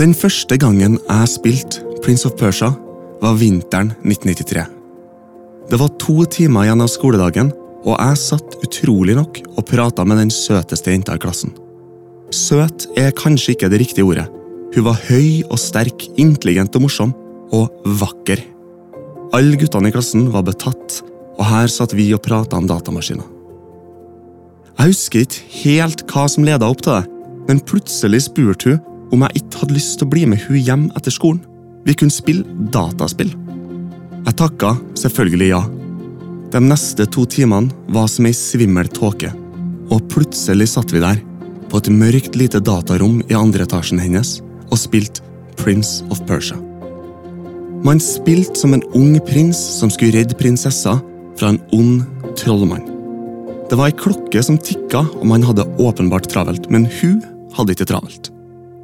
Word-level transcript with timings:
Den 0.00 0.14
første 0.16 0.56
gangen 0.56 0.94
jeg 0.96 1.28
spilte 1.28 1.82
Prince 2.00 2.24
of 2.24 2.32
Persia, 2.40 2.70
var 3.20 3.34
vinteren 3.36 3.90
1993. 4.00 4.62
Det 5.68 5.76
var 5.76 5.92
to 6.00 6.24
timer 6.24 6.64
igjen 6.64 6.80
av 6.80 6.88
skoledagen, 6.88 7.50
og 7.84 7.98
jeg 7.98 8.20
satt 8.22 8.56
utrolig 8.64 9.18
nok 9.18 9.42
og 9.50 9.66
prata 9.68 10.06
med 10.08 10.22
den 10.22 10.32
søteste 10.32 10.94
jenta 10.94 11.18
i 11.18 11.20
klassen. 11.20 11.52
Søt 12.32 12.88
er 12.96 13.12
kanskje 13.12 13.52
ikke 13.52 13.68
det 13.68 13.82
riktige 13.82 14.08
ordet. 14.08 14.24
Hun 14.72 14.88
var 14.88 15.04
høy 15.10 15.44
og 15.50 15.60
sterk, 15.60 16.08
intelligent 16.16 16.80
og 16.80 16.86
morsom, 16.86 17.12
og 17.52 17.68
vakker. 18.00 18.40
Alle 19.36 19.60
guttene 19.60 19.92
i 19.92 19.92
klassen 19.92 20.30
var 20.32 20.48
betatt, 20.48 21.02
og 21.36 21.44
her 21.44 21.68
satt 21.68 21.92
vi 21.92 22.08
og 22.16 22.24
prata 22.24 22.56
om 22.56 22.70
datamaskiner. 22.70 23.28
Jeg 24.78 24.94
husker 24.94 25.26
ikke 25.26 25.58
helt 25.60 26.08
hva 26.08 26.24
som 26.30 26.48
leda 26.48 26.72
opp 26.72 26.86
til 26.86 26.96
det, 26.96 27.18
men 27.50 27.60
plutselig 27.68 28.30
spurte 28.30 28.78
hun 28.78 28.86
om 29.10 29.24
jeg 29.26 29.42
ikke 29.42 29.62
hadde 29.62 29.76
lyst 29.76 29.98
til 29.98 30.06
å 30.08 30.12
bli 30.12 30.26
med 30.30 30.42
hun 30.46 30.58
hjem 30.58 30.86
etter 30.98 31.14
skolen. 31.14 31.42
Vi 31.86 31.96
kunne 31.96 32.14
spille 32.14 32.44
dataspill. 32.72 33.32
Jeg 34.26 34.36
takka 34.36 34.74
selvfølgelig 35.00 35.50
ja. 35.50 35.60
De 36.50 36.60
neste 36.62 37.06
to 37.14 37.24
timene 37.30 37.70
var 37.94 38.08
som 38.10 38.26
ei 38.28 38.34
svimmel 38.36 38.90
tåke, 38.92 39.30
og 39.90 40.06
plutselig 40.12 40.72
satt 40.74 40.92
vi 40.94 41.02
der, 41.02 41.20
på 41.70 41.78
et 41.78 41.90
mørkt 41.94 42.36
lite 42.38 42.58
datarom 42.66 43.20
i 43.30 43.36
andre 43.38 43.64
etasjen 43.66 44.02
hennes, 44.02 44.40
og 44.70 44.78
spilte 44.78 45.22
Prince 45.60 46.04
of 46.10 46.22
Persia. 46.26 46.58
Man 47.86 48.02
spilte 48.02 48.58
som 48.58 48.74
en 48.76 48.84
ung 48.98 49.14
prins 49.24 49.58
som 49.78 49.92
skulle 49.92 50.18
redde 50.18 50.36
prinsessa 50.36 50.98
fra 51.38 51.52
en 51.52 51.60
ond 51.72 52.02
trollmann. 52.36 52.84
Det 53.70 53.78
var 53.78 53.88
ei 53.88 53.96
klokke 53.96 54.42
som 54.44 54.58
tikka, 54.58 55.04
og 55.06 55.24
man 55.30 55.46
hadde 55.46 55.68
åpenbart 55.80 56.28
travelt, 56.28 56.66
men 56.74 56.88
hun 56.98 57.22
hadde 57.56 57.76
ikke 57.76 57.88
travelt. 57.88 58.32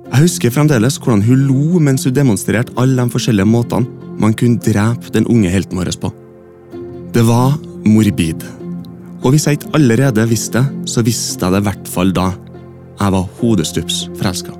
Jeg 0.07 0.23
husker 0.23 0.55
fremdeles 0.55 0.99
hvordan 1.03 1.25
hun 1.27 1.47
lo 1.49 1.81
mens 1.83 2.07
hun 2.07 2.15
demonstrerte 2.15 2.75
alle 2.81 3.03
de 3.03 3.13
forskjellige 3.13 3.49
måtene 3.51 4.07
man 4.23 4.35
kunne 4.39 4.63
drepe 4.63 5.11
den 5.13 5.27
unge 5.29 5.51
helten 5.53 5.79
vår 5.79 5.91
på. 6.01 6.13
Det 7.13 7.25
var 7.27 7.57
morbid. 7.85 8.45
Og 9.25 9.33
hvis 9.33 9.47
jeg 9.47 9.59
ikke 9.59 9.73
allerede 9.77 10.29
visste 10.31 10.63
det, 10.63 10.91
så 10.91 11.03
visste 11.05 11.45
jeg 11.45 11.53
det 11.53 11.61
i 11.63 11.67
hvert 11.69 11.91
fall 11.91 12.13
da. 12.15 12.31
Jeg 13.01 13.13
var 13.13 13.29
hodestups 13.41 14.07
forelska. 14.17 14.55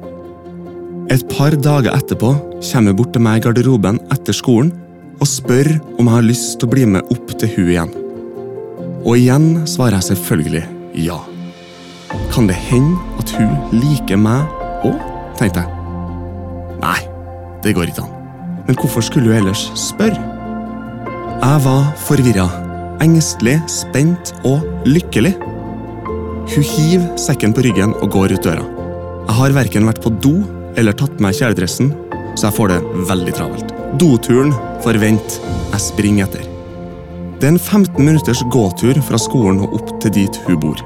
Et 1.15 1.23
par 1.31 1.55
dager 1.55 1.95
etterpå 1.95 2.33
kommer 2.67 2.91
hun 2.91 2.99
bort 2.99 3.13
til 3.15 3.23
meg 3.23 3.39
i 3.39 3.47
garderoben 3.47 4.01
etter 4.13 4.35
skolen 4.35 4.73
og 5.21 5.29
spør 5.31 5.71
om 5.97 6.09
jeg 6.09 6.15
har 6.17 6.27
lyst 6.27 6.57
til 6.59 6.69
å 6.69 6.75
bli 6.75 6.87
med 6.97 7.13
opp 7.15 7.31
til 7.39 7.53
hun 7.55 7.71
igjen. 7.71 7.93
Og 9.07 9.13
igjen 9.15 9.51
svarer 9.71 10.01
jeg 10.01 10.11
selvfølgelig 10.11 10.65
ja. 11.07 11.21
Kan 12.35 12.51
det 12.51 12.59
hende 12.69 12.99
at 13.21 13.31
hun 13.39 13.79
liker 13.79 14.19
meg 14.21 14.51
òg, 14.87 14.99
tenkte 15.41 15.63
jeg. 15.63 16.79
Nei, 16.83 17.01
det 17.65 17.75
går 17.77 17.91
ikke 17.91 18.05
an. 18.05 18.15
Men 18.67 18.79
hvorfor 18.81 19.05
skulle 19.05 19.31
hun 19.31 19.41
ellers 19.41 19.69
spørre? 19.79 20.19
Jeg 21.37 21.63
var 21.67 21.91
forvirra, 22.01 22.47
engstelig, 23.05 23.59
spent 23.71 24.33
og 24.49 24.65
lykkelig. 24.89 25.35
Hun 26.47 26.65
hiver 26.65 27.07
sekken 27.21 27.55
på 27.55 27.65
ryggen 27.67 27.95
og 28.01 28.11
går 28.15 28.37
ut 28.37 28.47
døra. 28.47 28.65
Jeg 29.27 29.39
har 29.41 29.57
verken 29.57 29.89
vært 29.89 30.03
på 30.05 30.13
do 30.23 30.37
eller 30.79 30.97
tatt 30.97 31.17
på 31.17 31.25
meg 31.25 31.37
kjeledressen, 31.37 31.93
så 32.37 32.49
jeg 32.49 32.57
får 32.59 32.73
det 32.73 32.81
veldig 33.11 33.35
travelt. 33.37 33.73
Doturen 34.01 34.53
får 34.85 35.01
vente, 35.03 35.41
jeg 35.73 35.83
springer 35.83 36.29
etter. 36.29 36.45
Det 37.37 37.49
er 37.49 37.53
en 37.53 37.61
15 37.61 38.01
minutters 38.01 38.43
gåtur 38.53 38.97
fra 39.05 39.21
skolen 39.21 39.61
og 39.65 39.77
opp 39.77 39.95
til 40.01 40.15
dit 40.17 40.41
hun 40.47 40.61
bor. 40.63 40.81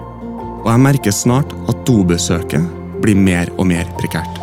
Og 0.65 0.69
jeg 0.73 0.83
merker 0.83 1.15
snart 1.15 1.53
at 1.71 1.85
dobesøket 1.87 2.80
blir 3.03 3.19
mer 3.19 3.51
og 3.59 3.69
mer 3.71 3.89
prekært. 3.99 4.41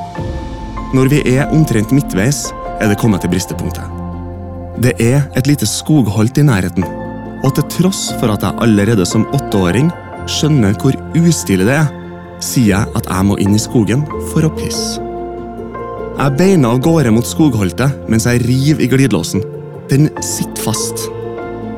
Når 0.95 1.11
vi 1.11 1.21
er 1.35 1.51
omtrent 1.53 1.91
midtveis, 1.95 2.47
er 2.81 2.89
det 2.89 2.99
kommet 3.01 3.23
til 3.23 3.33
bristepunktet. 3.33 3.83
Det 4.81 4.93
er 5.01 5.25
et 5.37 5.47
lite 5.49 5.65
skogholt 5.65 6.37
i 6.37 6.45
nærheten, 6.45 6.85
og 7.43 7.53
til 7.57 7.65
tross 7.73 8.11
for 8.19 8.33
at 8.33 8.45
jeg 8.45 8.57
allerede 8.61 9.05
som 9.09 9.25
åtteåring 9.33 9.89
skjønner 10.29 10.77
hvor 10.81 10.95
ustilig 11.17 11.65
det 11.67 11.79
er, 11.79 11.91
sier 12.43 12.73
jeg 12.75 12.95
at 12.97 13.09
jeg 13.09 13.25
må 13.25 13.37
inn 13.41 13.57
i 13.57 13.61
skogen 13.61 14.05
for 14.31 14.45
å 14.45 14.53
pisse. 14.57 15.01
Jeg 16.17 16.33
beiner 16.37 16.73
av 16.73 16.81
gårde 16.81 17.11
mot 17.13 17.27
skogholtet 17.27 18.09
mens 18.09 18.25
jeg 18.25 18.41
river 18.45 18.81
i 18.81 18.89
glidelåsen. 18.89 19.43
Den 19.91 20.09
sitter 20.25 20.63
fast. 20.65 21.05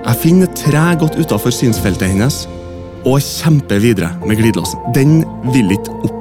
Jeg 0.06 0.22
finner 0.22 0.52
tre 0.56 0.86
godt 1.00 1.18
utafor 1.20 1.54
synsfeltet 1.54 2.14
hennes 2.14 2.46
og 3.08 3.20
kjemper 3.24 3.84
videre 3.84 4.14
med 4.24 4.40
glidelåsen. 4.40 4.80
Den 4.96 5.22
vil 5.54 5.76
ikke 5.76 5.98
opp. 6.08 6.19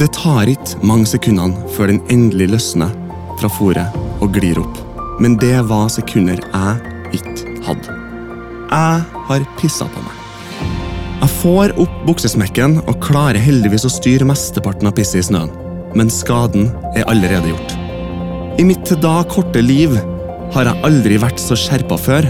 Det 0.00 0.08
tar 0.16 0.48
ikke 0.48 0.80
mange 0.86 1.08
sekundene 1.10 1.68
før 1.76 1.92
den 1.92 2.00
endelig 2.12 2.48
løsner 2.54 2.94
fra 3.40 3.52
fòret 3.52 4.00
og 4.24 4.32
glir 4.32 4.58
opp. 4.62 4.80
Men 5.20 5.36
det 5.40 5.58
var 5.68 5.90
sekunder 5.92 6.40
jeg 6.40 7.20
ikke 7.20 7.56
hadde. 7.68 7.98
Jeg 8.70 9.24
har 9.28 9.48
pissa 9.60 9.88
på 9.92 10.04
meg. 10.04 10.16
Jeg 11.20 11.34
får 11.42 11.76
opp 11.84 12.04
buksesmekken 12.08 12.80
og 12.86 13.02
klarer 13.04 13.42
heldigvis 13.44 13.84
å 13.84 13.92
styre 13.92 14.28
mesteparten 14.28 14.88
av 14.88 14.96
pisset 14.96 15.20
i 15.20 15.28
snøen 15.28 15.52
men 15.94 16.10
skaden 16.10 16.70
er 16.94 17.06
allerede 17.10 17.52
gjort. 17.52 17.76
I 18.60 18.66
mitt 18.66 18.84
til 18.86 19.00
da 19.02 19.20
korte 19.30 19.62
liv 19.64 19.94
har 20.54 20.66
jeg 20.68 20.86
aldri 20.86 21.18
vært 21.22 21.40
så 21.42 21.56
skjerpa 21.58 21.98
før 22.00 22.28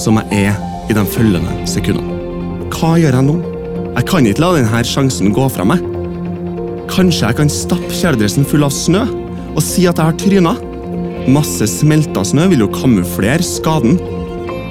som 0.00 0.20
jeg 0.20 0.48
er 0.48 0.90
i 0.90 0.96
de 0.96 1.04
følgende 1.08 1.56
sekundene. 1.68 2.20
Hva 2.72 2.94
gjør 3.00 3.18
jeg 3.18 3.28
nå? 3.28 3.38
Jeg 3.92 4.08
kan 4.08 4.28
ikke 4.28 4.44
la 4.44 4.52
denne 4.56 4.84
sjansen 4.88 5.34
gå 5.36 5.48
fra 5.52 5.66
meg. 5.68 5.82
Kanskje 6.92 7.24
jeg 7.24 7.38
kan 7.38 7.52
stappe 7.52 7.94
kjeledressen 7.96 8.44
full 8.44 8.66
av 8.66 8.72
snø 8.74 9.06
og 9.52 9.62
si 9.64 9.86
at 9.88 9.96
jeg 10.00 10.10
har 10.10 10.18
tryna? 10.20 10.52
Masse 11.32 11.64
smelta 11.70 12.24
snø 12.26 12.48
vil 12.52 12.64
jo 12.64 12.72
kamuflere 12.72 13.44
skaden. 13.46 13.96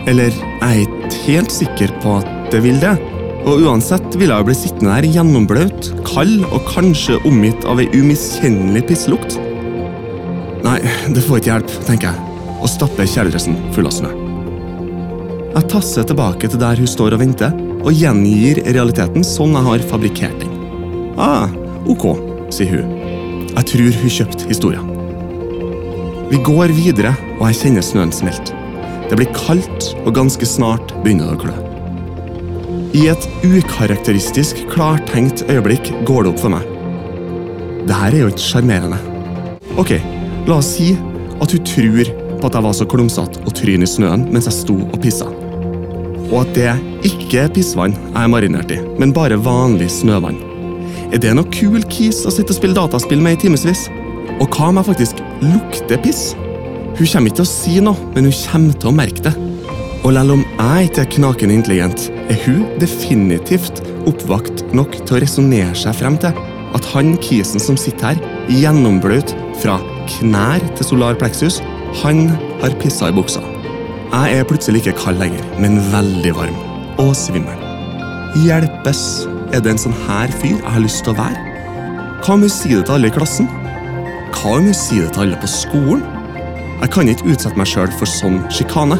Eller 0.09 0.29
jeg 0.29 0.67
er 0.67 0.81
ikke 0.83 1.21
helt 1.25 1.53
sikker 1.53 1.93
på 2.03 2.19
at 2.19 2.51
det 2.53 2.61
vil 2.65 2.77
det. 2.81 2.93
Og 3.41 3.63
uansett 3.65 4.17
ville 4.19 4.35
jeg 4.37 4.47
bli 4.47 4.55
sittende 4.57 4.93
der 4.93 5.07
gjennomblaut, 5.15 5.89
kald 6.05 6.43
og 6.51 6.65
kanskje 6.69 7.17
omgitt 7.25 7.65
av 7.65 7.81
ei 7.81 7.87
umiskjennelig 7.95 8.83
pisslukt. 8.91 9.39
Nei, 10.61 10.77
det 11.09 11.23
får 11.25 11.41
ikke 11.41 11.55
hjelp, 11.55 11.73
tenker 11.87 12.11
jeg, 12.11 12.43
og 12.59 12.69
stapper 12.69 13.09
kjeledressen 13.09 13.57
full 13.73 13.89
av 13.89 13.95
snø. 13.97 14.11
Jeg 15.55 15.67
tasser 15.73 16.05
tilbake 16.07 16.51
til 16.51 16.61
der 16.61 16.77
hun 16.77 16.89
står 16.89 17.17
og 17.17 17.23
venter, 17.23 17.57
og 17.81 17.97
gjengir 17.97 18.61
realiteten 18.69 19.25
sånn 19.25 19.57
jeg 19.57 19.67
har 19.71 19.89
fabrikkert 19.89 20.43
den. 20.43 20.53
Ah, 21.17 21.49
ok, 21.89 22.05
sier 22.53 22.75
hun. 22.75 22.97
Jeg 23.51 23.67
tror 23.71 23.99
hun 24.01 24.15
kjøpte 24.17 24.47
historien. 24.49 24.91
Vi 26.31 26.39
går 26.45 26.71
videre, 26.77 27.11
og 27.39 27.49
jeg 27.49 27.59
kjenner 27.59 27.83
snøen 27.83 28.13
smelte. 28.15 28.55
Det 29.09 29.17
blir 29.19 29.31
kaldt, 29.35 29.89
og 30.05 30.13
ganske 30.15 30.47
snart 30.47 30.93
begynner 31.03 31.33
det 31.33 31.35
å 31.35 31.41
klø. 31.41 31.55
I 32.95 33.07
et 33.11 33.25
ukarakteristisk 33.43 34.61
klartenkt 34.71 35.43
øyeblikk 35.51 35.91
går 36.07 36.25
det 36.25 36.31
opp 36.33 36.41
for 36.43 36.53
meg. 36.53 36.67
Det 37.87 37.97
her 37.97 38.15
er 38.15 38.23
jo 38.23 38.31
ikke 38.31 38.45
sjarmerende. 38.45 38.99
Ok, 39.79 39.93
la 40.47 40.57
oss 40.59 40.73
si 40.77 40.93
at 41.41 41.55
hun 41.55 41.65
tror 41.67 42.11
på 42.41 42.49
at 42.49 42.57
jeg 42.57 42.65
var 42.67 42.75
så 42.75 42.87
klumsete 42.89 43.43
og 43.45 43.55
tryn 43.57 43.85
i 43.85 43.89
snøen 43.89 44.27
mens 44.33 44.49
jeg 44.49 44.57
sto 44.59 44.75
og 44.83 44.99
pissa. 45.03 45.27
Og 46.31 46.37
at 46.43 46.53
det 46.55 46.75
ikke 47.11 47.45
er 47.45 47.51
pissvann 47.55 47.95
jeg 47.95 48.21
er 48.23 48.31
marinert 48.31 48.71
i, 48.75 48.79
men 48.99 49.15
bare 49.15 49.39
vanlig 49.39 49.91
snøvann. 49.91 50.50
Er 51.11 51.19
det 51.19 51.33
noe 51.35 51.49
kul 51.51 51.83
kis 51.91 52.21
å 52.23 52.31
sitte 52.31 52.53
og 52.53 52.57
spille 52.61 52.75
dataspill 52.77 53.19
med 53.19 53.35
i 53.35 53.41
timevis? 53.43 53.87
Og 54.39 54.45
hva 54.55 54.69
om 54.71 54.77
jeg 54.79 54.87
faktisk 54.87 55.17
lukter 55.43 55.99
piss? 55.99 56.21
Hun 56.95 57.03
kommer 57.03 57.27
ikke 57.27 57.41
til 57.41 57.43
å 57.43 57.49
si 57.51 57.73
noe, 57.83 58.11
men 58.13 58.29
hun 58.29 58.37
kommer 58.45 58.77
til 58.79 58.91
å 58.91 58.95
merke 58.95 59.25
det. 59.25 59.33
Og 60.01 60.15
selv 60.15 60.37
om 60.37 60.45
jeg 60.45 60.87
ikke 60.87 61.03
er 61.03 61.09
knakende 61.17 61.57
intelligent, 61.59 62.05
er 62.31 62.39
hun 62.45 62.63
definitivt 62.79 63.83
oppvakt 64.07 64.63
nok 64.71 64.95
til 65.01 65.17
å 65.17 65.21
resonnere 65.21 65.75
seg 65.77 65.99
frem 65.99 66.15
til 66.21 66.39
at 66.71 66.87
han 66.93 67.17
kisen 67.19 67.59
som 67.59 67.75
sitter 67.75 68.13
her, 68.13 68.23
gjennomblaut 68.47 69.35
fra 69.59 69.75
knær 70.15 70.63
til 70.79 70.87
solar 70.93 71.19
plexus, 71.19 71.59
han 72.05 72.29
har 72.63 72.77
pissa 72.79 73.11
i 73.11 73.17
buksa. 73.17 73.43
Jeg 74.11 74.39
er 74.39 74.47
plutselig 74.47 74.85
ikke 74.85 74.95
kald 75.03 75.19
lenger, 75.19 75.43
men 75.59 75.79
veldig 75.91 76.33
varm. 76.39 76.57
Og 77.03 77.11
svimmel. 77.19 77.59
Hjelpes! 78.47 79.30
Er 79.51 79.59
det 79.59 79.73
en 79.73 79.79
sånn 79.81 79.95
her 80.05 80.31
fyr 80.39 80.53
jeg 80.53 80.63
har 80.63 80.79
lyst 80.79 81.01
til 81.03 81.11
å 81.11 81.17
være? 81.17 81.39
Hva 82.23 82.37
om 82.37 82.45
hun 82.45 82.51
sier 82.53 82.79
det 82.79 82.85
til 82.87 82.95
alle 82.95 83.09
i 83.09 83.15
klassen? 83.15 83.49
Hva 84.31 84.53
om 84.55 84.69
hun 84.69 84.77
sier 84.77 85.03
det 85.03 85.11
til 85.17 85.25
alle 85.25 85.39
på 85.41 85.49
skolen? 85.51 86.05
Jeg 86.79 86.91
kan 86.95 87.11
ikke 87.11 87.33
utsette 87.33 87.59
meg 87.59 87.67
sjøl 87.67 87.91
for 87.99 88.07
sånn 88.07 88.39
sjikane. 88.47 88.95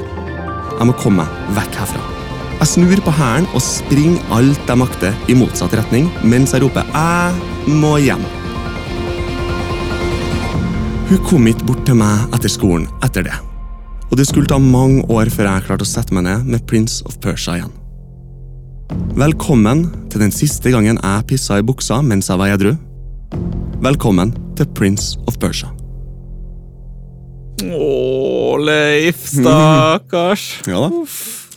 Jeg 0.75 0.89
må 0.89 0.97
komme 0.99 1.23
meg 1.23 1.55
vekk 1.55 1.79
herfra. 1.79 2.03
Jeg 2.57 2.69
snur 2.73 3.03
på 3.05 3.15
hælen 3.15 3.47
og 3.55 3.63
springer 3.63 4.35
alt 4.35 4.67
jeg 4.67 4.81
makter 4.83 5.31
i 5.31 5.39
motsatt 5.39 5.73
retning, 5.79 6.11
mens 6.21 6.51
jeg 6.51 6.65
roper 6.65 6.83
'Jeg 6.83 7.71
må 7.81 7.95
hjem'. 8.03 8.27
Hun 11.09 11.25
kom 11.29 11.47
ikke 11.47 11.65
bort 11.65 11.85
til 11.85 11.95
meg 11.95 12.27
etter 12.35 12.49
skolen 12.49 12.89
etter 13.01 13.23
det. 13.23 13.39
Og 14.11 14.17
det 14.17 14.27
skulle 14.27 14.47
ta 14.47 14.59
mange 14.59 15.03
år 15.09 15.31
før 15.31 15.47
jeg 15.47 15.63
klarte 15.63 15.87
å 15.87 15.93
sette 15.95 16.13
meg 16.13 16.23
ned 16.23 16.43
med 16.43 16.67
Prince 16.67 17.03
of 17.05 17.17
Persia 17.21 17.55
igjen. 17.55 17.80
Velkommen 18.91 19.85
til 20.11 20.21
den 20.23 20.31
siste 20.33 20.71
gangen 20.73 20.97
jeg 20.99 21.25
pissa 21.29 21.57
i 21.59 21.63
buksa 21.65 21.99
mens 22.03 22.29
jeg 22.31 22.39
var 22.39 22.51
edru. 22.53 22.71
Velkommen 23.83 24.31
til 24.59 24.67
Prince 24.77 25.19
of 25.29 25.37
Persia. 25.41 25.69
Å, 27.61 28.57
Leif, 28.61 29.25
stakkars. 29.35 30.45
Ja 30.71 30.81
da. 30.87 31.03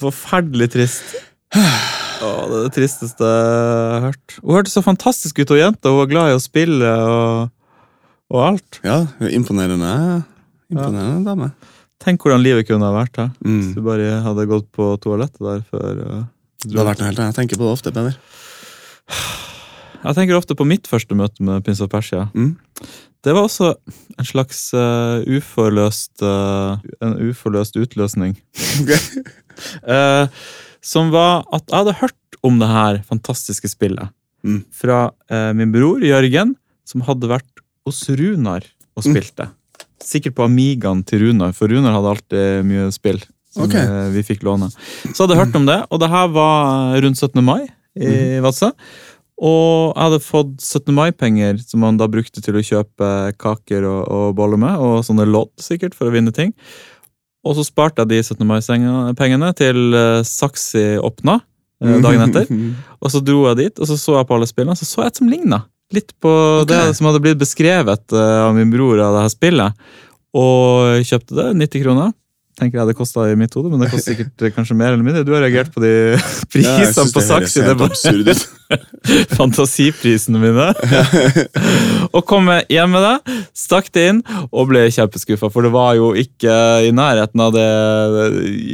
Forferdelig 0.01 0.69
trist. 0.75 1.15
Å, 1.55 2.29
det 2.51 2.59
er 2.59 2.67
det 2.69 2.73
tristeste 2.77 3.29
jeg 3.31 3.95
har 3.95 4.07
hørt. 4.11 4.37
Hun 4.43 4.59
hørtes 4.59 4.77
så 4.77 4.83
fantastisk 4.85 5.41
ut, 5.43 5.55
og 5.55 5.61
jenta. 5.61 5.93
Hun 5.93 6.03
var 6.03 6.11
glad 6.11 6.33
i 6.33 6.37
å 6.37 6.43
spille 6.43 6.91
og, 7.09 7.49
og 8.35 8.43
alt. 8.51 8.81
Ja, 8.85 9.01
imponerende, 9.31 9.95
imponerende 10.73 11.25
dame. 11.31 11.51
Tenk 12.05 12.25
hvordan 12.27 12.45
livet 12.45 12.69
kunne 12.69 12.91
ha 12.91 12.95
vært. 12.99 13.15
da. 13.17 13.31
Mm. 13.47 13.59
Hvis 13.63 13.75
du 13.79 13.83
bare 13.87 14.21
hadde 14.27 14.49
gått 14.51 14.69
på 14.77 14.93
toalettet 15.03 15.41
der 15.41 15.65
før 15.71 16.05
du 16.65 16.75
Det 16.75 16.81
har 16.83 16.89
vært 16.91 17.01
noe 17.03 17.09
helt 17.11 17.21
annet. 17.23 17.35
Jeg 17.35 17.41
tenker 17.43 17.61
på 17.61 17.67
det 17.69 17.75
ofte, 17.77 17.93
Peder. 17.95 18.17
Jeg 20.05 20.17
tenker 20.19 20.37
ofte 20.37 20.57
på 20.59 20.67
mitt 20.69 20.89
første 20.89 21.17
møte 21.17 21.45
med 21.45 21.65
prins 21.65 21.81
av 21.85 21.89
Persia. 21.93 22.27
Mm. 22.37 22.55
Det 23.25 23.33
var 23.33 23.47
også 23.47 23.71
en 24.21 24.27
slags 24.29 24.67
uh, 24.77 25.23
uforløst 25.25 26.21
uh, 26.21 26.77
En 27.01 27.15
uforløst 27.25 27.79
utløsning. 27.81 28.35
uh, 29.89 30.29
som 30.93 31.09
var 31.15 31.47
at 31.57 31.65
jeg 31.71 31.79
hadde 31.79 31.97
hørt 32.03 32.39
om 32.45 32.59
det 32.61 32.69
her 32.69 33.01
fantastiske 33.09 33.71
spillet 33.73 34.13
Mm. 34.45 34.59
fra 34.77 35.07
min 35.57 35.71
bror 35.73 36.03
Jørgen, 36.05 36.51
som 36.85 37.01
hadde 37.07 37.31
vært 37.31 37.63
hos 37.89 38.03
Runar 38.13 38.61
og 38.93 39.07
spilt 39.07 39.33
det. 39.41 39.47
Sikkert 40.05 40.35
på 40.37 40.45
Amigaen 40.45 41.01
til 41.09 41.23
Runar, 41.23 41.55
for 41.57 41.73
Runar 41.73 41.95
hadde 41.97 42.11
alltid 42.11 42.67
mye 42.69 42.91
spill. 42.93 43.23
Som 43.55 43.69
Ok. 43.69 43.75
eh, 43.79 44.11
vi 44.15 44.27
fikk 44.27 44.45
låne. 44.47 44.71
Så 45.15 45.25
hadde 45.25 45.37
jeg 45.37 45.47
hørt 45.47 45.59
om 45.59 45.67
det, 45.67 45.81
og 45.91 46.01
det 46.03 46.11
her 46.11 46.31
var 46.35 47.01
rundt 47.01 47.21
17. 47.21 47.43
mai 47.45 47.69
i 47.95 48.41
Vadsø. 48.43 48.73
Og 49.43 49.95
jeg 49.95 50.03
hadde 50.03 50.23
fått 50.23 50.53
17. 50.63 50.95
mai-penger 50.95 51.59
som 51.63 51.83
man 51.83 51.97
da 51.99 52.07
brukte 52.11 52.43
til 52.43 52.55
å 52.55 52.63
kjøpe 52.63 53.35
kaker 53.41 53.87
og, 53.89 54.03
og 54.07 54.27
boller 54.39 54.61
med, 54.61 54.79
og 54.79 55.03
sånne 55.07 55.27
lodd 55.27 55.51
sikkert 55.63 55.97
for 55.99 56.11
å 56.11 56.15
vinne 56.15 56.35
ting. 56.35 56.53
Og 57.45 57.59
så 57.59 57.65
sparte 57.67 58.05
jeg 58.05 58.13
de 58.13 58.21
17. 58.23 58.47
mai-pengene 58.47 59.51
til 59.59 59.93
uh, 59.93 60.23
Saxi 60.25 60.95
åpna 60.97 61.41
eh, 61.83 61.99
dagen 62.01 62.25
etter. 62.29 62.49
Og 63.05 63.13
så 63.13 63.21
dro 63.21 63.43
jeg 63.51 63.59
dit, 63.59 63.81
og 63.83 63.91
så 63.91 63.99
så 64.01 64.15
jeg 64.17 64.29
på 64.31 64.37
alle 64.39 64.49
spillene, 64.49 64.77
så 64.79 64.87
så 64.89 65.03
jeg 65.03 65.13
et 65.13 65.19
som 65.21 65.29
ligna. 65.29 65.59
Litt 65.93 66.15
på 66.25 66.31
okay. 66.63 66.71
det 66.71 66.97
som 66.97 67.11
hadde 67.11 67.21
blitt 67.21 67.37
beskrevet 67.43 68.15
eh, 68.17 68.39
av 68.47 68.55
min 68.57 68.71
bror 68.73 69.03
av 69.05 69.19
det 69.19 69.27
her 69.27 69.35
spillet. 69.35 69.83
Og 70.41 71.05
kjøpte 71.05 71.37
det, 71.37 71.51
90 71.61 71.85
kroner. 71.85 72.15
Tenker 72.55 72.79
jeg 72.79 72.87
det 72.87 72.95
kosta 72.95 73.25
i 73.27 73.35
mitt 73.39 73.55
hode, 73.59 73.71
men 73.73 73.81
det 73.83 73.89
koster 73.91 74.13
sikkert 74.15 74.43
eh, 74.47 74.53
kanskje 74.55 74.77
mer 74.79 74.93
eller 74.95 75.03
mindre. 75.03 75.25
Du 75.27 75.33
har 75.35 75.43
reagert 75.43 75.73
på 75.75 75.83
de 75.83 75.91
prisene 76.55 77.09
på 77.11 77.23
det 77.25 77.75
høres 77.75 78.45
Det 79.25 79.35
fantasiprisene 79.39 80.39
mine. 80.41 80.69
og 82.15 82.23
kom 82.31 82.49
hjem 82.71 82.95
med 82.95 83.05
det, 83.05 83.35
stakk 83.59 83.91
det 83.95 84.05
inn 84.13 84.21
og 84.51 84.69
ble 84.71 84.85
kjempeskuffa. 84.95 85.51
For 85.53 85.67
det 85.67 85.73
var 85.75 85.97
jo 85.99 86.13
ikke 86.19 86.55
i 86.89 86.93
nærheten 86.95 87.43
av 87.45 87.53
det 87.57 87.67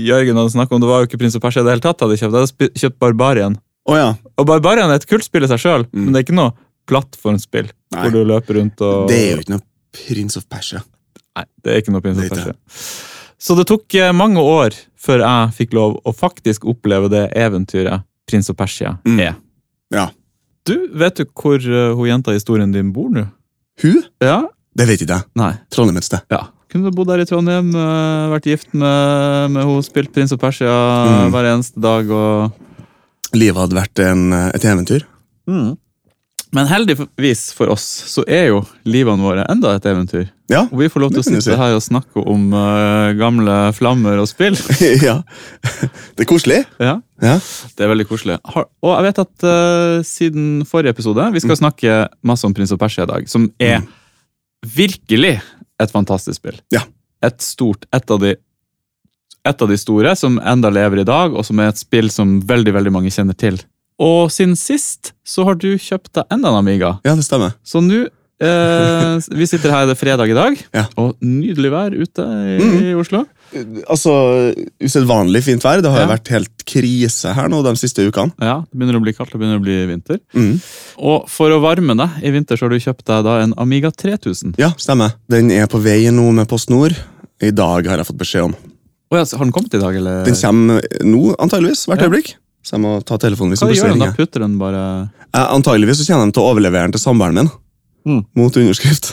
Jørgen 0.06 0.38
hadde 0.40 0.54
snakket 0.54 0.76
om. 0.76 0.84
Det 0.84 0.90
var 0.92 1.02
jo 1.02 1.10
ikke 1.10 1.20
Prins 1.24 1.36
og 1.40 1.44
Persia 1.44 1.64
i 1.64 1.68
det 1.68 1.74
hele 1.76 1.84
tatt. 1.88 2.04
hadde 2.04 2.20
kjøpt. 2.20 2.36
Jeg 2.36 2.46
hadde 2.68 2.82
kjøpt 2.84 3.00
Barbarian. 3.02 3.58
Oh, 3.88 3.96
ja. 3.98 4.10
Og 4.38 4.46
Barbarian 4.48 4.92
er 4.92 5.00
et 5.00 5.08
kult 5.10 5.24
spill 5.26 5.46
i 5.46 5.50
seg 5.50 5.60
sjøl, 5.64 5.88
Mm. 5.90 6.04
men 6.04 6.12
det 6.14 6.20
er 6.20 6.26
ikke 6.28 6.36
noe 6.38 6.52
plattformspill 6.90 7.68
Nei. 7.94 8.02
hvor 8.04 8.12
du 8.14 8.20
løper 8.28 8.58
rundt 8.60 8.80
og 8.84 9.08
Det 9.10 9.18
er 9.18 9.30
jo 9.36 9.42
ikke 9.44 9.56
noe 9.56 9.64
Prins 9.94 10.36
of 10.38 10.44
Persia. 10.52 10.82
Nei, 11.38 11.44
det 11.64 11.72
er 11.72 11.80
ikke 11.82 11.94
noe 11.94 12.04
Prins 12.04 12.18
ikke 12.22 12.36
Persia. 12.36 12.54
Så 13.40 13.56
det 13.56 13.66
tok 13.70 13.94
eh, 13.96 14.10
mange 14.12 14.42
år 14.42 14.76
før 15.00 15.22
jeg 15.24 15.54
fikk 15.56 15.72
lov 15.78 15.98
å 16.04 16.12
faktisk 16.12 16.66
oppleve 16.68 17.08
det 17.12 17.26
eventyret 17.40 18.04
Prins 18.28 18.50
og 18.52 18.56
Persia 18.60 18.98
Mm. 19.08 19.20
er. 19.24 19.34
Ja. 19.90 20.08
Du, 20.68 20.74
vet 20.94 21.16
du 21.16 21.24
hvor 21.24 21.56
uh, 21.58 21.94
hun 21.96 22.06
jenta 22.10 22.30
i 22.34 22.36
historien 22.38 22.70
din 22.72 22.92
bor 22.92 23.08
nå? 23.10 23.24
Hun? 23.82 24.02
Ja? 24.22 24.42
Det 24.76 24.86
vet 24.86 25.00
ikke 25.02 25.16
jeg. 25.16 25.24
Nei. 25.40 25.54
Trondheim 25.72 25.96
et 25.98 26.04
sted. 26.06 26.20
Ja. 26.30 26.44
Kunne 26.70 26.92
du 26.92 26.94
bodd 26.94 27.08
her 27.10 27.18
i 27.18 27.26
Trondheim, 27.26 27.72
uh, 27.74 28.28
vært 28.30 28.46
gift 28.46 28.74
med, 28.76 29.50
med 29.56 29.64
hun, 29.66 29.80
spilt 29.82 30.12
Prins 30.14 30.30
og 30.36 30.38
Persia 30.42 30.68
Mm. 31.08 31.32
hver 31.32 31.48
eneste 31.56 31.80
dag 31.82 32.10
og 32.12 32.52
Livet 33.32 33.60
hadde 33.62 33.76
vært 33.78 34.00
en, 34.04 34.32
et 34.52 34.64
eventyr. 34.66 35.04
Men 36.54 36.66
heldigvis 36.66 37.52
for 37.54 37.70
oss 37.70 37.84
så 38.10 38.24
er 38.26 38.48
jo 38.50 38.64
livene 38.88 39.22
våre 39.22 39.44
enda 39.52 39.76
et 39.76 39.86
eventyr. 39.86 40.26
Ja. 40.50 40.64
Og 40.66 40.80
vi 40.80 40.88
får 40.90 41.04
lov 41.04 41.12
til 41.14 41.22
å 41.22 41.26
sitte 41.28 41.44
si. 41.44 41.54
her 41.54 41.76
og 41.76 41.84
snakke 41.84 42.24
om 42.26 42.48
uh, 42.50 43.12
gamle 43.18 43.58
flammer 43.76 44.18
og 44.18 44.26
spill. 44.26 44.58
ja. 45.08 45.20
Det 45.62 46.26
er 46.26 46.30
koselig. 46.30 46.64
ja, 46.82 46.98
Ja. 47.22 47.36
Det 47.76 47.86
er 47.86 47.92
veldig 47.92 48.08
koselig. 48.10 48.40
Har, 48.50 48.66
og 48.82 48.96
jeg 48.96 49.06
vet 49.06 49.22
at 49.22 49.46
uh, 49.46 50.02
siden 50.06 50.50
forrige 50.66 50.96
episode 50.96 51.28
Vi 51.36 51.44
skal 51.44 51.60
snakke 51.60 51.96
masse 52.26 52.48
om 52.48 52.56
Prins 52.56 52.74
og 52.74 52.82
Persia 52.82 53.06
i 53.06 53.12
dag, 53.12 53.30
som 53.30 53.46
er 53.62 53.84
virkelig 54.66 55.36
et 55.80 55.94
fantastisk 55.94 56.40
spill. 56.42 56.58
Ja. 56.74 56.82
Et 57.22 57.38
stort, 57.44 57.86
et 57.94 58.10
av 58.10 58.22
de 58.22 58.34
et 59.48 59.62
av 59.62 59.70
de 59.70 59.76
store 59.80 60.10
som 60.20 60.34
enda 60.36 60.68
lever 60.68 61.00
i 61.00 61.08
dag, 61.08 61.32
og 61.32 61.46
som 61.48 61.60
er 61.62 61.70
et 61.70 61.80
spill 61.80 62.10
som 62.12 62.40
veldig 62.44 62.74
veldig 62.76 62.92
mange 62.92 63.12
kjenner 63.14 63.38
til. 63.38 63.56
Og 64.00 64.30
siden 64.32 64.56
sist 64.56 65.12
så 65.28 65.44
har 65.44 65.58
du 65.60 65.74
kjøpt 65.76 66.14
deg 66.16 66.24
enda 66.32 66.48
en 66.54 66.60
Amiga. 66.62 66.94
ja, 67.04 67.12
det 67.14 67.26
stemmer. 67.26 67.52
Så 67.62 67.82
nå 67.84 68.06
eh, 68.40 69.18
Vi 69.40 69.46
sitter 69.50 69.70
her, 69.74 69.84
det 69.86 69.96
er 69.98 70.00
fredag 70.00 70.30
i 70.32 70.36
dag, 70.38 70.56
Ja. 70.72 70.86
og 70.96 71.18
nydelig 71.20 71.70
vær 71.74 71.92
ute 71.92 72.24
i, 72.24 72.56
mm. 72.62 72.78
i 72.80 72.94
Oslo. 72.96 73.26
Altså, 73.90 74.12
Usedvanlig 74.80 75.42
fint 75.44 75.64
vær. 75.66 75.82
Det 75.82 75.90
har 75.90 76.04
jo 76.04 76.06
Ja. 76.08 76.14
vært 76.14 76.28
helt 76.32 76.64
krise 76.70 77.32
her 77.34 77.48
nå 77.50 77.60
de 77.66 77.72
siste 77.76 78.04
ukene. 78.06 78.32
Ja, 78.40 78.60
Det 78.64 78.78
begynner 78.78 78.96
å 79.00 79.02
bli 79.04 79.12
kaldt, 79.12 79.32
det 79.34 79.40
begynner 79.42 79.58
å 79.60 79.64
bli 79.64 79.78
vinter. 79.90 80.20
Mm. 80.34 80.54
Og 80.98 81.28
for 81.28 81.50
å 81.50 81.60
varme 81.60 81.96
deg 81.98 82.24
i 82.24 82.30
vinter 82.30 82.56
så 82.56 82.68
har 82.68 82.70
du 82.70 82.78
kjøpt 82.80 83.04
deg 83.10 83.24
da 83.26 83.40
en 83.42 83.52
Amiga 83.58 83.90
3000. 83.90 84.54
Ja, 84.56 84.70
stemmer. 84.78 85.12
Den 85.28 85.50
er 85.50 85.66
på 85.66 85.82
vei 85.82 86.06
nå 86.14 86.30
med 86.32 86.48
Post 86.48 86.70
Nord. 86.70 86.94
I 87.42 87.50
dag 87.50 87.86
har 87.90 87.98
jeg 88.00 88.06
fått 88.06 88.18
beskjed 88.22 88.44
om. 88.48 88.54
Oh, 89.10 89.18
ja, 89.18 89.24
så 89.26 89.36
har 89.36 89.44
den 89.44 89.52
kommet 89.52 89.74
i 89.74 89.78
dag, 89.82 89.96
eller? 89.98 90.24
Den 90.24 90.36
kommer 90.38 90.80
nå, 91.02 91.34
antageligvis, 91.42 91.84
hvert 91.90 92.00
Ja. 92.00 92.06
øyeblikk. 92.08 92.36
Så 92.62 92.76
jeg 92.76 92.82
må 92.84 92.96
ta 93.08 93.16
telefonen 93.20 93.54
hvis 93.54 93.62
Hva 93.64 93.72
gjør 93.72 93.94
den 93.94 94.02
da? 94.04 94.10
Putter 94.16 94.44
den 94.44 94.58
bare 94.60 94.82
Eh, 95.30 95.46
Antageligvis 95.54 96.00
så 96.02 96.06
kommer 96.10 96.26
de 96.26 96.32
til 96.34 96.42
å 96.42 96.50
overlevere 96.50 96.88
den 96.88 96.92
til 96.96 97.00
samboeren 97.04 97.36
min. 97.38 97.48
Mm. 98.08 98.22
Mot 98.34 98.56
underskrift. 98.58 99.12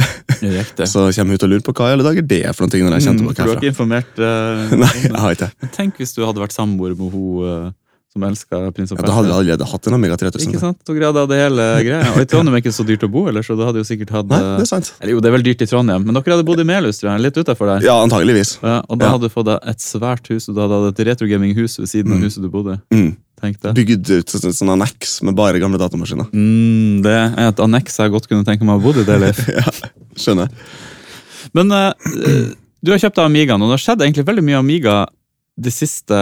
direkte? 0.40 0.86
Så 0.88 1.02
kommer 1.12 1.34
hun 1.34 1.36
ut 1.36 1.44
og 1.44 1.50
lurer 1.52 1.64
på 1.66 1.74
hva 1.76 1.90
i 1.90 1.94
alle 1.96 2.06
dager 2.06 2.24
det 2.24 2.38
er 2.48 2.54
for 2.56 2.64
noen 2.64 2.72
ting. 2.72 2.84
når 2.86 2.96
jeg 2.96 3.06
kommer 3.10 3.20
Mm, 3.20 3.34
tilbake 3.34 3.36
for 3.36 3.44
du 3.44 3.50
har 3.50 3.60
ikke 3.60 3.72
informert 3.74 4.22
uh, 4.24 4.72
Nei, 4.84 4.92
jeg 5.04 5.20
har 5.20 5.36
ikke 5.36 5.50
Tenk 5.76 6.00
hvis 6.00 6.14
du 6.16 6.22
hadde 6.24 6.40
vært 6.40 6.56
samboer 6.56 6.94
med 6.96 7.12
hun 7.12 7.44
eh, 7.44 7.66
som 8.10 8.22
elska 8.26 8.58
prins 8.74 8.90
og 8.90 8.98
Ja, 8.98 9.04
da 9.06 9.12
hadde 9.14 9.28
Persia. 9.28 9.30
jeg 9.30 9.38
allerede 9.54 9.66
hatt 9.70 9.86
en 9.86 9.94
Amiga 9.94 10.16
3000. 10.18 10.48
Ikke 10.50 10.60
sant? 10.60 10.78
Da 10.84 10.92
greide 10.96 11.20
jeg 11.22 11.28
det 11.30 11.38
hele 11.38 11.66
greia. 11.86 12.08
Og 12.10 12.20
i 12.24 12.26
Trondheim 12.26 12.56
er 12.56 12.62
ikke 12.64 12.72
så 12.74 12.86
dyrt 12.88 13.04
å 13.06 13.10
bo, 13.12 13.22
eller, 13.30 13.42
så 13.46 13.54
du 13.54 13.62
hadde 13.62 13.78
jo 13.78 13.86
sikkert 13.86 14.10
hatt 14.16 14.26
Nei, 14.32 14.40
eh, 14.42 14.56
det 14.58 14.64
er 14.66 14.70
sant. 14.72 14.92
Eller 15.00 15.12
jo, 15.14 15.20
det 15.22 15.30
er 15.30 15.34
vel 15.36 15.44
dyrt 15.46 15.62
i 15.62 15.68
Trondheim, 15.70 16.02
men 16.04 16.14
dere 16.18 16.34
hadde 16.34 16.46
bodd 16.48 16.58
i 16.58 16.66
Melhus, 16.66 16.98
tror 16.98 17.12
jeg. 17.12 17.22
Litt 17.28 17.38
utafor 17.38 17.70
der. 17.70 17.86
Ja, 17.86 17.94
antageligvis. 18.02 18.56
Ja, 18.64 18.80
og 18.88 18.98
da 18.98 19.06
Ja. 19.06 19.12
hadde 19.14 19.28
du 19.30 19.34
fått 19.34 19.46
deg 19.46 19.58
et 19.70 19.78
svært 19.78 20.26
hus, 20.34 20.48
og 20.50 20.54
du 20.56 20.60
hadde 20.60 20.80
hatt 20.90 20.98
et 20.98 21.06
retrogaming-hus 21.06 21.78
ved 21.78 21.86
siden 21.88 22.10
av 22.12 22.18
Mm. 22.18 22.24
huset 22.26 22.42
du 22.42 22.48
bodde. 22.50 22.80
Mm. 22.90 23.16
Tenk 23.40 23.60
det. 23.62 23.74
Bygd 23.78 24.10
ut 24.10 24.34
et 24.34 24.42
sånn 24.58 24.74
anneks 24.74 25.22
med 25.22 25.34
bare 25.38 25.60
gamle 25.62 25.78
datamaskiner. 25.78 26.26
Mm, 26.34 27.02
det 27.06 27.14
er 27.14 27.48
et 27.48 27.56
anneks 27.62 27.96
jeg 27.96 28.10
godt 28.10 28.26
kunne 28.28 28.44
tenke 28.44 28.66
meg 28.66 28.80
å 28.80 28.82
bo 28.82 28.90
i. 28.90 29.04
det, 29.04 29.16
Leif. 29.22 29.38
ja, 29.48 29.70
skjønner. 30.18 30.50
Men 31.54 31.70
eh, 31.72 31.92
eh, 32.26 32.50
du 32.84 32.90
har 32.90 32.98
kjøpt 32.98 33.22
Amigaen, 33.22 33.62
og 33.62 33.70
det 33.70 33.78
har 33.78 33.84
skjedd 33.86 34.02
egentlig 34.04 34.26
veldig 34.26 34.44
mye 34.44 34.58
Amiga 34.58 35.06
de 35.56 35.70
siste 35.70 36.18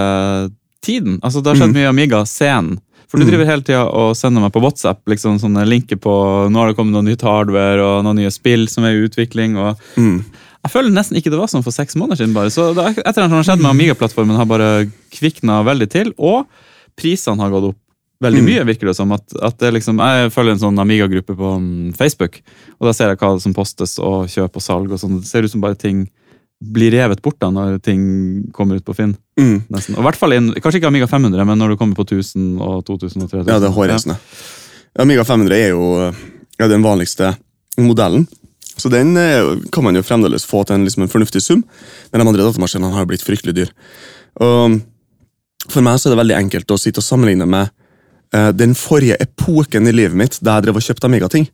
tiden. 0.84 1.18
Altså, 1.22 1.42
det 1.42 1.46
har 1.52 1.56
skjedd 1.66 1.74
Mm. 1.74 1.78
mye 1.80 1.88
Amiga-scenen. 1.92 2.78
For 3.08 3.16
du 3.18 3.24
Mm. 3.24 3.30
driver 3.30 3.46
hele 3.46 3.62
tida 3.62 3.84
og 3.88 4.14
sender 4.16 4.40
meg 4.42 4.52
på 4.52 4.60
WhatsApp 4.60 5.00
liksom 5.06 5.38
sånne 5.40 5.64
linker 5.66 5.96
på 5.96 6.50
nå 6.50 6.54
har 6.58 6.68
det 6.68 6.76
kommet 6.76 6.92
noe 6.92 7.02
nytt 7.02 7.22
hardware 7.22 7.80
og 7.80 8.04
noen 8.04 8.16
nye 8.16 8.30
spill 8.30 8.68
som 8.68 8.84
er 8.84 8.90
i 8.92 9.08
utvikling. 9.08 9.56
og 9.56 9.78
Mm. 9.96 10.24
Jeg 10.64 10.72
føler 10.72 10.90
nesten 10.92 11.16
ikke 11.16 11.30
det 11.30 11.38
var 11.38 11.46
sånn 11.46 11.62
for 11.64 11.70
seks 11.70 11.94
måneder 11.96 12.16
siden. 12.18 12.34
bare, 12.34 12.50
så 12.50 12.74
det, 12.74 12.84
er- 12.84 13.00
Et 13.08 13.16
eller 13.16 13.28
annet 13.28 13.30
som 13.30 13.42
har 13.42 13.56
skjedd 13.56 13.62
med 13.62 13.70
Amiga-plattformen, 13.70 14.36
har 14.36 14.44
bare 14.44 14.90
kvikna 15.10 15.64
veldig 15.64 15.88
til. 15.88 16.12
Og 16.18 16.46
prisene 16.96 17.38
har 17.40 17.50
gått 17.50 17.68
opp 17.70 17.76
veldig 18.22 18.42
Mm. 18.42 18.44
mye, 18.44 18.66
virker 18.66 18.86
det 18.88 18.96
som. 18.96 19.10
At, 19.12 19.22
at 19.42 19.56
det 19.58 19.72
liksom, 19.72 19.98
Jeg 19.98 20.30
følger 20.32 20.50
en 20.52 20.58
sånn 20.58 20.78
Amiga-gruppe 20.78 21.34
på 21.36 21.58
mm, 21.60 21.96
Facebook, 21.96 22.42
og 22.80 22.88
da 22.88 22.92
ser 22.92 23.08
jeg 23.08 23.18
hva 23.18 23.40
som 23.40 23.54
postes 23.54 23.98
og 23.98 24.26
kjøp 24.26 24.56
og 24.56 24.62
salg. 24.62 24.92
og 24.92 24.98
sånn. 24.98 25.20
Det 25.20 25.26
ser 25.26 25.42
ut 25.44 25.50
som 25.50 25.60
bare 25.62 25.76
ting 25.76 26.08
blir 26.58 26.90
revet 26.90 27.20
bort 27.22 27.38
da 27.38 27.50
når 27.54 27.78
ting 27.84 28.00
kommer 28.54 28.78
ut 28.78 28.86
på 28.86 28.96
Finn. 28.96 29.14
Mm. 29.38 29.62
nesten. 29.70 29.94
Og 29.94 30.02
i 30.02 30.06
hvert 30.08 30.18
fall 30.18 30.34
inn, 30.34 30.50
Kanskje 30.58 30.80
ikke 30.80 30.90
Amiga 30.90 31.06
500, 31.06 31.44
men 31.46 31.60
når 31.60 31.74
du 31.74 31.80
kommer 31.80 31.98
på 31.98 32.06
1000 32.08 32.58
og 32.58 32.82
2000 32.88 33.24
og 33.24 33.30
3000. 33.30 33.52
Ja, 33.52 33.60
det 33.62 33.70
er 33.70 33.76
hårreisende. 33.76 34.18
Amiga 34.98 35.24
500 35.24 35.54
er 35.54 35.70
jo 35.70 35.84
ja, 36.58 36.66
den 36.66 36.82
vanligste 36.82 37.36
modellen. 37.78 38.26
Så 38.78 38.90
den 38.90 39.16
eh, 39.16 39.56
kan 39.74 39.84
man 39.84 39.98
jo 39.98 40.04
fremdeles 40.06 40.46
få 40.46 40.64
til 40.66 40.78
en, 40.78 40.86
liksom 40.86 41.04
en 41.06 41.10
fornuftig 41.10 41.42
sum, 41.42 41.64
men 42.10 42.22
de 42.22 42.26
andre 42.26 42.46
datamaskinene 42.46 42.94
har 42.94 43.06
jo 43.06 43.10
blitt 43.12 43.26
fryktelig 43.26 43.54
dyr. 43.54 43.72
Og 44.42 44.78
for 45.68 45.84
meg 45.84 45.98
så 45.98 46.08
er 46.08 46.14
det 46.14 46.22
veldig 46.22 46.38
enkelt 46.38 46.74
å 46.74 46.78
sitte 46.80 47.02
og 47.02 47.06
sammenligne 47.06 47.46
med 47.50 47.70
uh, 48.34 48.50
den 48.54 48.74
forrige 48.78 49.18
epoken 49.22 49.90
i 49.90 49.94
livet 49.94 50.18
mitt, 50.18 50.38
der 50.40 50.60
jeg 50.60 50.68
drev 50.68 50.78
og 50.80 50.86
kjøpte 50.86 51.10
Amiga-ting, 51.10 51.48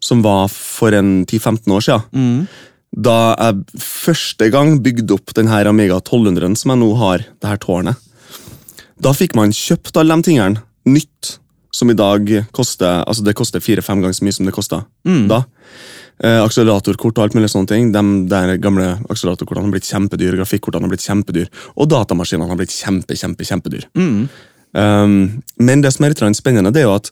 som 0.00 0.24
var 0.24 0.48
for 0.52 0.96
en 0.96 1.20
10-15 1.26 1.76
år 1.76 1.84
siden. 1.84 2.06
Mm. 2.16 2.69
Da 2.90 3.34
jeg 3.38 3.82
første 3.84 4.48
gang 4.50 4.80
bygde 4.82 5.14
opp 5.14 5.34
denne 5.36 5.60
Amiga 5.70 6.00
1200 6.00 6.56
som 6.58 6.72
jeg 6.72 6.80
nå 6.82 6.88
har, 6.98 7.22
det 7.22 7.50
her 7.52 7.60
tårnet, 7.62 7.96
da 9.00 9.12
fikk 9.16 9.36
man 9.38 9.54
kjøpt 9.54 9.96
alle 9.96 10.16
de 10.18 10.26
tingene 10.26 10.62
nytt, 10.90 11.36
som 11.72 11.90
i 11.92 11.94
dag 11.94 12.26
koster 12.52 13.04
altså 13.06 13.22
det 13.24 13.36
koster 13.38 13.62
fire-fem 13.62 14.02
ganger 14.02 14.16
så 14.18 14.26
mye 14.26 14.34
som 14.34 14.48
det 14.48 14.54
kosta 14.56 14.84
Mm. 15.06 15.28
da. 15.28 15.44
Eh, 16.22 16.42
akseleratorkort 16.44 17.16
og 17.16 17.22
alt 17.24 17.34
mulig 17.34 17.48
sånne 17.48 17.68
ting. 17.68 17.92
De 17.92 18.02
der 18.28 18.58
gamle 18.58 18.98
akseleratorkortene 19.08 19.64
har 19.64 19.72
blitt 19.72 19.88
kjempedyr, 19.88 20.36
grafikkortene 20.36 20.84
har 20.84 20.90
blitt 20.92 21.06
kjempedyr, 21.06 21.48
og 21.78 21.88
datamaskinene 21.88 22.48
har 22.50 22.58
blitt 22.58 22.74
kjempe, 22.74 23.16
kjempe, 23.16 23.46
kjempedyr. 23.46 23.86
Mm. 23.96 24.28
Um, 24.74 25.42
men 25.58 25.80
det 25.80 25.94
som 25.94 26.04
er 26.04 26.12
litt 26.12 26.36
spennende, 26.36 26.72
det 26.74 26.82
er 26.82 26.90
jo 26.90 26.98
at 26.98 27.10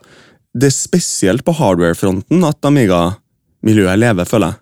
det 0.54 0.68
er 0.68 0.76
spesielt 0.76 1.44
på 1.46 1.54
hardware-fronten 1.56 2.44
at 2.44 2.60
Amiga-miljøet 2.68 3.98
lever, 3.98 4.28
føler 4.28 4.52
jeg. 4.52 4.60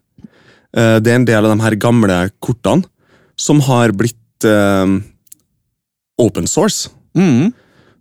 Eh, 0.76 0.96
det 1.00 1.12
er 1.12 1.20
en 1.20 1.28
del 1.28 1.46
av 1.46 1.54
de 1.54 1.64
her 1.64 1.76
gamle 1.80 2.18
kortene 2.44 2.86
som 3.36 3.60
har 3.64 3.92
blitt 3.96 4.46
eh, 4.48 4.96
open 6.20 6.48
source. 6.48 6.90
Mm. 7.16 7.52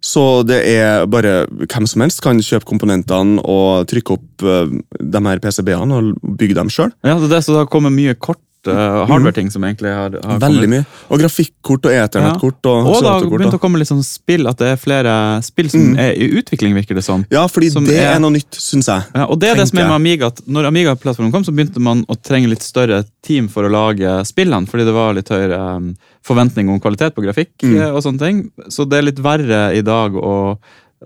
Så 0.06 0.44
det 0.46 0.60
er 0.70 1.08
bare 1.10 1.46
hvem 1.66 1.88
som 1.90 2.04
helst 2.04 2.22
kan 2.22 2.38
kjøpe 2.44 2.68
komponentene 2.70 3.42
og 3.42 3.88
trykke 3.90 4.18
opp 4.20 4.46
eh, 4.46 4.76
de 5.00 5.24
her 5.28 5.42
PCB-ene 5.44 6.00
og 6.00 6.36
bygge 6.40 6.58
dem 6.60 6.72
sjøl. 6.72 6.92
Ja, 7.06 7.18
det 7.22 7.32
det, 7.32 7.42
så 7.46 7.56
det 7.56 7.64
har 7.64 7.72
kommet 7.72 7.96
mye 7.96 8.16
kort 8.18 8.42
uh, 8.68 9.06
hardware-ting 9.10 9.52
som 9.52 9.64
egentlig 9.64 9.92
har, 9.94 10.12
har 10.24 10.40
Veldig 10.40 10.64
kommet. 10.66 10.86
mye. 10.86 10.86
Og 11.12 11.20
grafikkort 11.20 11.86
og 11.86 11.92
eternettkort. 11.92 12.60
Og, 12.66 12.88
Og 12.88 13.02
det 13.02 13.10
har 13.12 13.20
det 13.22 13.30
begynt 13.32 13.58
å 13.58 13.62
komme 13.62 13.78
litt 13.82 13.88
sånn 13.92 14.04
spill, 14.04 14.48
at 14.48 14.58
det 14.58 14.68
er 14.74 14.76
flere 14.82 15.16
spill 15.46 15.70
som 15.70 15.82
Mm. 15.86 16.00
er 16.00 16.12
i 16.14 16.30
utvikling, 16.40 16.74
virker 16.74 16.96
det 16.96 17.04
som. 17.04 17.26
Ja, 17.30 17.46
fordi 17.48 17.70
som 17.72 17.86
det 17.86 17.98
er- 18.00 18.16
er 18.16 18.20
noe 18.20 18.32
nytt, 18.32 18.52
syns 18.52 18.88
jeg. 18.88 19.04
Ja, 19.14 19.26
og 19.26 19.40
det 19.40 19.50
er 19.52 19.56
det 19.56 19.68
som 19.70 19.80
er 19.80 19.88
med 19.88 19.96
Amiga, 19.96 20.28
at 20.28 20.42
når 20.48 20.66
Amiga-plattformen 20.72 21.32
kom, 21.32 21.44
så 21.44 21.52
begynte 21.54 21.80
man 21.80 22.04
å 22.06 22.16
trenge 22.22 22.50
litt 22.50 22.62
større 22.64 23.06
team 23.24 23.48
for 23.48 23.64
å 23.64 23.72
lage 23.72 24.26
spillene, 24.26 24.68
fordi 24.68 24.86
det 24.86 24.94
var 24.94 25.14
litt 25.14 25.30
høyere 25.30 25.76
um, 25.78 25.96
forventning 26.26 26.70
om 26.70 26.80
kvalitet 26.80 27.14
på 27.14 27.22
grafikk 27.24 27.52
Mm. 27.64 27.82
eh, 27.82 27.90
og 27.92 28.02
sånne 28.04 28.20
ting. 28.20 28.52
Så 28.70 28.88
det 28.90 28.98
er 29.00 29.02
litt 29.04 29.20
verre 29.22 29.76
i 29.76 29.82
dag 29.82 30.14
å, 30.14 30.58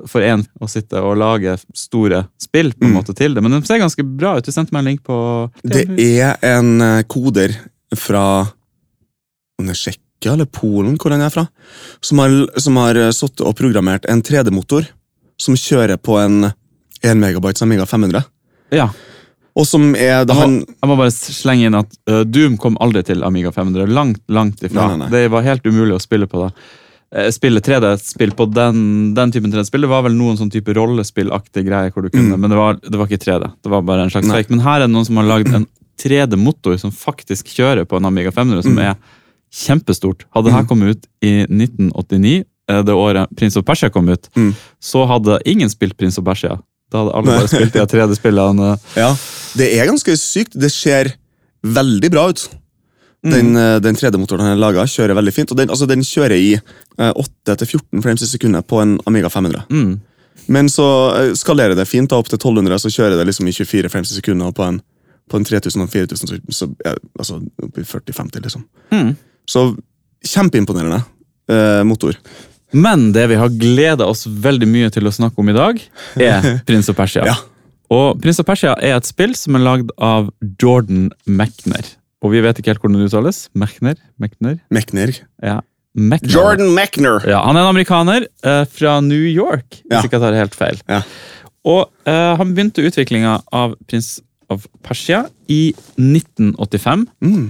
for 0.08 0.22
en 0.24 0.44
å 0.62 0.68
sitte 0.70 1.02
og 1.04 1.18
lage 1.20 1.56
store 1.76 2.24
spill 2.40 2.72
på 2.74 2.86
en 2.86 2.92
Mm. 2.94 2.98
måte 3.00 3.16
til 3.18 3.34
det. 3.34 3.42
Men 3.44 3.52
de 3.58 3.62
ser 3.68 3.80
ganske 3.82 4.04
bra 4.06 4.38
ut. 4.38 4.46
Du 4.46 4.52
sendte 4.52 4.72
meg 4.72 4.80
en 4.84 4.86
link 4.92 5.04
på 5.04 5.52
Det 5.64 5.88
er 6.00 6.38
en 6.42 6.82
eh, 6.82 7.04
koder 7.04 7.56
fra 7.98 8.48
om 9.60 9.66
det 9.68 9.74
er 9.76 9.80
Tsjekkia 9.82 10.34
eller 10.34 10.46
Polen, 10.46 10.96
hvor 10.98 11.12
han 11.12 11.22
er 11.22 11.30
fra, 11.34 11.48
som 12.02 12.20
har, 12.20 12.32
som 12.60 12.78
har 12.80 12.96
eh, 12.96 13.12
sittet 13.12 13.42
og 13.48 13.56
programmert 13.60 14.06
en 14.08 14.22
3D-motor 14.24 14.88
som 15.40 15.56
kjører 15.56 15.98
på 15.98 16.18
en 16.22 16.52
1 17.02 17.18
megabytes 17.20 17.62
Amiga 17.64 17.86
500. 17.86 18.24
Ja. 18.76 18.90
Og 19.56 19.66
som 19.68 19.96
er 19.96 20.24
da 20.26 20.34
Jeg 20.34 20.38
må, 20.38 20.42
han 20.42 20.58
jeg 20.68 20.88
må 20.92 20.96
bare 21.00 21.12
slenge 21.12 21.66
inn 21.68 21.76
at 21.76 21.96
uh, 22.08 22.22
Doom 22.24 22.58
kom 22.62 22.78
aldri 22.80 23.02
til 23.04 23.24
Amiga 23.28 23.52
500. 23.52 23.88
Langt, 23.92 24.22
langt 24.30 24.62
ifra. 24.64 24.86
Nei, 24.86 24.96
nei, 24.96 24.98
nei. 25.06 25.10
Det 25.16 25.32
var 25.34 25.44
helt 25.48 25.66
umulig 25.66 25.96
å 25.98 26.00
spille 26.04 26.28
på 26.30 26.46
det. 26.46 26.54
Eh, 27.16 27.32
Spille 27.34 27.60
3D-spill 27.60 28.32
på 28.38 28.46
den, 28.54 29.14
den 29.18 29.32
typen 29.34 29.50
3D-spill. 29.52 29.82
Det 29.82 29.90
var 29.90 30.04
vel 30.06 30.14
noen 30.14 30.38
sånn 30.38 30.52
type 30.54 30.74
rollespillaktig 30.78 31.64
greie, 31.66 31.90
hvor 31.92 32.04
du 32.06 32.10
kunne, 32.14 32.36
Mm. 32.36 32.40
men 32.44 32.50
det 32.52 32.58
var, 32.60 32.74
det 32.84 32.96
var 33.00 33.08
ikke 33.08 33.24
3D. 33.24 33.48
Det 33.64 33.72
var 33.72 33.82
bare 33.82 34.04
en 34.04 34.10
slags 34.14 34.28
fake. 34.30 34.50
Men 34.52 34.60
her 34.60 34.82
er 34.82 34.88
det 34.88 34.92
noen 34.94 35.06
som 35.06 35.18
har 35.18 35.26
lagd 35.26 35.50
en 35.56 35.66
3D-motor 35.98 36.78
som 36.80 36.92
faktisk 36.92 37.46
kjører 37.50 37.86
på 37.90 37.98
en 37.98 38.06
Amiga 38.06 38.32
500, 38.32 38.62
som 38.64 38.76
Mm. 38.76 38.92
er 38.92 38.96
kjempestort. 39.52 40.26
Hadde 40.36 40.46
dette 40.46 40.54
her 40.56 40.64
Mm. 40.64 40.68
kommet 40.70 40.90
ut 40.96 41.08
i 41.24 41.46
1989, 41.50 42.46
eh, 42.70 42.82
det 42.84 42.94
året 42.94 43.28
Prins 43.36 43.58
of 43.58 43.66
Persia 43.66 43.90
kom 43.90 44.08
ut, 44.10 44.30
Mm. 44.36 44.56
så 44.80 45.08
hadde 45.08 45.40
ingen 45.46 45.70
spilt 45.70 45.98
Prins 45.98 46.18
of 46.20 46.26
Persia. 46.26 46.60
Da 46.92 46.98
hadde 47.06 47.16
alle 47.16 47.26
bare 47.26 47.48
spilt 47.48 47.74
de 47.74 47.86
3D-spillene. 47.86 48.80
Ja, 48.96 49.16
det 49.58 49.74
er 49.80 49.88
ganske 49.88 50.14
sykt. 50.18 50.54
Det 50.60 50.72
ser 50.72 51.14
veldig 51.64 52.12
bra 52.12 52.30
ut. 52.30 52.48
Den, 53.26 53.52
mm. 53.52 53.82
den 53.84 53.98
3D-motoren 54.00 54.46
han 54.46 54.54
har 54.54 54.62
laga, 54.62 54.86
kjører 54.88 55.18
veldig 55.18 55.34
fint. 55.36 55.52
Og 55.52 55.60
den, 55.60 55.72
altså, 55.74 55.88
den 55.90 56.06
kjører 56.08 56.38
i 56.40 56.54
eh, 56.56 57.10
8-14 57.12 58.04
frames 58.06 58.24
i 58.24 58.30
sekundet 58.30 58.68
på 58.70 58.80
en 58.80 58.96
Amiga 59.10 59.32
500. 59.32 59.66
Mm. 59.70 59.98
Men 60.48 60.70
så 60.72 60.88
eh, 61.18 61.34
skalerer 61.36 61.76
det 61.76 61.88
fint 61.90 62.10
da, 62.10 62.20
opp 62.22 62.32
til 62.32 62.40
1200, 62.40 62.80
så 62.80 62.94
kjører 62.94 63.20
det 63.20 63.28
liksom 63.28 63.50
i 63.52 63.56
24 63.56 63.92
frames 63.92 64.14
i 64.14 64.20
sekundet. 64.22 64.48
Og 64.48 64.56
på 64.56 64.66
en, 64.66 64.80
på 65.30 65.40
en 65.40 65.48
3000 65.52 65.84
og 65.84 65.92
4000, 65.92 66.32
så, 66.32 66.40
så 66.62 66.70
ja, 66.86 66.96
altså 67.20 67.42
opp 67.66 67.82
i 67.82 67.86
40-50, 67.86 68.46
liksom. 68.48 68.66
Mm. 68.96 69.12
Så 69.50 69.66
kjempeimponerende 70.26 71.04
eh, 71.52 71.84
motor. 71.88 72.18
Men 72.72 73.12
det 73.12 73.28
vi 73.32 73.38
har 73.42 73.50
gleda 73.50 74.08
oss 74.08 74.28
veldig 74.30 74.68
mye 74.70 74.90
til 74.94 75.10
å 75.10 75.14
snakke 75.14 75.42
om 75.42 75.50
i 75.50 75.58
dag, 75.58 75.80
er 76.22 76.52
Prins 76.68 76.90
og 76.92 76.98
Persia. 76.98 77.26
Ja. 77.28 77.38
Og 77.90 78.20
Prins 78.22 78.40
og 78.42 78.46
Persia 78.46 78.76
er 78.86 79.00
et 79.00 79.10
spill 79.10 79.34
som 79.38 79.58
er 79.58 79.66
lagd 79.66 79.94
av 79.98 80.30
Jordan 80.62 81.10
Mechner. 81.26 81.96
Og 82.24 82.34
vi 82.34 82.42
vet 82.44 82.58
ikke 82.60 82.74
helt 82.74 82.82
hvordan 82.84 83.00
det 83.00 83.10
uttales. 83.10 83.46
Mechner? 83.56 83.96
Mechner? 84.20 84.58
Mechner. 84.74 85.14
Ja. 85.44 85.60
Mechner. 85.96 86.30
Jordan 86.34 86.74
Mechner! 86.76 87.24
Ja, 87.28 87.40
han 87.48 87.58
er 87.58 87.64
en 87.66 87.72
amerikaner 87.72 88.26
eh, 88.46 88.66
fra 88.70 89.00
New 89.02 89.24
York, 89.26 89.80
hvis 89.86 89.96
Ja. 89.96 90.02
ikke 90.04 90.20
jeg 90.20 90.22
tar 90.26 90.38
helt 90.38 90.56
feil. 90.56 90.82
Ja. 90.92 91.02
Og 91.66 91.90
eh, 92.06 92.36
han 92.40 92.52
begynte 92.56 92.84
utviklinga 92.86 93.38
av 93.56 93.74
Prins 93.88 94.20
of 94.52 94.68
Persia 94.86 95.24
i 95.50 95.74
1985. 95.98 97.08
Mm. 97.24 97.50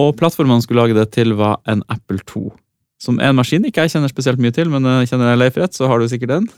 Og 0.00 0.12
plattformen 0.18 0.58
han 0.58 0.62
skulle 0.64 0.82
lage 0.84 0.94
det 0.98 1.08
til, 1.16 1.34
var 1.38 1.60
en 1.70 1.82
Apple 1.90 2.20
2. 2.26 2.44
Som 3.00 3.18
er 3.18 3.30
en 3.32 3.38
maskin 3.38 3.64
ikke 3.64 3.86
jeg 3.86 3.94
kjenner 3.94 4.12
spesielt 4.12 4.38
mye 4.42 4.52
til, 4.54 4.68
men 4.70 4.84
jeg 5.00 5.08
kjenner 5.10 5.32
jeg 5.32 5.40
Leif 5.40 5.56
rett, 5.58 5.74
så 5.74 5.88
har 5.88 5.98
du 6.02 6.08
sikkert 6.10 6.34
den. 6.34 6.50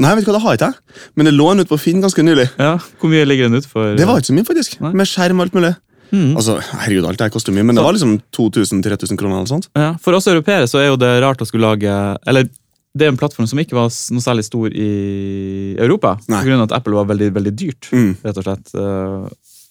Nei, 0.00 0.14
vet 0.16 0.24
du 0.24 0.30
hva, 0.30 0.38
det 0.38 0.42
har 0.46 0.56
ikke 0.56 0.70
jeg. 0.70 1.04
Men 1.18 1.28
det 1.28 1.34
lå 1.36 1.50
en 1.52 1.60
ute 1.60 1.68
på 1.70 1.78
Finn 1.82 2.00
ganske 2.02 2.22
nylig. 2.24 2.46
Ja, 2.62 2.76
Hvor 3.02 3.10
mye 3.12 3.26
ligger 3.28 3.50
den 3.50 3.58
ut 3.60 3.66
for? 3.68 3.92
Det 3.98 4.06
var 4.08 4.20
ikke 4.22 4.30
så 4.30 4.36
mye, 4.38 4.46
faktisk. 4.48 4.78
Nei. 4.80 4.92
Med 4.96 5.10
skjerm 5.10 5.42
og 5.42 5.48
alt 5.48 5.56
mulig. 5.58 5.72
Mhm. 6.12 6.36
Altså, 6.36 6.58
herregud, 6.60 7.06
alt 7.06 7.18
det 7.18 7.30
koster 7.32 7.52
mye, 7.54 7.62
men 7.64 7.76
det 7.76 7.84
var 7.84 7.92
liksom 7.94 8.16
2000-3000 8.34 9.16
kroner. 9.18 9.36
eller 9.36 9.46
sånt. 9.46 9.68
ja, 9.76 9.94
For 10.02 10.12
oss 10.14 10.26
europeere 10.26 10.66
så 10.66 10.78
er 10.80 10.88
jo 10.90 10.96
det 10.96 11.22
rart 11.22 11.40
å 11.40 11.46
skulle 11.46 11.66
lage 11.70 12.18
Eller 12.26 12.48
det 12.96 13.06
er 13.06 13.12
en 13.12 13.16
plattform 13.16 13.46
som 13.46 13.58
ikke 13.62 13.76
var 13.78 13.86
noe 14.10 14.20
særlig 14.24 14.44
stor 14.44 14.66
i 14.74 15.76
Europa. 15.78 16.16
Pga. 16.26 16.62
At 16.64 16.72
Apple 16.72 16.94
var 16.94 17.04
veldig 17.06 17.32
veldig 17.32 17.52
dyrt 17.54 17.90
Mm. 17.92 18.16
rett 18.24 18.36
og 18.38 18.44
slett, 18.44 18.74
eh, 18.74 19.28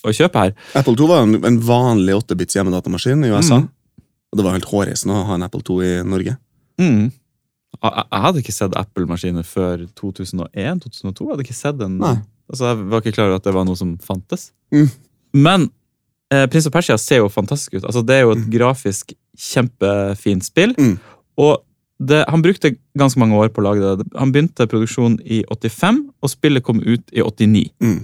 å 0.08 0.14
kjøpe 0.16 0.40
her. 0.40 0.54
Apple 0.76 0.96
2 0.96 1.08
var 1.08 1.24
en, 1.24 1.36
en 1.44 1.60
vanlig 1.60 2.16
8-bits 2.16 2.56
hjemmedatamaskin 2.56 3.26
i 3.26 3.30
USA. 3.36 3.60
Mm. 3.60 3.70
Og 4.32 4.38
det 4.38 4.46
var 4.46 4.54
helt 4.54 4.70
hårreisende 4.72 5.12
å 5.18 5.26
ha 5.26 5.34
en 5.36 5.44
Apple 5.44 5.62
2 5.62 5.82
i 5.84 6.04
Norge. 6.08 6.38
Mm. 6.80 7.12
Jeg, 7.84 8.06
hadde 8.12 8.40
ikke 8.42 8.54
sett 8.56 8.72
Apple-maskiner 8.80 9.44
før 9.44 9.84
2001-2002. 10.00 11.26
Jeg 11.26 11.32
hadde 11.34 11.44
ikke 11.46 11.54
sett 11.60 11.78
den. 11.78 12.00
Altså, 12.00 12.64
Jeg 12.72 12.90
var 12.90 13.02
ikke 13.02 13.14
klar 13.16 13.28
over 13.28 13.36
at 13.36 13.44
det 13.44 13.54
var 13.54 13.66
noe 13.68 13.76
som 13.76 13.98
fantes. 13.98 14.52
Mm. 14.74 14.90
Men 15.34 15.70
Prins 16.30 16.68
og 16.70 16.74
Persia 16.76 16.98
ser 17.02 17.24
jo 17.24 17.30
fantastisk 17.34 17.80
ut. 17.80 17.86
Altså, 17.90 18.04
det 18.06 18.16
er 18.20 18.28
jo 18.28 18.36
et 18.36 18.46
grafisk 18.54 19.16
kjempefint 19.40 20.46
spill. 20.46 20.76
Mm. 20.78 20.98
Og 21.42 21.64
det, 22.00 22.22
han 22.32 22.44
brukte 22.44 22.76
ganske 23.00 23.20
mange 23.20 23.36
år 23.36 23.50
på 23.52 23.60
å 23.60 23.66
lage 23.66 23.96
det. 24.00 24.06
Han 24.16 24.32
begynte 24.32 24.68
produksjonen 24.72 25.18
i 25.26 25.42
85, 25.52 25.98
og 26.24 26.32
spillet 26.32 26.64
kom 26.64 26.80
ut 26.86 27.04
i 27.12 27.24
89. 27.26 27.66
Mm. 27.84 27.98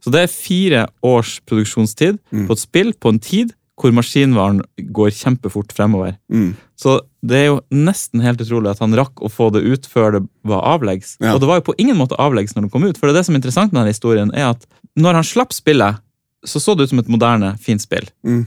Så 0.00 0.12
det 0.14 0.22
er 0.24 0.30
fire 0.32 0.84
års 1.04 1.34
produksjonstid 1.48 2.20
Mm. 2.32 2.46
på 2.48 2.52
et 2.56 2.62
spill 2.62 2.92
på 2.94 3.12
en 3.12 3.18
tid 3.20 3.52
hvor 3.82 3.90
maskinvaren 3.96 4.60
går 4.94 5.10
kjempefort 5.10 5.72
fremover. 5.74 6.14
Mm. 6.30 6.52
Så 6.78 7.00
det 7.24 7.36
er 7.40 7.46
jo 7.48 7.60
nesten 7.72 8.22
helt 8.22 8.40
utrolig 8.44 8.70
at 8.70 8.78
han 8.84 8.94
rakk 8.94 9.20
å 9.24 9.30
få 9.32 9.50
det 9.52 9.64
ut 9.64 9.88
før 9.90 10.12
det 10.16 10.22
var 10.46 10.62
avleggs. 10.76 11.16
Ja. 11.20 11.34
Og 11.34 11.40
det 11.42 11.48
var 11.50 11.58
jo 11.58 11.66
på 11.72 11.74
ingen 11.82 11.98
måte 11.98 12.16
avleggs 12.20 12.54
når 12.54 12.68
det 12.68 12.72
kom 12.72 12.84
ut. 12.86 12.96
For 13.00 13.08
det, 13.08 13.16
er 13.16 13.18
det 13.20 13.26
som 13.26 13.34
er 13.34 13.40
interessant 13.42 13.72
med 13.72 13.80
denne 13.82 13.94
historien, 13.94 14.30
er 14.34 14.52
at 14.52 14.66
når 14.96 15.18
han 15.18 15.26
slapp 15.26 15.52
spillet, 15.56 15.98
så 16.44 16.60
så 16.60 16.74
det 16.76 16.84
ut 16.84 16.90
som 16.90 16.98
et 17.02 17.08
moderne, 17.12 17.54
fint 17.62 17.82
spill. 17.82 18.08
Mm. 18.26 18.46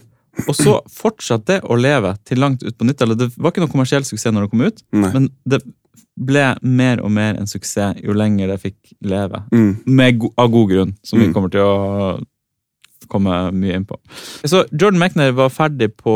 Og 0.50 0.56
så 0.58 0.82
fortsatte 0.92 1.46
det 1.46 1.62
å 1.64 1.78
leve 1.80 2.16
til 2.28 2.42
langt 2.44 2.64
ut 2.66 2.75
på 2.78 2.84
90-tallet. 2.86 3.18
Det 3.22 3.30
var 3.40 3.52
ikke 3.54 3.62
noe 3.64 3.72
kommersiell 3.72 4.04
suksess 4.04 4.34
når 4.36 4.48
det 4.48 4.52
kom 4.52 4.66
ut, 4.68 4.82
Nei. 4.92 5.12
men 5.14 5.30
det 5.48 5.62
ble 6.16 6.44
mer 6.62 7.00
og 7.04 7.12
mer 7.12 7.36
en 7.40 7.48
suksess 7.48 8.02
jo 8.04 8.14
lenger 8.16 8.48
det 8.52 8.58
fikk 8.62 8.94
leve. 9.04 9.42
Mm. 9.52 9.72
Med 9.86 10.20
go 10.20 10.30
av 10.40 10.52
god 10.52 10.70
grunn, 10.74 10.94
som 11.04 11.20
vi 11.20 11.28
Mm. 11.28 11.34
kommer 11.34 11.52
til 11.52 11.62
å 11.64 12.20
komme 13.08 13.52
mye 13.54 13.75
inn 13.75 13.86
på. 13.86 13.98
Så 14.44 14.66
Jordan 14.72 15.00
Mechner 15.00 15.32
var 15.36 15.50
ferdig 15.54 15.92
på 15.96 16.16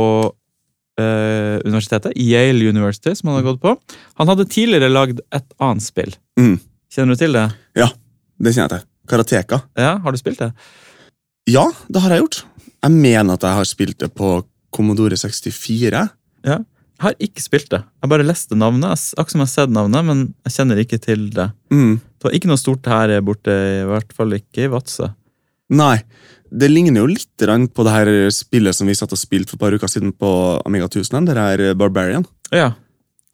eh, 0.99 1.59
universitetet, 1.63 2.11
Yale 2.17 2.69
University, 2.69 3.13
som 3.15 3.29
han 3.29 3.37
hadde 3.39 3.53
gått 3.53 3.61
på. 3.61 3.75
Han 4.19 4.27
hadde 4.27 4.47
tidligere 4.51 4.89
lagd 4.91 5.21
et 5.31 5.53
annet 5.59 5.83
spill. 5.85 6.11
Mm. 6.39 6.57
Kjenner 6.91 7.15
du 7.15 7.21
til 7.21 7.33
det? 7.37 7.45
Ja, 7.79 7.87
Det 8.39 8.53
kjenner 8.55 8.69
jeg 8.69 8.79
til. 8.81 8.87
Karateka. 9.07 9.61
Ja, 9.77 9.97
Har 9.99 10.11
du 10.11 10.17
spilt 10.17 10.39
det? 10.39 10.51
Ja, 11.49 11.65
det 11.89 12.03
har 12.03 12.13
jeg 12.13 12.23
gjort. 12.23 12.43
Jeg 12.79 12.95
mener 12.95 13.35
at 13.35 13.45
jeg 13.45 13.57
har 13.57 13.67
spilt 13.67 13.99
det 14.01 14.11
på 14.15 14.39
Commodore 14.75 15.17
64. 15.17 16.03
Ja. 16.45 16.59
Jeg 16.99 17.05
har 17.05 17.15
ikke 17.23 17.43
spilt 17.43 17.69
det. 17.71 17.79
Jeg 18.03 18.11
bare 18.11 18.27
leste 18.27 18.57
navnet. 18.59 18.91
Jeg 18.91 19.19
Akkurat 19.19 19.33
som 19.33 19.41
jeg 19.41 19.47
har 19.47 19.53
sett 19.53 19.73
navnet, 19.73 20.05
men 20.05 20.25
jeg 20.45 20.55
kjenner 20.57 20.81
ikke 20.81 20.99
til 21.01 21.29
det. 21.33 21.47
Mm. 21.71 21.95
Det 21.99 22.27
var 22.27 22.35
ikke 22.35 22.51
noe 22.51 22.59
stort 22.59 22.89
her 22.91 23.13
borte, 23.25 23.55
i 23.55 23.87
hvert 23.87 24.11
fall 24.15 24.35
ikke 24.35 24.65
i 24.65 24.71
Vadsø. 24.71 25.07
Nei, 25.79 26.01
det 26.49 26.69
ligner 26.71 27.03
jo 27.03 27.09
litt 27.11 27.45
på 27.73 27.85
det 27.85 27.93
her 27.93 28.11
spillet 28.33 28.75
som 28.75 28.89
vi 28.89 28.97
satt 28.97 29.13
og 29.13 29.21
spilte 29.21 29.53
for 29.53 29.59
et 29.59 29.63
par 29.63 29.77
uker 29.77 29.91
siden 29.91 30.11
på 30.11 30.29
Amiga 30.65 30.89
1000. 30.89 31.29
Det 31.29 31.37
her 31.37 31.73
Barbarian. 31.79 32.25
Ja. 32.51 32.73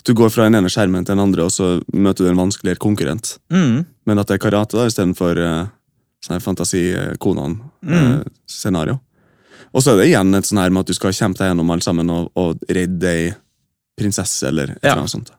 Du 0.06 0.14
går 0.14 0.30
fra 0.30 0.46
den 0.46 0.60
ene 0.60 0.70
skjermen 0.70 1.06
til 1.06 1.16
den 1.16 1.24
andre, 1.24 1.48
og 1.48 1.54
så 1.54 1.80
møter 1.90 2.26
du 2.26 2.30
en 2.30 2.44
vanskeligere 2.44 2.82
konkurrent. 2.82 3.40
Mm. 3.50 3.86
Men 4.06 4.22
at 4.22 4.30
det 4.30 4.38
er 4.38 4.44
karate 4.44 4.78
da, 4.78 4.86
istedenfor 4.86 5.42
uh, 5.42 5.72
sånn 6.26 6.38
her 6.40 6.46
fantasi-konan-scenario. 6.46 8.96
og 9.76 9.82
så 9.84 9.92
er 9.92 9.96
det 10.00 10.08
igjen 10.10 10.32
et 10.38 10.46
sånn 10.48 10.62
her 10.62 10.72
med 10.72 10.82
at 10.86 10.92
du 10.92 10.96
skal 10.96 11.12
kjempe 11.16 11.40
deg 11.42 11.50
gjennom 11.52 11.72
alle 11.74 11.84
sammen 11.84 12.08
og, 12.14 12.24
og 12.40 12.50
redde 12.72 13.10
ei 13.12 13.26
prinsesse 14.00 14.44
eller 14.48 14.68
et 14.76 14.80
Ja. 14.84 14.92
eller 14.94 15.02
annet 15.06 15.12
sånt. 15.16 15.32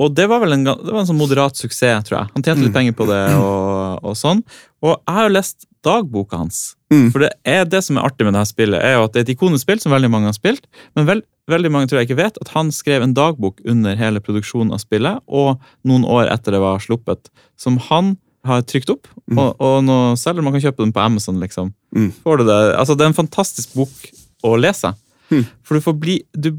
Og 0.00 0.14
det 0.16 0.26
var 0.28 0.40
vel 0.40 0.52
en, 0.56 0.64
det 0.64 0.92
var 0.92 1.00
en 1.02 1.06
sånn 1.10 1.18
moderat 1.20 1.56
suksess, 1.56 2.04
tror 2.08 2.18
jeg. 2.22 2.28
Han 2.34 2.42
tjente 2.42 2.60
litt 2.62 2.70
Mm. 2.72 2.78
penger 2.78 2.92
på 2.96 3.06
det. 3.08 3.22
og, 3.44 4.00
og 4.04 4.14
sånn. 4.16 4.40
Og 4.82 4.96
jeg 4.96 5.14
har 5.14 5.22
jo 5.28 5.34
lest 5.34 5.66
dagboka 5.84 6.36
hans. 6.40 6.74
Mm. 6.92 7.10
For 7.12 7.18
det 7.20 7.30
er 7.44 7.64
det 7.68 7.82
som 7.84 7.96
er 7.98 8.02
artig 8.08 8.24
med 8.24 8.32
det 8.34 8.40
her 8.40 8.44
spillet, 8.48 8.80
er 8.82 8.94
jo 8.96 9.04
at 9.04 9.12
det 9.12 9.18
er 9.20 9.24
et 9.28 9.34
ikonisk 9.36 9.62
spill 9.66 9.80
som 9.80 9.92
veldig 9.92 10.10
mange 10.10 10.26
har 10.28 10.32
spilt, 10.36 10.64
men 10.96 11.06
vel, 11.06 11.22
veldig 11.48 11.70
mange 11.72 11.86
tror 11.88 11.98
jeg 12.00 12.08
ikke 12.10 12.22
vet 12.22 12.36
at 12.40 12.48
han 12.56 12.70
skrev 12.72 13.02
en 13.04 13.14
dagbok 13.16 13.60
under 13.68 13.96
hele 13.96 14.20
produksjonen 14.20 14.72
av 14.72 14.78
spillet, 14.80 15.20
og 15.28 15.58
noen 15.84 16.04
år 16.04 16.28
etter 16.32 16.52
det 16.56 16.60
var 16.60 16.78
sluppet, 16.80 17.28
som 17.56 17.76
han 17.88 18.16
har 18.46 18.62
trykt 18.62 18.90
opp, 18.90 19.06
Mm. 19.30 19.38
og, 19.38 19.60
og 19.62 19.84
nå 19.84 19.96
selger 20.18 20.42
man 20.42 20.52
kan 20.56 20.62
kjøpe 20.64 20.82
den 20.82 20.92
på 20.92 21.00
Amazon, 21.04 21.36
liksom. 21.38 21.68
Mm. 21.94 22.08
Får 22.24 22.38
du 22.38 22.44
det? 22.48 22.56
Altså, 22.80 22.96
det 22.96 23.04
er 23.04 23.10
en 23.12 23.18
fantastisk 23.20 23.74
bok 23.78 24.08
å 24.42 24.56
lese. 24.58 24.90
Mm. 25.30 25.44
For 25.62 25.74
du 25.78 25.80
får 25.84 25.94
bli, 26.00 26.16
du, 26.34 26.50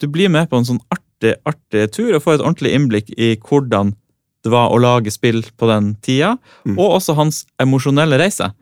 du 0.00 0.06
blir 0.08 0.30
med 0.32 0.48
på 0.48 0.56
en 0.56 0.64
sånn 0.64 0.80
artig, 0.94 1.34
artig 1.44 1.90
tur, 1.92 2.14
og 2.16 2.22
får 2.24 2.38
et 2.38 2.44
ordentlig 2.46 2.72
innblikk 2.72 3.10
i 3.18 3.34
hvordan 3.36 3.92
det 4.46 4.52
var 4.54 4.70
å 4.72 4.78
lage 4.80 5.10
spill 5.12 5.42
på 5.58 5.66
den 5.68 5.96
tida, 6.00 6.38
Mm. 6.64 6.78
og 6.78 6.96
også 7.00 7.16
hans 7.18 7.42
emosjonelle 7.60 8.16
reise. 8.22 8.52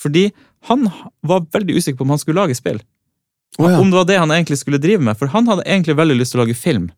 Fordi 0.00 0.32
han 0.70 0.88
var 1.22 1.44
veldig 1.52 1.76
usikker 1.76 1.98
på 2.00 2.02
om 2.08 2.14
han 2.16 2.18
skulle 2.18 2.40
lage 2.40 2.56
spill. 2.56 2.80
Oh, 3.58 3.68
ja. 3.70 3.78
Om 3.78 3.90
det 3.92 3.98
var 4.00 4.04
det 4.08 4.18
han 4.18 4.30
egentlig 4.34 4.58
skulle 4.58 4.80
drive 4.82 4.98
med. 5.04 5.14
For 5.20 5.26
han 5.30 5.46
hadde 5.46 5.62
egentlig 5.68 5.94
veldig 5.94 6.16
lyst 6.18 6.32
til 6.34 6.40
å 6.40 6.46
lage 6.46 6.56
film. 6.58 6.90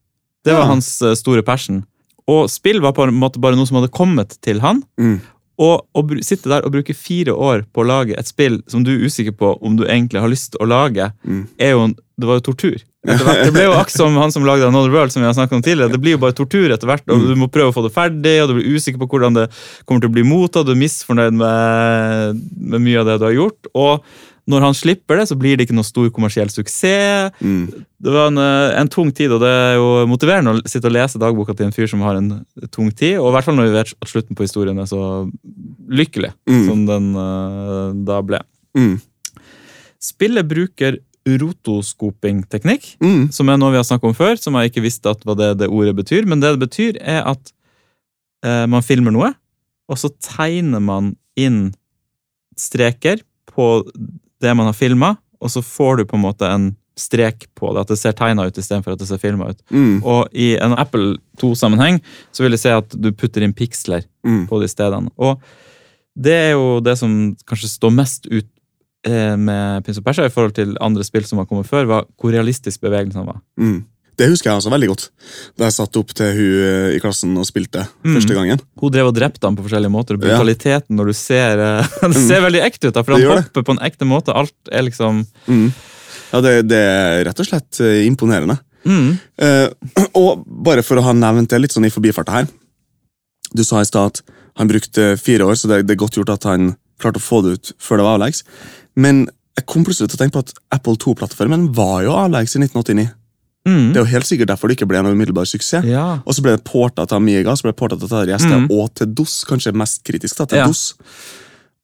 Det 0.46 0.54
var 0.54 0.62
Ja. 0.64 0.70
hans 0.72 1.02
eh, 1.02 1.12
store 1.18 1.42
passion. 1.42 1.84
Og 2.28 2.48
spill 2.50 2.80
var 2.82 2.92
på 2.96 3.06
en 3.06 3.14
måte 3.14 3.38
bare 3.42 3.54
noe 3.58 3.68
som 3.68 3.78
hadde 3.78 3.92
kommet 3.94 4.36
til 4.42 4.60
han. 4.64 4.82
Mm. 4.98 5.20
Og 5.62 5.86
å 5.96 6.02
sitte 6.26 6.50
der 6.52 6.66
og 6.66 6.74
bruke 6.74 6.92
fire 6.92 7.32
år 7.32 7.62
på 7.72 7.80
å 7.80 7.86
lage 7.88 8.16
et 8.18 8.28
spill 8.28 8.58
som 8.68 8.82
du 8.84 8.90
er 8.92 9.06
usikker 9.06 9.32
på 9.40 9.54
om 9.64 9.78
du 9.78 9.86
egentlig 9.86 10.20
har 10.20 10.28
lyst 10.28 10.52
til 10.52 10.60
å 10.60 10.68
lage, 10.68 11.12
Mm. 11.24 11.46
jo, 11.72 11.86
det 12.20 12.26
var 12.28 12.40
jo 12.40 12.52
tortur. 12.52 12.82
Det 13.06 13.52
ble 13.54 13.62
jo 13.64 13.72
akkurat 13.72 13.90
som 13.94 14.16
han 14.18 14.32
som 14.34 14.44
lagde 14.44 14.66
Another 14.66 14.90
World, 14.90 15.12
som 15.12 15.22
vi 15.22 15.28
har 15.30 15.34
om 15.54 15.62
tidligere. 15.62 15.92
Det 15.92 16.00
blir 16.02 16.16
jo 16.16 16.18
bare 16.18 16.34
tortur 16.34 16.72
etter 16.74 16.86
hvert, 16.90 17.06
og 17.08 17.20
Mm. 17.20 17.26
du 17.28 17.34
må 17.36 17.48
prøve 17.48 17.70
å 17.70 17.74
få 17.74 17.84
det 17.86 17.94
ferdig, 17.94 18.42
og 18.42 18.48
du 18.48 18.54
blir 18.58 18.74
usikker 18.74 18.98
på 18.98 19.08
hvordan 19.08 19.34
det 19.34 19.50
kommer 19.86 20.00
til 20.00 20.10
å 20.10 20.16
bli 20.16 20.24
mottatt, 20.24 20.66
du 20.66 20.72
er 20.72 20.82
misfornøyd 20.82 21.32
med, 21.32 22.42
med 22.58 22.80
mye 22.82 22.98
av 23.00 23.06
det 23.06 23.18
du 23.20 23.24
har 23.24 23.36
gjort. 23.36 23.70
Og 23.74 24.02
når 24.46 24.62
han 24.62 24.76
slipper 24.78 25.18
det, 25.18 25.24
så 25.26 25.34
blir 25.38 25.56
det 25.58 25.66
ikke 25.66 25.74
noe 25.74 25.86
stor 25.86 26.06
kommersiell 26.14 26.50
suksess. 26.52 27.32
Mm. 27.42 27.64
Det 27.98 28.12
var 28.14 28.28
en, 28.30 28.38
eh, 28.38 28.76
en 28.80 28.88
tung 28.92 29.10
tid, 29.10 29.32
og 29.34 29.40
det 29.42 29.50
er 29.50 29.74
jo 29.74 29.88
motiverende 30.06 30.52
å 30.54 30.60
sitte 30.70 30.86
og 30.86 30.94
lese 30.94 31.18
dagboka 31.18 31.56
til 31.56 31.66
en 31.66 31.74
fyr 31.74 31.88
som 31.90 32.00
har 32.06 32.14
en 32.20 32.44
tung 32.70 32.92
tid. 32.94 33.16
Og 33.18 33.30
i 33.30 33.34
hvert 33.34 33.44
fall 33.48 33.56
når 33.58 33.66
vi 33.66 33.74
vet 33.74 33.94
at 33.96 34.08
slutten 34.12 34.36
på 34.38 34.46
historien 34.46 34.78
er 34.78 34.86
så 34.86 35.00
lykkelig 35.90 36.32
Mm. 36.46 36.66
som 36.68 36.86
den 36.86 37.08
uh, 37.16 37.90
da 38.06 38.20
ble. 38.22 38.38
Mm. 38.78 39.00
Spillet 39.98 40.46
bruker 40.46 41.00
rotoskopingteknikk, 41.26 42.96
Mm. 43.02 43.32
som 43.32 43.48
er 43.48 43.56
noe 43.58 43.70
vi 43.72 43.76
har 43.80 43.84
snakket 43.84 44.08
om 44.08 44.14
før, 44.14 44.38
som 44.38 44.54
jeg 44.54 44.70
ikke 44.70 44.82
visste 44.84 45.10
at 45.10 45.24
hva 45.24 45.34
det 45.36 45.58
det 45.58 45.68
ordet 45.68 45.96
betyr. 45.96 46.24
Men 46.26 46.38
det 46.40 46.54
det 46.58 46.68
betyr, 46.68 46.96
er 47.00 47.26
at 47.26 47.52
eh, 48.44 48.66
man 48.66 48.82
filmer 48.82 49.10
noe, 49.10 49.34
og 49.88 49.96
så 49.98 50.08
tegner 50.22 50.80
man 50.80 51.16
inn 51.36 51.74
streker 52.56 53.20
på 53.50 53.82
det 54.42 54.52
man 54.56 54.66
har 54.68 54.76
filma, 54.76 55.14
og 55.40 55.50
så 55.52 55.62
får 55.64 55.96
du 56.00 56.04
på 56.08 56.16
en 56.18 56.24
måte 56.26 56.48
en 56.48 56.70
strek 56.96 57.44
på 57.54 57.74
det, 57.74 57.82
at 57.84 57.90
det 57.92 57.98
ser 58.00 58.14
tegna 58.16 58.46
ut 58.48 58.56
istedenfor 58.56 58.94
at 58.94 58.98
det 59.02 59.08
ser 59.10 59.20
filma 59.20 59.50
ut. 59.52 59.58
Mm. 59.70 59.98
Og 60.04 60.28
i 60.32 60.54
en 60.56 60.72
Apple 60.80 61.18
2-sammenheng 61.42 61.98
så 62.32 62.42
vil 62.44 62.56
jeg 62.56 62.62
si 62.62 62.72
at 62.72 62.94
du 62.96 63.10
putter 63.12 63.44
inn 63.44 63.52
piksler 63.56 64.06
Mm. 64.26 64.46
på 64.48 64.58
de 64.62 64.66
stedene. 64.68 65.10
Og 65.20 65.38
det 66.18 66.32
er 66.32 66.50
jo 66.56 66.80
det 66.80 66.96
som 66.98 67.36
kanskje 67.46 67.68
står 67.68 67.92
mest 67.94 68.24
ut 68.26 68.48
eh, 69.06 69.36
med 69.36 69.84
Pins 69.84 70.00
og 70.00 70.04
Persia 70.08 70.24
i 70.26 70.32
forhold 70.32 70.56
til 70.56 70.72
andre 70.80 71.04
spill 71.04 71.24
som 71.28 71.38
har 71.38 71.46
kommet 71.46 71.68
før, 71.68 71.84
var 71.86 72.06
hvor 72.18 72.32
realistisk 72.32 72.80
bevegelsen 72.80 73.26
var. 73.28 73.38
Mm. 73.60 73.84
Det 74.16 74.28
husker 74.30 74.48
jeg 74.48 74.56
også 74.62 74.70
veldig 74.72 74.88
godt. 74.88 75.02
Da 75.60 75.66
jeg 75.68 75.74
satt 75.76 75.96
opp 76.00 76.12
til 76.16 76.30
hun 76.32 76.52
eh, 76.64 76.94
i 76.96 77.00
klassen 77.02 77.34
og 77.36 77.44
spilte 77.48 77.82
Mm. 78.04 78.14
første 78.16 78.34
gangen. 78.38 78.60
Hun 78.80 78.92
drev 78.94 79.10
og 79.10 79.14
drepte 79.18 79.44
ham 79.44 79.56
på 79.58 79.64
forskjellige 79.66 79.92
måter. 79.92 80.16
og 80.16 80.24
Ja. 80.24 80.36
Brutaliteten 80.38 80.96
når 80.96 81.06
du 81.10 81.12
ser 81.12 81.58
eh, 81.60 81.88
Det 82.14 82.22
ser 82.28 82.40
veldig 82.46 82.62
ekte 82.64 82.88
ut, 82.88 82.94
da, 82.96 83.02
for 83.02 83.12
Det 83.16 83.26
han 83.26 83.36
det. 83.36 83.44
hopper 83.44 83.62
på 83.68 83.76
en 83.76 83.82
ekte 83.84 84.08
måte. 84.08 84.32
Alt 84.34 84.54
er 84.72 84.82
liksom 84.88 85.26
Mm. 85.46 85.72
Ja, 86.32 86.40
det, 86.42 86.54
det 86.68 86.78
er 86.80 87.24
rett 87.28 87.38
og 87.40 87.46
slett 87.46 87.80
eh, 87.80 88.06
imponerende. 88.08 88.58
mm, 88.84 89.18
Eh, 89.38 89.68
og 90.22 90.44
bare 90.46 90.82
for 90.82 90.96
å 90.96 91.04
ha 91.04 91.12
nevnt 91.12 91.50
det 91.52 91.60
litt 91.60 91.72
sånn 91.76 91.84
i 91.86 91.92
forbifarta 91.92 92.32
her. 92.40 92.48
Du 93.54 93.62
sa 93.64 93.80
i 93.80 93.84
stad 93.86 94.06
at 94.16 94.22
han 94.56 94.68
brukte 94.68 95.18
fire 95.20 95.44
år, 95.44 95.54
så 95.60 95.68
det, 95.68 95.82
det 95.86 95.94
er 95.94 96.00
godt 96.02 96.16
gjort 96.16 96.32
at 96.32 96.44
han 96.48 96.74
klarte 96.98 97.20
å 97.20 97.26
få 97.26 97.42
det 97.44 97.52
ut 97.58 97.72
før 97.78 98.00
det 98.00 98.04
var 98.08 98.16
avleggs. 98.18 98.42
Men 98.96 99.26
jeg 99.56 99.66
kom 99.68 99.84
plutselig 99.84 100.08
til 100.10 100.16
å 100.18 100.22
tenke 100.24 100.34
på 100.38 100.42
at 100.46 100.54
Apple 100.72 100.96
2-plattformen 100.96 101.68
var 101.76 102.02
jo 102.06 102.16
avleggs 102.16 102.56
i 102.56 102.62
1989. 102.64 103.10
mm, 103.66 103.92
Det 103.92 103.96
er 104.00 104.04
jo 104.04 104.10
helt 104.14 104.28
sikkert 104.28 104.48
derfor 104.52 104.68
det 104.68 104.78
ikke 104.78 104.88
ble 104.88 104.98
en 105.02 105.06
umiddelbar 105.12 105.44
suksess. 105.50 105.84
Ja. 105.84 106.20
Og 106.24 106.34
så 106.34 106.42
ble 106.42 106.56
det 106.56 106.64
porta 106.64 107.06
til 107.06 107.16
Amiga, 107.18 107.52
så 107.58 107.66
ble 107.66 107.72
det 107.74 107.80
porta 107.80 107.98
til 107.98 108.06
Atari 108.06 108.32
Mm. 108.36 108.70
og 108.70 108.94
til 108.94 109.06
DOS. 109.12 109.44
Kanskje 109.44 109.74
mest 109.74 110.02
kritisk 110.04 110.36
da, 110.38 110.44
til 110.46 110.58
Ja. 110.58 110.66
DOS. 110.66 110.94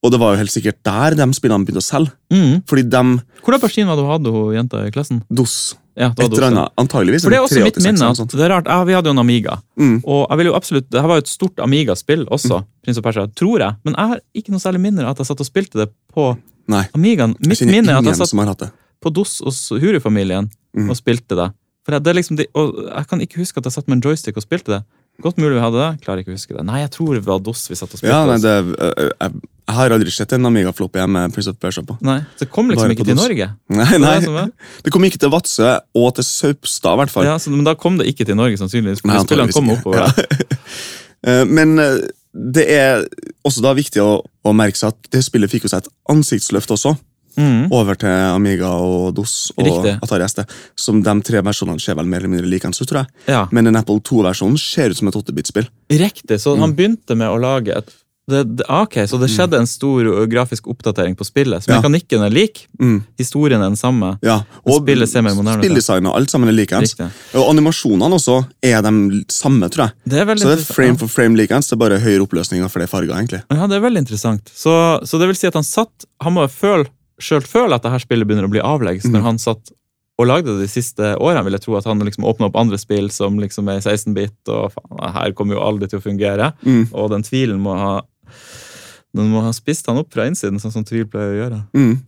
Og 0.03 0.11
det 0.11 0.19
var 0.19 0.33
jo 0.35 0.39
helt 0.43 0.51
sikkert 0.51 0.83
der 0.83 1.15
de 1.15 1.27
spillene 1.33 1.65
begynte 1.65 1.79
å 1.79 1.87
selge. 1.87 2.11
Mm. 2.33 2.63
Fordi 2.67 2.83
de 2.91 3.03
Hvor 3.45 3.59
maskin 3.63 3.87
var 3.87 3.97
det 3.97 4.03
du 4.03 4.11
hadde, 4.11 4.33
hun 4.33 4.55
jenta 4.55 4.87
i 4.87 4.91
klassen? 4.91 5.23
DOS 5.33 5.75
Ja, 5.95 6.09
det 6.09 6.25
Et 6.25 6.33
eller 6.33 6.47
annet. 6.49 6.69
Antageligvis. 6.81 7.23
For 7.23 7.29
det 7.29 7.37
er 7.37 7.43
også 7.45 7.63
mitt 7.63 7.77
minne. 7.77 8.09
at. 8.09 8.29
Det 8.33 8.41
er 8.41 8.49
rart, 8.49 8.65
ja, 8.67 8.83
Vi 8.85 8.93
hadde 8.95 9.05
jo 9.05 9.11
en 9.13 9.19
Amiga. 9.19 9.59
Mm. 9.79 10.03
Og 10.07 10.27
jeg 10.31 10.39
vil 10.39 10.47
jo 10.47 10.55
absolutt, 10.55 10.89
Det 10.91 11.01
her 11.01 11.07
var 11.09 11.17
jo 11.17 11.25
et 11.27 11.29
stort 11.29 11.57
Amiga-spill 11.61 12.25
også, 12.29 12.63
Mm. 12.63 12.67
Prins 12.83 12.97
og 12.99 13.05
Persia, 13.05 13.27
tror 13.27 13.59
jeg. 13.59 13.77
Men 13.85 13.95
jeg 13.95 14.09
har 14.09 14.21
ikke 14.35 14.51
noe 14.51 14.59
særlig 14.61 14.81
minner 14.81 15.05
at 15.07 15.19
jeg 15.19 15.27
satt 15.27 15.41
og 15.41 15.47
spilte 15.47 15.73
det 15.85 15.91
på 16.15 16.39
Nei, 16.69 16.85
Amigaen. 16.95 17.37
Mitt 17.47 17.61
minne 17.61 17.89
er 17.91 17.99
at 17.99 18.05
jeg 18.05 18.15
satt 18.17 18.73
på 19.03 19.13
DOS 19.13 19.41
hos 19.45 19.69
Huru-familien 19.71 20.49
Mm. 20.75 20.89
og 20.89 20.97
spilte 20.97 21.37
det. 21.37 21.53
For 21.83 21.99
det 21.99 22.13
er 22.13 22.19
liksom 22.21 22.37
de, 22.39 22.47
og 22.55 22.77
Jeg 22.87 23.09
kan 23.11 23.23
ikke 23.25 23.41
huske 23.43 23.59
at 23.59 23.67
jeg 23.67 23.75
satt 23.75 23.89
med 23.91 23.99
en 23.99 24.05
joystick 24.11 24.37
og 24.39 24.45
spilte 24.45 24.71
det. 24.77 24.83
Godt 25.23 25.37
mulig 25.37 25.59
vi 25.59 25.61
hadde 25.63 25.77
det. 25.77 25.89
Klarer 26.05 26.23
ikke 26.23 26.33
å 26.33 26.37
huske 26.39 26.55
det. 26.57 26.63
Nei, 26.65 26.79
jeg 26.81 26.91
tror 26.95 27.11
det 27.19 27.25
var 27.27 27.41
DOS 27.45 27.67
vi 27.69 27.77
satt 27.77 27.91
og 27.93 28.01
spilte. 28.01 28.13
Ja, 28.15 28.23
nei, 28.27 28.39
det, 28.41 28.53
jeg, 28.55 29.11
jeg, 29.13 29.43
jeg 29.69 29.77
har 29.77 29.95
aldri 29.95 30.15
sett 30.15 30.33
en 30.39 30.49
Amiga-flopp 30.49 30.97
hjemme 30.99 31.25
Prince 31.35 31.53
of 31.53 31.59
Persia 31.61 31.85
på. 31.87 31.99
nei, 32.07 32.17
Det 32.41 32.49
kom 32.55 32.71
liksom 32.73 32.87
Bare 32.89 32.97
ikke 32.97 33.05
til 33.11 33.19
DOS. 33.19 33.27
Norge. 33.27 33.49
Nei, 33.77 33.99
nei, 34.01 34.15
det. 34.25 34.47
Det 34.87 34.95
kom 34.95 35.05
ikke 35.07 35.21
til 35.21 35.31
Vadsø 35.35 35.69
og 36.01 36.09
til 36.17 36.27
Saupstad, 36.27 36.97
i 36.97 37.03
hvert 37.03 37.13
fall. 37.13 37.29
Ja, 37.29 37.37
så, 37.43 37.53
men 37.53 37.67
da 37.69 37.77
kom 37.79 38.01
det 38.01 38.09
ikke 38.11 38.25
til 38.31 38.39
Norge, 38.41 38.57
sannsynligvis. 38.63 39.05
Nei, 39.05 39.21
spillene 39.27 39.55
kom 39.55 39.71
oppover. 39.77 40.07
Ja. 40.07 40.11
Eh, 41.23 41.45
Men 41.47 41.79
eh, 41.79 42.01
det 42.35 42.65
er 42.75 43.05
også 43.47 43.63
da 43.63 43.71
viktig 43.79 44.01
å, 44.03 44.25
å 44.43 44.53
merke 44.59 44.75
seg 44.75 44.89
at 44.91 45.11
det 45.15 45.21
spillet 45.23 45.53
fikk 45.53 45.69
jo 45.69 45.71
seg 45.71 45.85
et 45.85 45.91
ansiktsløft 46.11 46.73
også. 46.75 46.97
Mm. 47.37 47.71
Over 47.73 47.95
til 47.95 48.09
Amiga 48.09 48.69
og 48.79 49.15
DOS 49.15 49.53
og 49.57 49.65
Riktig. 49.67 49.95
Atari 50.03 50.29
ST. 50.29 50.45
Som 50.77 51.03
de 51.03 51.15
tre 51.23 51.43
versjonene 51.43 51.81
ser 51.81 51.95
vel 51.95 52.07
mer 52.07 52.19
eller 52.19 52.29
mindre 52.35 52.51
like 52.51 52.69
ut, 52.69 52.83
tror 52.89 53.03
jeg. 53.05 53.07
Ja. 53.29 53.47
Men 53.51 53.65
den 53.65 53.77
Apple 53.77 54.01
2-versjonen 54.01 54.59
ser 54.61 54.91
ut 54.91 54.97
som 54.97 55.09
et 55.09 55.15
8-bit-spill. 55.15 55.69
Riktig. 55.91 56.41
Så 56.41 56.55
Mm. 56.57 56.61
han 56.61 56.75
begynte 56.75 57.17
med 57.17 57.29
å 57.29 57.39
lage 57.41 57.77
et 57.77 57.91
det, 58.31 58.57
det, 58.57 58.65
ah, 58.69 58.83
ok, 58.87 58.95
Så 59.09 59.19
det 59.19 59.29
skjedde 59.31 59.59
en 59.59 59.67
stor 59.67 60.05
grafisk 60.31 60.69
oppdatering 60.71 61.17
på 61.19 61.25
spillet. 61.27 61.65
Så 61.65 61.69
Ja. 61.73 61.81
mekanikken 61.81 62.23
er 62.25 62.31
lik, 62.31 62.69
Mm. 62.79 63.03
historien 63.19 63.61
er 63.61 63.67
den 63.69 63.77
samme. 63.77 64.19
Ja. 64.23 64.45
spillet 64.65 65.09
ser 65.09 65.23
mer 65.23 65.35
moderne 65.35 65.59
ut, 65.59 66.07
og 66.07 66.17
alt 66.17 66.31
sammen 66.31 66.49
er 66.49 66.53
likeens. 66.53 66.95
Og 67.35 67.51
animasjonene 67.51 68.15
også 68.15 68.47
er 68.63 68.81
de 68.81 69.25
samme, 69.29 69.69
tror 69.69 69.91
jeg. 69.91 69.93
Det 70.07 70.39
Så 70.39 70.45
det 70.45 70.59
er 70.61 70.73
frame 70.73 70.97
for 70.99 71.09
frame 71.09 71.37
likeens, 71.37 71.69
det 71.69 71.73
er 71.73 71.77
bare 71.89 71.99
høyere 71.99 72.27
oppløsning 72.27 72.63
og 72.65 72.71
flere 72.71 72.87
farger, 72.87 73.11
egentlig. 73.13 73.43
Ja, 73.51 73.67
det 73.67 73.77
er 73.83 73.89
veldig 73.91 73.99
interessant. 73.99 74.45
Så, 74.55 75.01
så 75.05 75.19
det 75.19 75.27
vil 75.27 75.35
si 75.35 75.47
at 75.49 75.55
han 75.55 75.65
satt 75.65 75.91
Han 76.21 76.35
må 76.35 76.49
føle, 76.49 76.87
selv 77.23 77.47
føler 77.49 77.75
at 77.79 77.83
dette 77.87 78.01
spillet 78.05 78.27
begynner 78.29 78.49
å 78.49 78.53
bli 78.53 78.61
avleggs, 78.61 79.05
Mm. 79.07 79.13
når 79.17 79.23
han 79.23 79.39
satt 79.39 79.73
og 80.21 80.27
lagde 80.29 80.53
det 80.55 80.67
de 80.67 80.69
siste 80.69 81.15
årene. 81.19 81.43
vil 81.45 81.53
jeg 81.57 81.63
tro 81.65 81.77
at 81.77 81.85
han 81.89 81.99
liksom 81.99 82.25
åpna 82.29 82.47
opp 82.51 82.57
andre 82.61 82.79
spill 82.79 83.09
som 83.11 83.39
liksom 83.41 83.69
er 83.73 83.81
16-bit, 83.81 84.35
og 84.49 84.71
faen, 84.75 85.13
her 85.15 85.33
kommer 85.33 85.55
jo 85.57 85.61
aldri 85.65 85.89
til 85.89 85.99
å 85.99 86.03
fungere. 86.05 86.53
Mm. 86.65 86.89
Og 86.93 87.11
den 87.11 87.23
tvilen 87.23 87.59
må 87.61 87.75
ha 87.79 88.03
Den 89.15 89.29
må 89.29 89.43
ha 89.45 89.51
spist 89.53 89.87
han 89.87 89.99
opp 90.01 90.13
fra 90.15 90.25
innsiden, 90.25 90.57
sånn 90.61 90.73
som 90.73 90.85
tvil 90.89 91.05
pleier 91.05 91.33
å 91.35 91.41
gjøre. 91.43 91.59
Mm. 91.77 91.99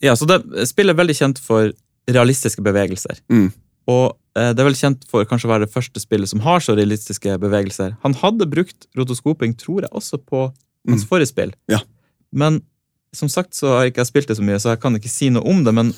Ja, 0.00 0.14
så 0.16 0.24
det 0.26 0.38
Spillet 0.68 0.94
er 0.94 1.00
veldig 1.04 1.16
kjent 1.18 1.38
for 1.42 1.72
realistiske 2.08 2.62
bevegelser. 2.64 3.18
Mm. 3.28 3.50
Og 3.92 4.16
eh, 4.36 4.52
det 4.54 4.60
er 4.62 4.68
vel 4.70 4.78
kjent 4.78 5.04
for 5.10 5.24
kanskje 5.28 5.48
å 5.48 5.52
være 5.52 5.66
det 5.66 5.72
første 5.74 6.00
spillet 6.00 6.28
som 6.30 6.40
har 6.40 6.60
så 6.64 6.74
realistiske 6.76 7.36
bevegelser. 7.42 7.96
Han 8.02 8.14
hadde 8.22 8.48
brukt 8.48 8.86
rotoskoping, 8.96 9.52
tror 9.60 9.82
jeg, 9.84 9.90
også 9.92 10.18
på 10.24 10.46
hans 10.88 11.02
Mm. 11.04 11.08
forrige 11.10 11.28
spill. 11.32 11.52
Ja. 11.68 11.80
Men 12.32 12.62
som 13.16 13.30
sagt 13.32 13.56
så 13.56 13.72
har 13.74 13.84
jeg 13.86 13.94
ikke 13.94 14.06
spilt 14.08 14.28
det 14.30 14.36
så 14.38 14.44
mye, 14.46 14.60
så 14.62 14.74
jeg 14.74 14.80
kan 14.84 14.96
ikke 14.98 15.10
si 15.12 15.30
noe 15.32 15.44
om 15.48 15.64
det. 15.66 15.74
Men 15.76 15.90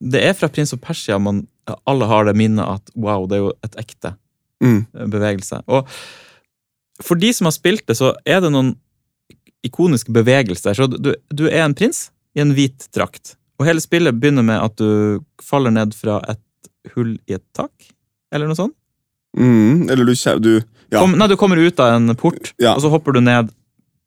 det 0.00 0.22
er 0.24 0.34
fra 0.36 0.48
Prins 0.48 0.72
og 0.76 0.80
Persia 0.82 1.18
man 1.20 1.44
alle 1.86 2.08
har 2.10 2.24
det 2.26 2.34
minnet 2.40 2.64
at 2.66 2.90
wow, 2.98 3.26
det 3.30 3.38
er 3.38 3.44
jo 3.46 3.52
et 3.66 3.78
ekte 3.84 4.16
Mm. 4.60 4.82
bevegelse. 5.08 5.62
Og 5.72 5.86
for 7.00 7.16
de 7.16 7.30
som 7.32 7.46
har 7.48 7.54
spilt 7.56 7.86
det, 7.88 7.94
så 7.96 8.10
er 8.28 8.42
det 8.44 8.50
noen 8.52 8.74
ikoniske 9.64 10.12
bevegelser. 10.12 10.76
Så 10.76 10.84
du, 10.90 11.14
du 11.32 11.46
er 11.48 11.62
en 11.64 11.72
prins 11.76 12.10
i 12.36 12.42
en 12.44 12.52
hvit 12.52 12.84
drakt. 12.92 13.38
Og 13.56 13.64
hele 13.64 13.80
spillet 13.80 14.18
begynner 14.20 14.44
med 14.44 14.60
at 14.60 14.76
du 14.76 15.20
faller 15.40 15.72
ned 15.72 15.96
fra 15.96 16.18
et 16.28 16.42
hull 16.94 17.14
i 17.28 17.38
et 17.38 17.44
tak, 17.56 17.72
eller 18.32 18.50
noe 18.50 18.58
sånt. 18.58 18.76
Mm. 19.36 19.88
Eller 19.88 20.04
du, 20.04 20.12
du 20.44 20.52
Ja. 20.90 21.00
Kom, 21.04 21.12
nei, 21.16 21.28
du 21.30 21.36
kommer 21.40 21.56
ut 21.60 21.80
av 21.80 21.94
en 21.96 22.12
port, 22.18 22.52
Ja. 22.60 22.74
og 22.74 22.82
så 22.84 22.90
hopper 22.92 23.12
du 23.16 23.20
ned. 23.24 23.52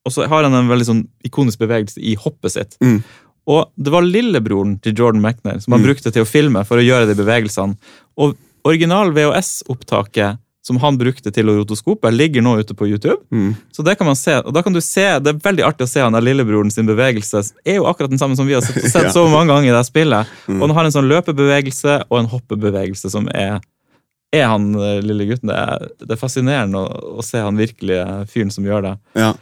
Og 0.05 0.11
så 0.11 0.25
har 0.27 0.43
han 0.43 0.53
en 0.53 0.67
veldig 0.71 0.85
sånn 0.89 1.03
ikonisk 1.23 1.59
bevegelse 1.63 2.01
i 2.03 2.15
hoppet 2.19 2.51
sitt. 2.57 2.77
Mm. 2.83 3.01
Og 3.47 3.69
det 3.75 3.91
var 3.91 4.03
lillebroren 4.07 4.77
til 4.83 4.93
Jordan 4.95 5.21
McNair 5.23 5.59
som 5.63 5.73
han 5.73 5.81
Mm. 5.83 5.87
brukte 5.89 6.11
til 6.11 6.23
å 6.23 6.27
filme 6.27 6.65
for 6.67 6.77
å 6.79 6.83
gjøre 6.83 7.07
de 7.07 7.15
bevegelsene. 7.15 7.75
Og 8.17 8.35
original 8.65 9.11
VHS-opptaket 9.11 10.37
som 10.63 10.77
han 10.79 10.95
brukte 10.97 11.27
til 11.35 11.49
å 11.51 11.57
rotoskope, 11.57 12.07
ligger 12.11 12.41
nå 12.41 12.53
ute 12.61 12.71
på 12.73 12.87
YouTube. 12.87 13.17
Mm. 13.35 13.49
Så 13.75 13.83
det 13.83 13.97
kan 13.99 14.07
man 14.07 14.15
se, 14.15 14.37
og 14.39 14.53
da 14.55 14.61
kan 14.63 14.71
du 14.71 14.79
se, 14.79 15.19
Det 15.19 15.27
er 15.33 15.39
veldig 15.43 15.65
artig 15.67 15.83
å 15.83 15.89
se 15.91 15.99
han 15.99 16.13
der 16.15 16.21
lillebroren 16.23 16.71
sin 16.71 16.85
bevegelse. 16.87 17.51
er 17.65 17.75
jo 17.75 17.83
akkurat 17.83 18.09
den 18.09 18.17
samme 18.19 18.35
som 18.37 18.47
vi 18.47 18.53
har 18.53 18.61
sett, 18.61 18.79
sett 18.91 19.11
så 19.11 19.27
mange 19.29 19.51
ganger 19.51 19.73
i 19.73 19.75
det 19.75 19.85
spillet. 19.85 20.25
Og 20.47 20.61
han 20.61 20.75
har 20.77 20.85
en 20.85 20.91
sånn 20.95 21.09
løpebevegelse 21.11 22.05
og 22.09 22.19
en 22.19 22.31
hoppebevegelse 22.31 23.11
som 23.11 23.27
er 23.33 23.59
er 24.33 24.47
han 24.49 24.73
eh, 24.73 25.01
lille 25.05 25.27
gutten. 25.29 25.51
Det 25.51 25.55
er, 25.59 25.83
det 25.99 26.15
er 26.15 26.17
fascinerende 26.17 26.79
å, 26.79 27.19
å 27.19 27.21
se 27.21 27.37
han 27.37 27.59
virkelige 27.59 28.25
fyren 28.31 28.49
som 28.49 28.63
gjør 28.65 28.81
det. 28.87 28.93
Ja. 29.19 29.33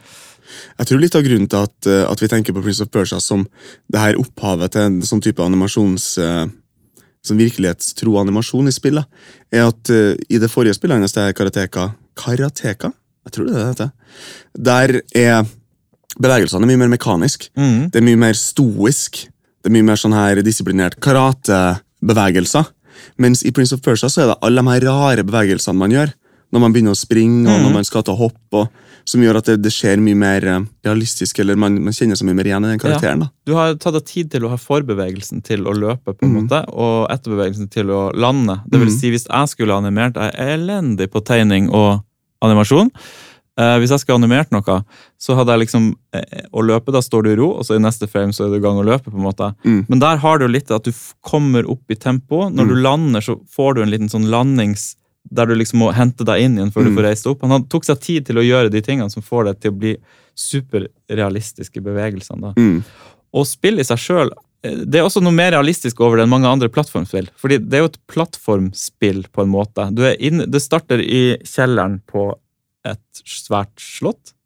Jeg 0.80 0.88
tror 0.88 1.02
litt 1.02 1.16
av 1.18 1.24
grunnen 1.26 1.50
til 1.50 1.68
at, 1.68 1.76
eh, 1.90 2.02
at 2.08 2.22
vi 2.22 2.30
tenker 2.32 2.56
på 2.56 2.64
Prince 2.64 2.84
of 2.84 2.90
Persia 2.92 3.20
som 3.22 3.46
det 3.92 4.02
her 4.02 4.18
opphavet 4.20 4.74
til 4.74 4.88
en 4.88 4.98
sånn 5.06 5.24
type 5.24 5.42
animasjons... 5.44 6.16
Som 7.22 7.36
Sånn 7.36 7.38
virkelighetstro 7.38 8.16
animasjon 8.18 8.66
i 8.66 8.72
spillet, 8.74 9.06
er 9.54 9.68
at 9.68 9.90
eh, 9.94 10.16
i 10.26 10.40
det 10.42 10.48
forrige 10.50 10.74
spillet 10.74 10.98
hans, 10.98 11.12
det 11.14 11.22
er 11.22 11.36
Karateka 11.38 11.84
Karateka? 12.18 12.90
Jeg 13.22 13.34
tror 13.36 13.46
det 13.46 13.52
er 13.52 13.60
det 13.60 13.68
heter. 13.68 13.92
Der 14.58 14.94
er 15.20 15.44
bevegelsene 16.18 16.66
mye 16.66 16.80
mer 16.80 16.90
mekanisk. 16.90 17.46
Mm. 17.54 17.92
Det 17.94 18.00
er 18.00 18.06
mye 18.08 18.20
mer 18.24 18.34
stoisk. 18.34 19.22
Det 19.62 19.70
er 19.70 19.76
mye 19.76 19.86
mer 19.86 20.00
sånn 20.00 20.16
her 20.16 20.42
disiplinert 20.42 20.98
karatebevegelser. 21.04 22.66
Mens 23.22 23.44
i 23.46 23.52
Prince 23.54 23.76
of 23.76 23.84
Persia 23.86 24.10
så 24.10 24.24
er 24.24 24.32
det 24.32 24.40
alle 24.42 24.58
de 24.58 24.74
her 24.74 24.88
rare 24.90 25.26
bevegelsene 25.26 25.78
man 25.78 25.94
gjør. 25.94 26.10
Når 26.52 26.64
man 26.64 26.74
begynner 26.74 26.96
å 26.96 26.98
springe, 26.98 27.46
og 27.48 27.62
når 27.62 27.76
man 27.78 27.86
skal 27.86 28.02
ta 28.04 28.16
hopp. 28.18 28.42
Og, 28.58 28.81
som 29.08 29.22
gjør 29.24 29.40
at 29.40 29.48
det, 29.50 29.56
det 29.64 29.72
skjer 29.74 30.02
mye 30.02 30.18
mer 30.18 30.46
eh, 30.48 30.60
realistisk, 30.86 31.40
eller 31.42 31.58
man, 31.58 31.80
man 31.86 31.96
kjenner 31.96 32.18
seg 32.18 32.28
mye 32.28 32.38
mer 32.38 32.50
igjen 32.50 32.68
i 32.68 32.72
den 32.74 32.82
karakteren. 32.82 33.24
da. 33.24 33.30
Du 33.48 33.56
har 33.58 33.74
tatt 33.80 33.96
deg 33.98 34.06
tid 34.08 34.30
til 34.34 34.46
å 34.46 34.52
ha 34.52 34.60
forbevegelsen 34.60 35.42
til 35.46 35.66
å 35.66 35.74
løpe, 35.76 36.14
på 36.14 36.28
en 36.28 36.36
måte, 36.38 36.62
og 36.70 37.10
etterbevegelsen 37.12 37.72
til 37.72 37.92
å 37.94 38.04
lande. 38.14 38.60
Det 38.70 38.80
vil 38.82 38.94
si, 38.94 39.12
hvis 39.14 39.28
jeg 39.28 39.52
skulle 39.52 39.76
animert, 39.76 40.20
jeg 40.20 40.34
er 40.38 40.56
elendig 40.56 41.10
på 41.12 41.24
tegning 41.26 41.70
og 41.70 42.00
animasjon. 42.42 42.90
Eh, 43.60 43.74
hvis 43.82 43.92
jeg 43.92 44.00
skulle 44.00 44.16
animert 44.22 44.52
noe, 44.54 44.78
så 45.20 45.34
hadde 45.36 45.52
jeg 45.52 45.66
liksom 45.66 45.90
eh, 46.16 46.46
Å 46.56 46.62
løpe, 46.64 46.92
da 46.94 47.02
står 47.04 47.26
du 47.26 47.30
i 47.34 47.36
ro, 47.36 47.50
og 47.58 47.66
så 47.68 47.76
i 47.76 47.82
neste 47.82 48.08
frame 48.08 48.32
så 48.32 48.46
er 48.46 48.54
du 48.54 48.56
i 48.56 48.64
gang 48.64 48.80
å 48.80 48.86
løpe. 48.86 49.10
på 49.10 49.18
en 49.18 49.26
måte. 49.26 49.50
Mm. 49.66 49.84
Men 49.90 50.00
der 50.00 50.22
har 50.22 50.40
du 50.40 50.46
litt 50.48 50.72
at 50.72 50.88
du 50.88 50.92
kommer 51.20 51.68
opp 51.68 51.92
i 51.92 51.98
tempo. 51.98 52.46
Når 52.48 52.72
du 52.72 52.74
lander, 52.80 53.24
så 53.24 53.36
får 53.52 53.76
du 53.76 53.82
en 53.84 53.92
liten 53.92 54.12
sånn 54.12 54.30
landings 54.32 54.94
der 55.30 55.48
du 55.48 55.54
liksom 55.54 55.82
må 55.84 55.90
hente 55.94 56.26
deg 56.26 56.42
inn 56.44 56.56
igjen 56.58 56.72
før 56.74 56.88
du 56.88 56.96
får 56.96 57.06
reist 57.06 57.28
opp. 57.30 57.44
Han 57.46 57.66
tok 57.70 57.86
seg 57.86 58.00
tid 58.02 58.26
til 58.28 58.40
å 58.40 58.46
gjøre 58.46 58.72
de 58.72 58.82
tingene 58.84 59.12
som 59.12 59.24
får 59.24 59.50
deg 59.50 59.60
til 59.62 59.72
å 59.72 59.80
bli 59.84 59.92
superrealistiske 60.38 61.82
bevegelsene. 61.84 62.54
Mm. 62.58 62.80
Og 63.32 63.46
spill 63.48 63.80
i 63.80 63.86
seg 63.86 64.00
sjøl 64.02 64.34
det 64.62 65.00
er 65.00 65.02
også 65.02 65.18
noe 65.24 65.34
mer 65.34 65.50
realistisk 65.56 66.00
over 66.04 66.18
det 66.20 66.24
enn 66.26 66.30
mange 66.30 66.50
andre 66.50 66.68
plattformspill. 66.70 67.26
Fordi 67.40 67.58
det 67.64 67.78
er 67.78 67.82
jo 67.82 67.90
et 67.90 67.98
plattformspill, 68.12 69.24
på 69.34 69.42
en 69.42 69.50
måte. 69.50 69.88
Du 69.90 70.04
inne, 70.06 70.46
det 70.46 70.62
starter 70.62 71.02
i 71.02 71.34
kjelleren 71.42 71.98
på 72.06 72.28
et 72.86 73.22
svært 73.26 73.74
slott. 73.82 74.36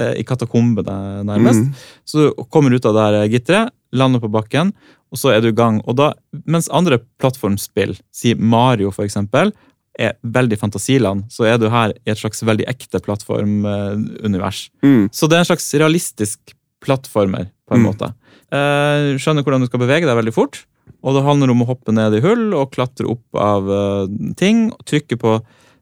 eh, 0.00 0.16
I 0.18 0.24
katakombene, 0.26 1.22
nærmest. 1.28 1.62
Mm. 1.62 1.74
Så 2.04 2.18
du 2.18 2.44
kommer 2.50 2.74
ut 2.74 2.86
av 2.88 2.96
det 2.96 3.06
her 3.06 3.30
gitteret, 3.30 3.74
lander 3.92 4.22
på 4.22 4.30
bakken, 4.32 4.72
og 5.10 5.18
så 5.18 5.30
er 5.34 5.42
du 5.42 5.50
i 5.50 5.54
gang. 5.54 5.80
Og 5.86 5.98
da, 5.98 6.12
mens 6.46 6.70
andre 6.72 6.98
plattformspill, 7.20 7.96
si 8.10 8.34
Mario 8.34 8.90
for 8.90 9.06
eksempel, 9.06 9.52
er 10.00 10.16
veldig 10.24 10.58
fantasiland, 10.60 11.26
så 11.32 11.46
er 11.48 11.60
du 11.60 11.68
her 11.72 11.92
i 11.92 12.12
et 12.12 12.20
slags 12.20 12.42
veldig 12.46 12.66
ekte 12.70 13.00
plattformunivers. 13.04 14.68
Mm. 14.82 15.08
Så 15.12 15.28
det 15.28 15.38
er 15.38 15.44
en 15.44 15.50
slags 15.52 15.68
realistisk 15.76 16.54
plattformer, 16.84 17.50
på 17.68 17.76
en 17.76 17.82
Mm. 17.84 17.86
måte. 17.90 18.14
Eh, 18.50 19.16
skjønner 19.20 19.44
hvordan 19.44 19.60
du 19.60 19.66
skal 19.66 19.80
bevege 19.80 20.06
deg 20.08 20.16
veldig 20.16 20.34
fort, 20.34 20.64
og 21.04 21.14
det 21.14 21.24
handler 21.24 21.50
om 21.50 21.62
å 21.62 21.66
hoppe 21.68 21.92
ned 21.92 22.14
i 22.14 22.20
hull 22.20 22.52
og 22.54 22.72
klatre 22.72 23.06
opp 23.08 23.38
av 23.38 23.68
uh, 23.68 24.06
ting, 24.36 24.72
og 24.72 24.84
trykke 24.84 25.16
på 25.16 25.40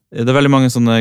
det 0.09 0.25
er 0.25 0.39
veldig 0.39 0.51
mange 0.51 0.71
sånne 0.73 0.95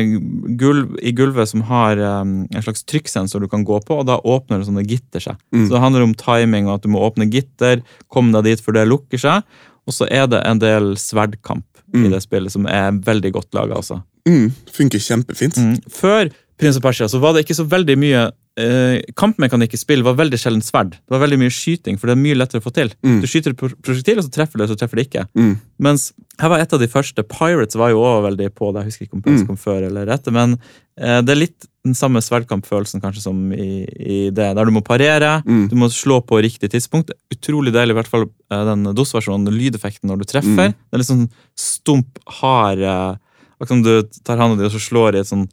gulv 0.60 0.98
i 1.00 1.14
gulvet 1.16 1.48
som 1.48 1.62
har 1.64 1.96
um, 1.96 2.42
en 2.52 2.64
slags 2.64 2.84
trykksensor 2.84 3.40
du 3.40 3.48
kan 3.48 3.64
gå 3.64 3.78
på, 3.80 3.96
og 3.96 4.04
da 4.04 4.18
åpner 4.20 4.60
det 4.60 4.68
sånne 4.68 4.84
gitter 4.84 5.22
seg. 5.24 5.38
Mm. 5.48 5.64
Så 5.64 5.72
det 5.72 5.80
handler 5.80 6.04
om 6.04 6.12
timing 6.12 6.68
og 6.68 6.74
at 6.74 6.84
du 6.84 6.90
må 6.92 7.00
åpne 7.00 7.30
gitter, 7.32 7.80
komme 8.12 8.34
deg 8.36 8.50
dit 8.50 8.60
før 8.60 8.76
det 8.76 8.88
lukker 8.90 9.22
seg, 9.22 9.48
og 9.88 9.96
så 9.96 10.08
er 10.12 10.28
det 10.28 10.42
en 10.44 10.60
del 10.60 10.92
sverdkamp 11.00 11.77
i 11.94 11.96
Mm. 12.04 12.10
det 12.12 12.22
spillet 12.22 12.52
som 12.52 12.66
er 12.66 12.90
veldig 12.92 13.32
godt 13.32 13.54
laga. 13.54 13.74
Altså. 13.74 14.00
Mm. 14.28 14.52
Funker 14.72 14.98
kjempefint. 14.98 15.56
Mm. 15.56 15.76
Før 15.90 16.28
Prins 16.58 16.76
og 16.76 16.82
Persia 16.82 17.06
så 17.08 17.20
var 17.22 17.32
det 17.36 17.44
ikke 17.46 17.54
så 17.58 17.64
veldig 17.70 17.94
mye 18.02 18.22
eh, 18.58 18.98
Kampmekanikk 19.14 19.76
i 19.76 19.78
spill 19.78 20.02
var 20.02 20.16
veldig 20.18 20.38
sjelden 20.42 20.62
sverd. 20.66 20.96
Det 20.98 21.12
var 21.14 21.20
veldig 21.22 21.38
mye 21.38 21.52
skyting, 21.54 21.98
for 22.00 22.10
det 22.10 22.16
er 22.16 22.22
mye 22.24 22.34
lettere 22.34 22.58
å 22.58 22.64
få 22.64 22.72
til. 22.74 22.90
Mm. 23.06 23.20
Du 23.22 23.26
skyter 23.30 23.54
et 23.54 23.58
pro- 23.60 23.76
prosjektil, 23.86 24.18
og 24.18 24.26
så 24.26 24.32
treffer 24.34 24.58
det, 24.58 24.66
så 24.72 24.76
treffer 24.80 24.98
det 24.98 25.04
ikke. 25.06 25.22
Mm. 25.38 25.52
Mens 25.86 26.08
her 26.42 26.50
var 26.50 26.58
et 26.64 26.72
av 26.74 26.80
de 26.82 26.88
første. 26.90 27.22
Pirates 27.30 27.78
var 27.78 27.92
jo 27.94 28.00
også 28.02 28.24
veldig 28.26 28.48
på 28.58 28.72
det. 28.74 28.82
Jeg 28.82 28.90
husker 28.90 29.06
ikke 29.06 29.18
om 29.20 29.22
Pirates 29.22 29.44
Mm. 29.44 29.50
kom 29.52 29.60
før 29.62 29.86
eller 29.86 30.10
etter, 30.10 30.34
men 30.34 30.56
eh, 30.98 31.20
det 31.22 31.30
er 31.36 31.40
litt 31.44 31.68
den 31.86 31.94
samme 31.94 32.18
sverdkampfølelsen 32.20 33.00
kanskje 33.00 33.22
som 33.22 33.38
i, 33.54 33.86
i 33.86 34.18
det, 34.34 34.48
der 34.58 34.64
du 34.66 34.74
må 34.74 34.82
parere, 34.84 35.36
Mm. 35.46 35.68
du 35.70 35.76
må 35.78 35.86
slå 35.94 36.18
på 36.26 36.42
riktig 36.42 36.72
tidspunkt. 36.74 37.14
Utrolig 37.30 37.72
deilig, 37.72 37.94
i 37.94 37.98
hvert 38.02 38.10
fall 38.10 38.26
eh, 38.50 38.64
den 38.72 38.82
DOS-versjonen, 38.98 39.46
lydeffekten 39.54 40.10
når 40.10 40.18
du 40.18 40.24
treffer. 40.34 40.74
Mm. 40.74 40.74
Det 40.74 40.98
er 40.98 40.98
litt 41.04 41.12
sånn 41.14 41.28
stump, 41.56 42.18
hard 42.42 42.82
eh, 42.82 43.16
Akkurat 43.58 43.68
som 43.72 43.80
du 43.82 44.02
tar 44.22 44.38
hånda 44.38 44.54
di 44.60 44.66
og 44.68 44.70
så 44.70 44.78
slår 44.78 45.16
i 45.16 45.18
et 45.18 45.26
sånn 45.26 45.48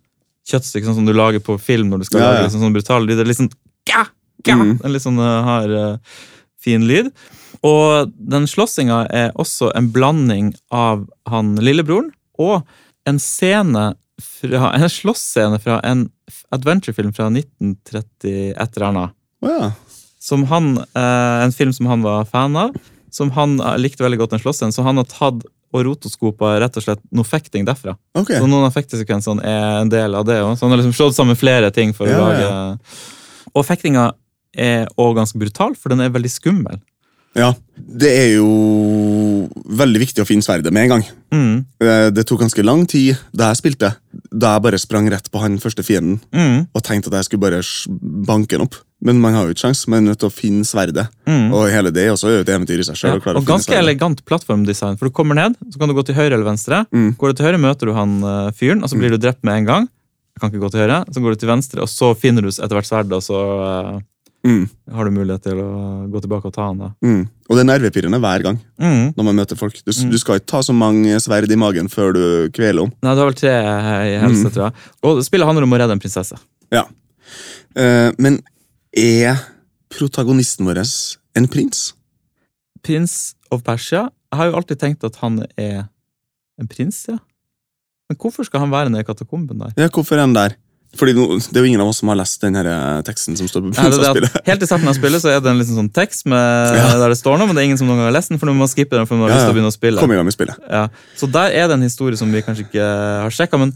kjøttstykke, 0.50 0.88
sånn 0.88 1.00
som 1.02 1.08
du 1.10 1.16
lager 1.16 1.42
på 1.44 1.58
film 1.62 1.90
når 1.92 2.04
du 2.04 2.08
skal 2.10 2.22
Ja, 2.22 2.30
lage 2.32 2.46
liksom, 2.48 2.66
sånn 2.66 2.76
brutal 2.76 3.08
lyd. 3.08 3.18
Det 3.18 3.26
er 3.26 3.32
litt 3.32 3.42
sånn 3.42 3.54
gah, 3.90 4.10
gah, 4.46 4.62
Mm. 4.62 4.78
En 4.84 4.94
litt 4.94 5.06
sånn 5.06 5.20
uh, 5.20 5.44
hard, 5.46 5.74
uh, 5.74 5.98
fin 6.62 6.86
lyd. 6.88 7.12
Og 7.66 8.12
den 8.16 8.46
slåssinga 8.50 9.06
er 9.14 9.32
også 9.42 9.72
en 9.78 9.90
blanding 9.94 10.54
av 10.74 11.08
han 11.32 11.56
lillebroren 11.58 12.12
og 12.38 12.66
en 13.10 13.22
scene 13.22 13.94
fra, 14.22 14.72
en 14.78 14.90
slåssscene 14.92 15.60
fra 15.64 15.80
en 15.84 16.08
adventurefilm 16.56 17.14
fra 17.16 17.30
1930 17.32 18.54
et 18.54 18.78
eller 18.78 18.88
annet. 18.90 19.16
Oh, 19.46 19.52
ja. 19.52 19.72
Som 20.22 20.46
han, 20.50 20.78
eh, 20.78 21.44
en 21.46 21.54
film 21.54 21.74
som 21.74 21.90
han 21.90 22.06
var 22.06 22.26
fan 22.26 22.56
av. 22.58 22.74
Som 23.14 23.32
han 23.36 23.60
eh, 23.60 23.76
likte 23.78 24.04
veldig 24.04 24.24
godt, 24.24 24.34
den 24.34 24.42
slåssscenen. 24.42 24.74
Så 24.74 24.86
han 24.86 24.98
har 24.98 25.10
tatt 25.10 25.46
og 25.76 25.84
rotoskopa 25.90 26.54
rett 26.64 26.80
og 26.80 26.86
slett 26.86 27.02
noe 27.12 27.28
fekting 27.28 27.68
derfra. 27.68 27.98
Okay. 28.16 28.40
Så 28.40 28.48
noen 28.48 28.66
av 28.68 28.74
fektesekvensene 28.76 29.44
er 29.44 29.82
en 29.84 29.92
del 29.92 30.16
av 30.16 30.26
det 30.28 30.40
òg. 30.42 30.56
Så 30.56 30.66
han 30.66 30.72
har 30.76 30.80
liksom 30.82 30.96
slått 30.96 31.18
sammen 31.20 31.36
flere 31.40 31.72
ting 31.76 31.92
for 31.94 32.08
Ja, 32.08 32.16
å 32.18 32.32
ja. 32.32 32.50
lage 32.56 32.80
Og 33.56 33.66
fektinga 33.68 34.14
er 34.56 34.88
òg 34.98 35.16
ganske 35.20 35.38
brutal, 35.40 35.76
for 35.76 35.92
den 35.92 36.00
er 36.06 36.10
veldig 36.16 36.32
skummel. 36.32 36.80
Ja. 37.36 37.50
Det 37.76 38.08
er 38.16 38.30
jo 38.38 38.46
veldig 39.76 40.00
viktig 40.00 40.24
å 40.24 40.28
finne 40.28 40.46
sverdet 40.46 40.72
med 40.72 40.86
en 40.88 40.94
gang. 40.96 41.04
Mm, 41.36 41.66
Eh, 41.84 42.10
Det 42.16 42.24
tok 42.26 42.40
ganske 42.40 42.64
lang 42.64 42.86
tid 42.88 43.18
da 43.36 43.50
jeg 43.52 43.58
spilte, 43.60 43.96
da 44.32 44.54
jeg 44.56 44.64
bare 44.64 44.80
sprang 44.80 45.10
rett 45.12 45.28
på 45.32 45.42
han 45.44 45.58
første 45.60 45.84
fienden 45.84 46.22
mm, 46.32 46.68
og 46.74 46.84
tenkte 46.84 47.08
at 47.12 47.20
jeg 47.20 47.26
skulle 47.28 47.44
bare 47.44 47.60
banke 48.26 48.56
han 48.56 48.64
opp. 48.68 48.76
Men 49.06 49.20
man 49.22 49.36
har 49.38 49.46
jo 49.46 49.54
ikke 49.54 49.62
sjans, 49.68 49.84
man 49.91 50.02
er 50.02 50.12
nødt 50.15 50.20
til 50.24 50.30
å 50.32 50.34
finne 50.34 50.65
sverdet. 50.65 51.08
mm. 51.30 51.52
Og 51.54 51.68
hele 51.70 51.91
det 51.94 52.08
også 52.10 52.28
er 52.32 52.38
jo 52.39 52.46
et 52.46 52.50
eventyr 52.56 52.80
i 52.82 52.86
seg 52.88 52.96
Ja, 52.98 53.20
selv. 53.20 53.28
og 53.38 53.46
ganske 53.46 53.76
elegant 53.78 54.24
plattformdesign, 54.26 54.98
for 54.98 55.06
du 55.08 55.13
kommer 55.13 55.36
ned, 55.38 55.56
så 55.70 55.78
kan 55.80 55.88
du 55.89 55.94
gå 55.94 56.04
til 56.08 56.15
høyre 56.18 56.34
eller 56.34 56.48
venstre. 56.48 56.86
Mm. 56.91 57.12
Går 57.22 57.30
du 57.30 57.34
til 57.38 57.46
høyre, 57.46 57.62
møter 57.62 57.86
du 57.86 57.94
han 57.94 58.18
eh, 58.24 58.52
fyren, 58.58 58.82
og 58.84 58.89
så 58.89 58.98
blir 58.98 59.13
du 59.13 59.18
drept 59.22 59.44
med 59.46 59.60
en 59.62 59.65
gang. 59.70 59.86
Du 60.36 60.41
kan 60.41 60.50
ikke 60.52 60.65
gå 60.65 60.72
til 60.74 60.82
høyre, 60.84 61.06
Så 61.13 61.22
går 61.22 61.30
du 61.36 61.36
til 61.46 61.50
venstre, 61.54 61.82
og 61.82 61.88
så 61.88 62.15
finner 62.18 62.41
du 62.41 62.50
etter 62.50 62.74
hvert 62.76 62.89
sverdet, 62.89 63.13
og 63.13 63.24
så 63.24 63.39
uh, 63.96 64.02
Mm, 64.46 64.68
har 64.94 65.06
du 65.06 65.10
mulighet 65.10 65.41
til 65.41 65.58
å 65.58 66.06
gå 66.13 66.20
tilbake 66.22 66.46
og 66.46 66.54
ta 66.54 66.68
han. 66.68 66.78
da. 66.78 66.89
mm. 67.02 67.22
Og 67.50 67.56
det 67.58 67.62
er 67.63 67.70
nervepirrende 67.80 68.20
hver 68.22 68.44
gang 68.44 68.60
Mm. 68.78 69.13
når 69.18 69.24
man 69.26 69.36
møter 69.38 69.58
folk. 69.58 69.74
Du, 69.84 69.89
Mm. 69.91 70.12
du 70.12 70.18
skal 70.22 70.36
ikke 70.38 70.46
ta 70.46 70.60
så 70.62 70.72
mange 70.74 71.18
sverd 71.18 71.50
i 71.50 71.56
magen 71.58 71.88
før 71.89 72.13
du 72.13 72.50
kveler 72.54 72.84
om. 72.84 72.91
Nei, 73.02 73.15
du 73.15 73.22
har 73.22 73.26
vel 73.32 73.34
tre 73.34 73.50
i 73.50 74.20
helse, 74.22 74.46
Mm. 74.46 74.52
tror 74.54 74.63
jeg. 74.70 74.74
Og 75.02 75.24
spillet 75.26 75.46
handler 75.48 75.63
om 75.63 75.74
å 75.74 75.80
redde 75.82 75.91
en 75.94 76.00
prinsesse. 76.00 76.38
Eh, 77.76 78.12
men 78.18 78.39
er 78.98 79.38
protagonisten 79.92 80.66
vår 80.68 80.82
en 81.36 81.48
prins? 81.52 81.94
Prins 82.86 83.36
of 83.52 83.64
Persia. 83.66 84.08
Jeg 84.32 84.40
har 84.42 84.52
jo 84.52 84.58
alltid 84.60 84.80
tenkt 84.82 85.04
at 85.08 85.16
han 85.22 85.42
er 85.58 85.88
en 86.60 86.68
prins, 86.72 87.06
ja. 87.10 87.18
Men 88.10 88.20
hvorfor 88.22 88.46
skal 88.46 88.62
han 88.62 88.72
være 88.72 88.92
nede 88.94 89.02
i 89.02 89.08
katakomben 89.08 89.58
der? 89.60 89.74
Ja, 89.80 89.88
Hvorfor 89.90 90.16
er 90.16 90.22
han 90.28 90.36
der? 90.36 90.54
Fordi 90.96 91.12
Det 91.12 91.58
er 91.58 91.64
jo 91.66 91.68
ingen 91.68 91.82
av 91.82 91.90
oss 91.90 91.98
som 92.00 92.08
har 92.08 92.16
lest 92.16 92.40
den 92.40 92.56
eh, 92.56 93.02
teksten 93.04 93.36
som 93.36 93.48
står 93.50 93.66
på 93.66 93.72
Nei, 93.74 93.88
Ja, 94.00 94.14
helt 94.46 94.62
i 94.64 94.68
starten 94.70 94.88
av 94.88 94.96
spillet 94.96 95.20
så 95.20 95.28
er 95.34 95.42
det 95.44 95.50
en 95.52 95.58
liksom 95.60 95.76
sånn 95.82 95.90
tekst 95.92 96.24
med, 96.30 96.76
Ja. 96.78 96.94
der 97.02 97.12
det 97.12 97.18
står 97.20 97.36
noe, 97.42 97.48
men 97.50 97.58
det 97.58 97.64
er 97.64 97.68
ingen 97.72 97.80
som 97.82 97.90
noen 97.90 98.00
gang 98.00 98.08
har 98.12 98.16
lest 98.16 98.32
den, 98.32 98.40
for 98.40 98.48
man 98.48 98.62
må 98.62 98.68
skippe 98.72 98.96
den 98.96 99.08
for 99.10 99.18
man 99.20 99.28
har 99.28 99.34
Ja, 99.34 99.40
lyst 99.42 99.50
til 99.50 99.56
å 99.56 99.58
begynne 99.58 99.74
å 99.74 99.76
spille. 99.76 100.00
Kom 100.06 100.14
i 100.14 100.20
gang 100.20 100.30
med 100.30 100.38
spillet. 100.38 100.62
Ja. 100.70 100.86
Så 101.20 101.28
der 101.34 101.52
er 101.52 101.68
det 101.68 101.76
en 101.80 101.84
historie 101.84 102.16
som 102.22 102.32
vi 102.32 102.44
kanskje 102.46 102.68
ikke 102.70 102.86
har 103.26 103.36
sjekka, 103.36 103.60
men 103.60 103.74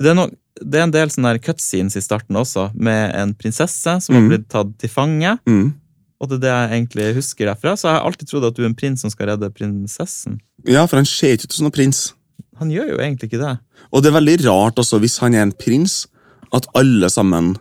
det 0.00 0.14
er, 0.14 0.16
no, 0.16 0.28
det 0.60 0.78
er 0.80 0.82
en 0.86 0.92
del 0.94 1.08
sånne 1.08 1.38
cutscenes 1.42 1.96
i 1.96 2.02
starten 2.04 2.36
også, 2.36 2.70
med 2.74 3.14
en 3.16 3.34
prinsesse 3.34 3.94
som 4.04 4.14
har 4.14 4.22
Mhm. 4.22 4.28
blitt 4.28 4.48
tatt 4.48 4.78
til 4.78 4.88
fange. 4.92 5.38
Mm. 5.48 5.74
Og 6.20 6.28
det 6.28 6.36
er 6.36 6.40
det 6.40 6.50
jeg 6.52 6.70
egentlig 6.76 7.14
husker 7.16 7.46
derfra. 7.46 7.72
Så 7.76 7.88
jeg 7.88 7.96
har 7.96 8.04
alltid 8.04 8.28
trodd 8.28 8.44
at 8.44 8.54
du 8.54 8.62
er 8.62 8.66
en 8.68 8.74
prins 8.74 9.00
som 9.00 9.10
skal 9.10 9.28
redde 9.28 9.48
prinsessen. 9.56 10.38
Ja, 10.66 10.84
for 10.86 10.96
han 10.96 11.06
ser 11.06 11.32
ikke 11.36 11.44
ut 11.48 11.52
som 11.52 11.64
noen 11.64 11.72
prins. 11.72 12.12
Han 12.58 12.68
gjør 12.70 12.90
jo 12.90 12.98
egentlig 12.98 13.30
ikke 13.32 13.40
det. 13.40 13.58
Og 13.92 14.02
det 14.02 14.12
er 14.12 14.20
veldig 14.20 14.44
rart 14.44 14.76
også, 14.76 15.00
hvis 15.00 15.18
han 15.18 15.34
er 15.34 15.42
en 15.42 15.52
prins, 15.52 16.06
at 16.52 16.66
alle 16.74 17.08
sammen 17.08 17.56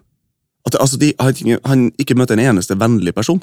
at, 0.67 0.75
altså, 0.75 0.97
de, 0.99 1.13
han, 1.19 1.59
han 1.65 1.91
ikke 1.97 2.15
møter 2.19 2.33
en 2.37 2.57
eneste 2.57 2.75
vennlig 2.77 3.13
person. 3.15 3.41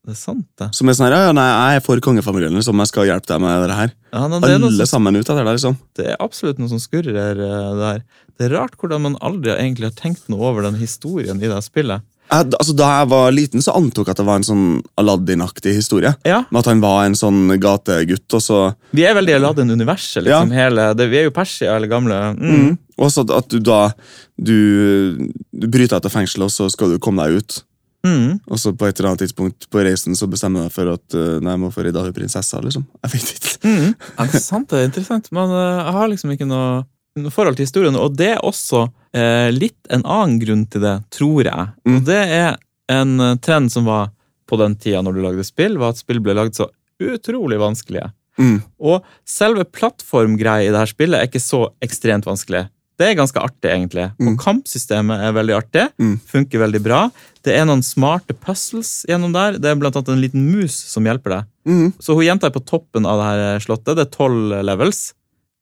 Det 0.00 0.14
er 0.14 0.16
sant, 0.16 0.46
det. 0.56 0.70
Som 0.72 0.88
er 0.88 0.96
sånn 0.96 1.10
her, 1.10 1.14
ja, 1.14 1.24
ja, 1.28 1.32
nei, 1.36 1.44
jeg 1.44 1.80
er 1.80 1.82
for 1.84 2.00
kongefamilien, 2.00 2.54
liksom, 2.56 2.78
jeg 2.80 2.88
skal 2.88 3.08
hjelpe 3.10 3.28
deg 3.28 3.42
med 3.44 3.66
det 3.68 3.76
her. 3.76 3.90
Ja, 4.14 4.22
nei, 4.32 4.38
det, 4.46 4.54
Alle 4.56 4.70
som, 4.86 4.92
sammen 4.94 5.18
ut 5.18 5.26
etter 5.26 5.42
det, 5.44 5.56
liksom. 5.58 5.76
det 5.98 6.06
er 6.14 6.22
absolutt 6.24 6.62
noe 6.62 6.72
som 6.72 6.80
skurrer 6.80 7.42
eh, 7.44 7.66
der. 7.76 8.00
Det 8.40 8.48
er 8.48 8.56
rart 8.56 8.78
hvordan 8.80 9.04
man 9.04 9.18
aldri 9.20 9.52
egentlig 9.52 9.90
har 9.90 9.98
tenkt 9.98 10.30
noe 10.32 10.46
over 10.48 10.64
den 10.64 10.80
historien 10.80 11.44
i 11.44 11.52
det 11.52 11.60
spillet. 11.66 12.06
Jeg, 12.30 12.46
altså, 12.56 12.74
da 12.78 12.88
jeg 12.94 13.10
var 13.10 13.32
liten, 13.34 13.62
så 13.64 13.74
antok 13.76 14.08
jeg 14.08 14.14
at 14.14 14.20
det 14.22 14.28
var 14.28 14.40
en 14.40 14.46
sånn 14.46 14.66
Aladdin-aktig 15.02 15.74
historie. 15.74 16.14
Ja, 16.24 16.44
Med 16.48 16.62
at 16.62 16.70
han 16.70 16.80
var 16.80 17.02
en 17.04 17.18
sånn 17.18 17.56
gategutt, 17.60 18.28
og 18.38 18.44
så 18.44 18.60
Vi 18.96 19.04
er 19.04 19.16
veldig 19.18 19.36
Aladdin-universet. 19.36 20.22
liksom, 20.24 20.54
hele, 20.54 20.92
det, 20.94 21.10
Vi 21.10 21.20
er 21.20 21.26
jo 21.28 21.34
Persia, 21.34 21.74
eller 21.76 21.90
gamle. 21.90 22.20
Mm. 22.38 22.54
mm. 22.54 22.78
Og 23.00 23.08
så 23.12 23.24
at 23.32 23.48
du 23.48 23.58
da 23.64 23.90
du, 24.36 25.16
du 25.52 25.66
bryter 25.66 25.96
etter 25.96 26.08
av 26.08 26.14
fengselet, 26.14 26.48
og 26.48 26.52
så 26.52 26.68
skal 26.72 26.92
du 26.92 27.02
komme 27.02 27.24
deg 27.26 27.40
ut. 27.40 27.64
Mm. 28.06 28.38
Og 28.48 28.60
så 28.60 28.72
på 28.72 28.86
et 28.88 28.96
eller 28.96 29.10
annet 29.10 29.26
tidspunkt 29.26 29.66
på 29.70 29.82
reisen 29.84 30.16
så 30.16 30.28
bestemmer 30.30 30.66
jeg 30.66 30.72
for 30.72 30.92
at 30.94 31.16
uh, 31.16 31.36
nei, 31.42 31.52
jeg 31.52 31.62
må 31.62 31.72
få 31.74 31.84
redda 31.84 32.04
hun 32.06 32.14
prinsessa. 32.16 32.62
liksom. 32.64 32.86
Jeg 33.04 33.12
vet 33.12 33.34
ikke. 33.34 33.56
Mm. 33.60 33.90
Ja, 33.92 34.24
det 34.24 34.38
er 34.38 34.44
sant, 34.44 34.70
det 34.70 34.78
er 34.80 34.88
interessant. 34.88 35.28
Men 35.36 35.52
eh, 35.52 35.80
jeg 35.84 35.94
har 35.98 36.08
liksom 36.08 36.32
ikke 36.32 36.48
noe, 36.48 36.84
noe 37.20 37.34
forhold 37.34 37.58
til 37.58 37.68
historien. 37.68 37.98
Og 38.00 38.16
det 38.16 38.30
er 38.36 38.46
også 38.46 38.86
eh, 39.12 39.50
litt 39.52 39.90
en 39.92 40.04
annen 40.06 40.38
grunn 40.40 40.64
til 40.72 40.84
det, 40.84 40.94
tror 41.12 41.44
jeg. 41.44 41.66
Mm. 41.84 41.98
Og 41.98 42.08
det 42.08 42.20
er 42.38 42.56
en 42.94 43.12
eh, 43.20 43.36
trend 43.44 43.72
som 43.72 43.88
var 43.90 44.10
på 44.48 44.58
den 44.60 44.78
tida 44.80 45.02
når 45.04 45.16
du 45.16 45.22
lagde 45.26 45.46
spill, 45.46 45.76
var 45.78 45.92
at 45.94 46.00
spill 46.00 46.22
ble 46.24 46.34
lagd 46.38 46.56
så 46.58 46.70
utrolig 47.00 47.60
vanskelige. 47.60 48.08
Mm. 48.40 48.58
Og 48.80 49.04
selve 49.28 49.66
plattformgreia 49.68 50.68
i 50.68 50.72
det 50.72 50.80
her 50.80 50.90
spillet 50.90 51.20
er 51.20 51.28
ikke 51.28 51.42
så 51.42 51.66
ekstremt 51.84 52.28
vanskelig. 52.28 52.64
Det 53.00 53.06
er 53.08 53.16
ganske 53.16 53.40
artig, 53.40 53.70
egentlig. 53.72 54.10
Mm. 54.20 54.34
Og 54.34 54.42
kampsystemet 54.42 55.22
er 55.24 55.32
veldig 55.32 55.54
artig. 55.56 55.86
Mm. 55.96 56.18
Funker 56.28 56.60
veldig 56.60 56.80
bra. 56.84 56.98
Det 57.46 57.54
er 57.56 57.64
noen 57.64 57.80
smarte 57.84 58.34
puzzles 58.36 59.06
gjennom 59.08 59.32
der. 59.32 59.56
Det 59.56 59.70
er 59.70 59.78
blant 59.80 59.96
annet 59.96 60.10
en 60.12 60.20
liten 60.20 60.42
mus 60.50 60.76
som 60.90 61.08
hjelper 61.08 61.38
deg. 61.38 61.48
Mm. 61.70 61.86
Så 61.96 62.16
hun 62.18 62.26
jenta 62.26 62.50
er 62.50 62.52
på 62.52 62.60
toppen 62.68 63.08
av 63.08 63.22
det 63.22 63.30
her 63.30 63.64
slottet. 63.64 63.96
Det 63.96 64.04
er 64.04 64.12
tolv 64.12 64.52
levels. 64.68 65.00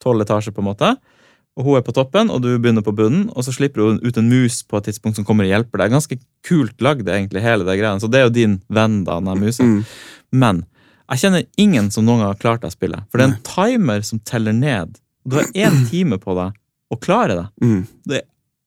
Tolv 0.02 0.26
etasjer, 0.26 0.56
på 0.56 0.64
en 0.64 0.70
måte. 0.72 0.90
Og 1.58 1.66
Hun 1.66 1.78
er 1.78 1.86
på 1.86 1.94
toppen, 1.94 2.30
og 2.30 2.42
du 2.42 2.52
begynner 2.58 2.82
på 2.86 2.94
bunnen. 2.94 3.30
Og 3.34 3.46
så 3.46 3.54
slipper 3.54 3.86
hun 3.86 4.02
ut 4.02 4.18
en 4.18 4.30
mus 4.30 4.64
på 4.66 4.78
et 4.78 4.90
tidspunkt 4.90 5.18
som 5.18 5.26
kommer 5.26 5.46
og 5.46 5.54
hjelper 5.54 5.84
deg. 5.84 5.94
Ganske 5.94 6.18
kult 6.46 6.82
lagd, 6.82 7.06
egentlig, 7.06 7.42
hele 7.46 7.66
det 7.66 7.78
greia. 7.78 7.94
Så 8.02 8.10
det 8.10 8.18
er 8.18 8.26
jo 8.26 8.34
din 8.34 8.60
venn, 8.66 9.04
da, 9.06 9.20
den 9.22 9.42
musa. 9.42 9.62
Mm. 9.66 9.80
Men 10.34 10.64
jeg 11.08 11.22
kjenner 11.22 11.46
ingen 11.58 11.90
som 11.94 12.06
noen 12.06 12.24
gang 12.24 12.34
har 12.34 12.42
klart 12.42 12.66
det 12.66 12.74
spillet. 12.74 13.06
For 13.10 13.18
det 13.18 13.28
er 13.28 13.36
en 13.36 13.42
timer 13.46 14.02
som 14.06 14.18
teller 14.26 14.54
ned. 14.54 14.98
Du 15.22 15.38
har 15.38 15.46
én 15.54 15.84
time 15.90 16.18
på 16.18 16.34
deg 16.34 16.58
å 16.92 16.98
klare 17.00 17.34
det. 17.36 17.46
Mm. 17.64 17.86
det. 18.08 18.22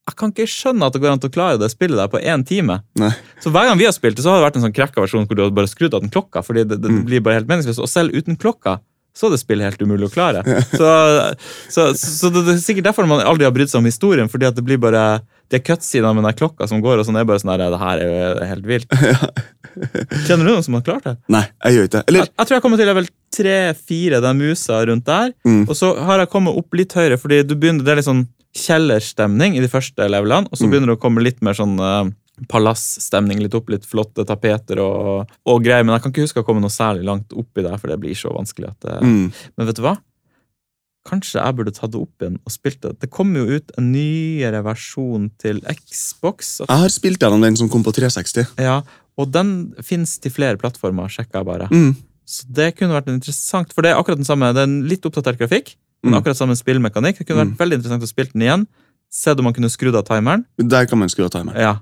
Jeg 0.10 0.16
kan 0.18 0.32
ikke 0.34 0.48
skjønne 0.50 0.88
at 0.90 0.94
det 0.94 1.02
går 1.04 1.12
an 1.14 1.20
til 1.22 1.30
å 1.30 1.34
klare 1.34 1.60
det 1.62 1.70
spillet 1.72 1.96
der 1.98 2.10
på 2.12 2.20
én 2.20 2.42
time. 2.46 2.80
Nei. 3.00 3.12
Så 3.40 3.52
hver 3.54 3.68
gang 3.70 3.78
vi 3.78 3.86
har 3.86 3.94
spilt 3.96 4.18
det, 4.18 4.24
så 4.26 4.32
har 4.34 4.40
det 4.42 4.48
vært 4.50 4.58
en 4.60 4.66
sånn 4.66 4.74
krekka 4.76 5.02
versjon 5.04 5.28
hvor 5.30 5.38
du 5.38 5.44
har 5.46 5.52
bare 5.56 5.70
skrudd 5.70 5.94
av 5.94 6.02
den 6.02 6.10
klokka. 6.14 6.42
fordi 6.44 6.66
det, 6.68 6.82
det, 6.82 6.90
Mm. 6.90 7.06
blir 7.06 7.22
bare 7.22 7.38
helt 7.40 7.48
meningsløst. 7.48 7.80
Og 7.80 7.88
selv 7.90 8.12
uten 8.18 8.36
klokka 8.36 8.80
så 9.18 9.28
er 9.28 9.34
det 9.36 9.42
spillet 9.42 9.68
helt 9.68 9.82
umulig 9.84 10.08
å 10.08 10.14
klare. 10.14 10.42
Så, 10.72 10.90
så, 11.74 11.90
så 12.00 12.30
det, 12.32 12.46
er 12.54 12.62
sikkert 12.64 12.88
derfor 12.90 13.10
man 13.10 13.24
aldri 13.28 13.44
har 13.48 13.54
brydd 13.56 13.72
seg 13.72 13.82
om 13.82 13.90
historien, 13.90 14.30
fordi 14.32 14.48
at 14.48 14.56
det 14.58 14.64
blir 14.66 14.80
bare 14.82 15.22
det 15.52 15.60
er 15.60 15.64
cutscener 15.68 16.14
med 16.16 16.24
den 16.24 16.36
klokka 16.40 16.64
som 16.72 16.80
går, 16.80 17.02
og 17.02 17.04
sånn 17.10 17.18
er 17.20 17.26
bare 17.28 17.42
sånn 17.42 17.52
her, 17.52 17.60
det 17.74 17.80
her 17.82 18.02
er 18.06 18.12
jo 18.12 18.46
helt 18.48 18.68
vilt. 18.70 18.94
Kjenner 20.28 20.46
du 20.48 20.52
noen 20.54 20.64
som 20.64 20.78
har 20.78 20.86
klart 20.86 21.04
det? 21.10 21.16
Nei, 21.36 21.42
jeg 21.66 21.76
gjør 21.76 21.90
ikke. 21.90 22.04
Eller 22.08 22.24
Jeg, 22.24 22.32
jeg 22.32 22.48
tror 22.48 22.56
jeg 22.56 22.64
kommer 22.64 22.80
til 22.80 22.88
level 22.92 23.10
3-4, 23.36 24.22
den 24.24 24.40
musa 24.40 24.80
rundt 24.88 25.06
der. 25.10 25.34
Mm. 25.48 25.66
Og 25.68 25.76
så 25.76 25.92
har 26.08 26.24
jeg 26.24 26.32
kommet 26.32 26.56
opp 26.62 26.80
litt 26.80 26.96
høyere, 26.96 27.20
fordi 27.20 27.42
du 27.48 27.58
begynner, 27.60 27.84
det 27.84 27.92
er 27.96 28.00
litt 28.00 28.08
sånn 28.08 28.24
kjellerstemning 28.56 29.56
i 29.60 29.64
de 29.64 29.70
første 29.72 30.08
levelene, 30.12 30.48
og 30.52 30.56
så 30.60 30.66
Mm. 30.68 30.72
begynner 30.72 30.92
det 30.92 30.98
å 30.98 31.04
komme 31.04 31.24
litt 31.24 31.42
mer 31.44 31.56
sånn 31.56 31.76
palasstemning, 32.50 33.42
litt 33.44 33.54
opp, 33.58 33.70
litt 33.70 33.86
flotte 33.86 34.26
tapeter 34.26 34.80
og, 34.84 35.28
og 35.46 35.64
greier. 35.66 35.84
Men 35.86 35.96
jeg 35.98 36.04
kan 36.06 36.14
ikke 36.14 36.26
huske 36.28 36.42
å 36.44 36.48
komme 36.48 36.64
noe 36.64 36.74
særlig 36.74 37.06
langt 37.08 37.34
oppi 37.38 37.62
der, 37.66 37.78
for 37.82 37.92
det 37.92 38.00
blir 38.02 38.16
så 38.18 38.32
vanskelig. 38.34 38.72
at 38.74 38.88
det... 38.88 38.96
mm. 39.02 39.28
Men 39.58 39.68
vet 39.70 39.78
du 39.78 39.84
hva? 39.86 39.98
Kanskje 41.10 41.40
jeg 41.42 41.56
burde 41.58 41.72
tatt 41.74 41.90
det 41.96 41.98
opp 41.98 42.22
igjen 42.22 42.36
og 42.46 42.54
spilt 42.54 42.82
det. 42.86 42.92
Det 43.02 43.10
kommer 43.10 43.42
jo 43.42 43.58
ut 43.58 43.72
en 43.80 43.88
nyere 43.94 44.60
versjon 44.68 45.32
til 45.42 45.62
Xbox. 45.66 46.60
Jeg 46.62 46.82
har 46.84 46.94
spilt 46.94 47.24
gjennom 47.24 47.42
den 47.42 47.58
som 47.58 47.70
kom 47.74 47.82
på 47.86 47.94
360. 47.98 48.52
Ja, 48.62 48.82
og 49.18 49.32
den 49.34 49.72
fins 49.86 50.20
til 50.22 50.34
flere 50.34 50.60
plattformer, 50.62 51.10
sjekka 51.12 51.42
jeg 51.42 51.50
bare. 51.50 51.70
Mm. 51.74 51.96
Så 52.30 52.46
det 52.54 52.76
kunne 52.78 52.94
vært 52.96 53.10
interessant, 53.12 53.74
for 53.74 53.82
det 53.84 53.92
er 53.96 53.98
akkurat 54.00 54.22
den 54.22 54.30
samme, 54.30 54.52
det 54.54 54.62
er 54.62 54.70
en 54.70 54.78
litt 54.88 55.06
oppdatert 55.10 55.42
grafikk, 55.42 55.74
men 56.06 56.14
Mm. 56.16 56.20
akkurat 56.22 56.38
samme 56.38 56.56
spillmekanikk. 56.58 57.18
Det 57.20 57.28
kunne 57.28 57.44
vært 57.44 57.58
veldig 57.60 57.76
interessant 57.78 58.06
å 58.06 58.10
spille 58.10 58.32
den 58.34 58.42
igjen. 58.46 58.68
Se 59.14 59.34
om 59.38 59.44
man 59.44 59.54
kunne 59.54 59.70
skrudd 59.70 59.94
av 60.00 60.06
timeren. 60.08 60.46
Der 60.58 60.86
kan 60.90 60.98
man 60.98 61.10
skru 61.10 61.26
av 61.28 61.34
timeren. 61.34 61.58
Ja, 61.62 61.74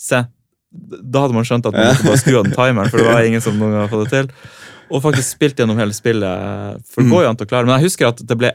se. 0.00 0.22
Da 0.70 1.24
hadde 1.24 1.36
man 1.36 1.46
skjønt 1.48 1.66
at 1.68 1.76
man 1.76 1.90
måtte 1.90 2.06
bare 2.06 2.20
skru 2.20 2.38
av 2.38 2.46
den 2.46 2.56
timeren, 2.56 2.90
for 2.92 3.00
det 3.00 3.08
var 3.08 3.26
ingen 3.26 3.44
som 3.44 3.56
noen 3.58 3.74
gang 3.74 3.84
hadde 3.86 3.92
fått 3.94 4.08
det 4.08 4.22
til. 4.22 4.56
Og 4.88 5.02
faktisk 5.04 5.34
spilt 5.36 5.60
gjennom 5.60 5.80
hele 5.80 5.96
spillet, 5.96 6.80
for 6.88 7.04
det 7.04 7.12
går 7.12 7.26
jo 7.26 7.30
an 7.32 7.38
til 7.40 7.48
å 7.48 7.50
klare. 7.50 7.68
Men 7.68 7.76
jeg 7.78 7.90
husker 7.90 8.08
at 8.08 8.22
det 8.24 8.36
ble 8.40 8.52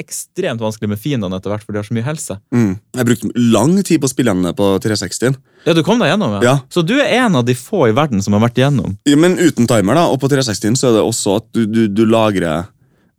ekstremt 0.00 0.62
vanskelig 0.62 0.88
med 0.92 1.00
fiendene 1.00 1.36
etter 1.36 1.52
hvert, 1.52 1.64
for 1.66 1.74
de 1.74 1.80
har 1.80 1.86
så 1.86 1.94
mye 1.96 2.06
helse. 2.06 2.36
Mm. 2.54 2.72
Jeg 2.96 3.08
brukte 3.08 3.30
lang 3.52 3.74
tid 3.84 4.00
på 4.00 4.08
å 4.08 4.12
spille 4.12 4.32
gjennom 4.32 4.56
på 4.56 4.68
360. 4.84 5.38
Ja, 5.66 5.74
du 5.76 5.82
kom 5.84 6.00
deg 6.00 6.12
gjennom, 6.12 6.36
ja. 6.38 6.42
Ja. 6.46 6.54
Så 6.72 6.84
du 6.86 6.94
er 7.00 7.10
en 7.20 7.36
av 7.36 7.44
de 7.48 7.56
få 7.58 7.86
i 7.90 7.96
verden 7.96 8.22
som 8.24 8.36
har 8.36 8.44
vært 8.46 8.60
igjennom. 8.60 8.96
Ja, 9.08 9.18
Men 9.20 9.36
uten 9.40 9.68
timer, 9.68 9.98
da, 9.98 10.06
og 10.08 10.20
på 10.22 10.30
360 10.32 10.78
så 10.80 10.90
er 10.90 10.98
det 10.98 11.04
også 11.04 11.40
at 11.40 11.48
du, 11.56 11.64
du, 11.68 11.82
du 11.92 12.04
lagrer 12.08 12.62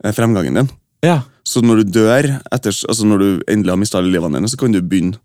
eh, 0.02 0.14
fremgangen 0.16 0.62
din. 0.62 0.72
Ja, 1.06 1.22
Så 1.46 1.62
når 1.66 1.82
du 1.82 1.94
dør, 1.98 2.28
etter, 2.54 2.70
altså 2.70 3.06
når 3.06 3.22
du 3.22 3.28
endelig 3.50 3.72
har 3.74 3.78
mista 3.80 3.98
alle 3.98 4.12
livene 4.14 4.38
dine, 4.38 4.50
så 4.50 4.58
kan 4.58 4.74
du 4.74 4.78
begynne 4.80 5.18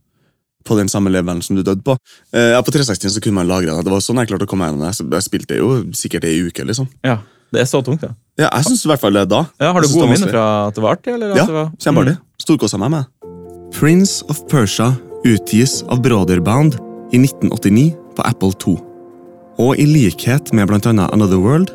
på 0.67 0.75
den 0.77 0.89
samme 0.91 1.09
levelen 1.13 1.39
som 1.45 1.55
du 1.57 1.63
døde 1.63 1.81
på. 1.87 1.95
Eh, 2.35 2.51
ja, 2.53 2.59
På 2.61 2.73
360 2.75 3.15
så 3.15 3.23
kunne 3.23 3.39
man 3.39 3.47
lagre 3.49 3.71
det. 3.77 3.85
Det 3.87 3.93
var 3.93 4.03
sånn 4.03 4.19
jeg 4.21 4.29
klarte 4.33 4.45
å 4.47 4.51
komme 4.51 4.67
gjennom 4.67 4.83
det. 4.85 4.93
Så 4.99 5.07
Jeg 5.07 5.23
spilte 5.25 5.55
det 5.55 5.61
jo 5.63 5.71
sikkert 5.95 6.27
ei 6.27 6.37
uke. 6.47 6.65
liksom. 6.67 6.87
ja. 7.07 7.19
Det 7.47 7.61
er 7.61 7.67
så 7.69 7.79
tungt, 7.79 8.01
ja. 8.03 8.09
Ja, 8.37 8.49
Jeg 8.57 8.65
synes 8.67 8.81
i 8.83 8.89
hvert 8.91 8.99
fall 8.99 9.13
det 9.15 9.21
da. 9.31 9.45
ja 9.63 9.69
har 9.71 9.79
du 9.81 9.87
gode 9.87 10.09
det 10.09 10.17
minner 10.19 10.31
fra 10.33 10.67
at 10.67 10.75
det 10.75 10.81
var 10.83 10.97
artig? 10.97 11.13
Eller 11.15 11.29
Ja, 11.31 11.45
det 11.47 11.53
var... 11.55 11.69
kjempeartig. 11.79 12.17
Storkosa 12.43 12.77
meg 12.77 12.91
med. 12.91 13.05
Prince 13.71 14.19
of 14.27 14.41
Persia 14.51 14.89
utgis 15.23 15.77
av 15.87 16.01
Broderbound 16.03 16.75
i 17.15 17.21
1989 17.23 17.95
på 18.17 18.25
Apple 18.27 18.51
2. 18.51 18.75
Og 19.63 19.79
i 19.79 19.85
likhet 19.87 20.51
med 20.53 20.67
bl.a. 20.67 20.91
Another 21.07 21.39
World 21.39 21.71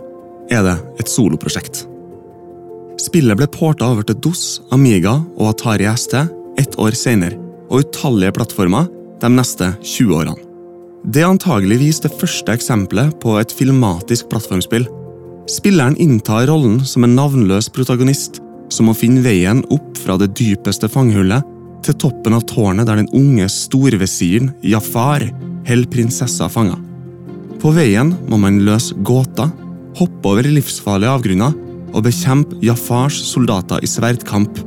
er 0.52 0.61
det 0.68 0.76
et 1.00 1.09
soloprosjekt. 1.09 1.87
Spillet 3.00 3.37
ble 3.40 3.48
porta 3.50 3.88
over 3.88 4.05
til 4.07 4.18
DOS, 4.22 4.61
Amiga 4.76 5.16
og 5.38 5.55
Atari 5.55 5.88
ST 5.96 6.14
ett 6.61 6.76
år 6.78 6.92
senere, 6.92 7.38
og 7.72 7.87
utallige 7.87 8.35
plattformer 8.37 8.88
de 9.22 9.30
neste 9.32 9.72
20 9.80 10.16
årene. 10.20 10.38
Det 11.02 11.24
er 11.24 11.32
antageligvis 11.32 11.98
det 12.04 12.12
første 12.14 12.54
eksempelet 12.54 13.16
på 13.22 13.35
et 13.40 13.50
filmatisk 13.56 14.28
plattformspill. 14.30 14.85
Spilleren 15.50 15.96
inntar 15.98 16.46
rollen 16.46 16.78
som 16.87 17.02
en 17.02 17.16
navnløs 17.18 17.66
protagonist 17.74 18.38
som 18.72 18.87
må 18.87 18.94
finne 18.96 19.24
veien 19.24 19.64
opp 19.74 19.98
fra 19.98 20.14
det 20.20 20.30
dypeste 20.38 20.88
fanghullet 20.92 21.48
til 21.82 21.98
toppen 21.98 22.37
av 22.37 22.44
tårnet 22.46 22.87
der 22.87 23.00
den 23.00 23.11
unge 23.18 23.48
storvesiren 23.50 24.52
Jafar 24.62 25.26
holder 25.66 25.90
prinsessa 25.90 26.48
fanga. 26.50 26.78
På 27.62 27.72
veien 27.74 28.14
må 28.30 28.38
man 28.42 28.62
løse 28.66 28.94
gåter, 29.06 29.50
hoppe 29.98 30.30
over 30.30 30.46
livsfarlige 30.46 31.11
avgrunner 31.18 31.54
og 31.92 32.06
bekjempe 32.06 32.58
Jafars 32.64 33.18
soldater 33.32 33.82
i 33.82 33.90
sverdkamp. 33.90 34.62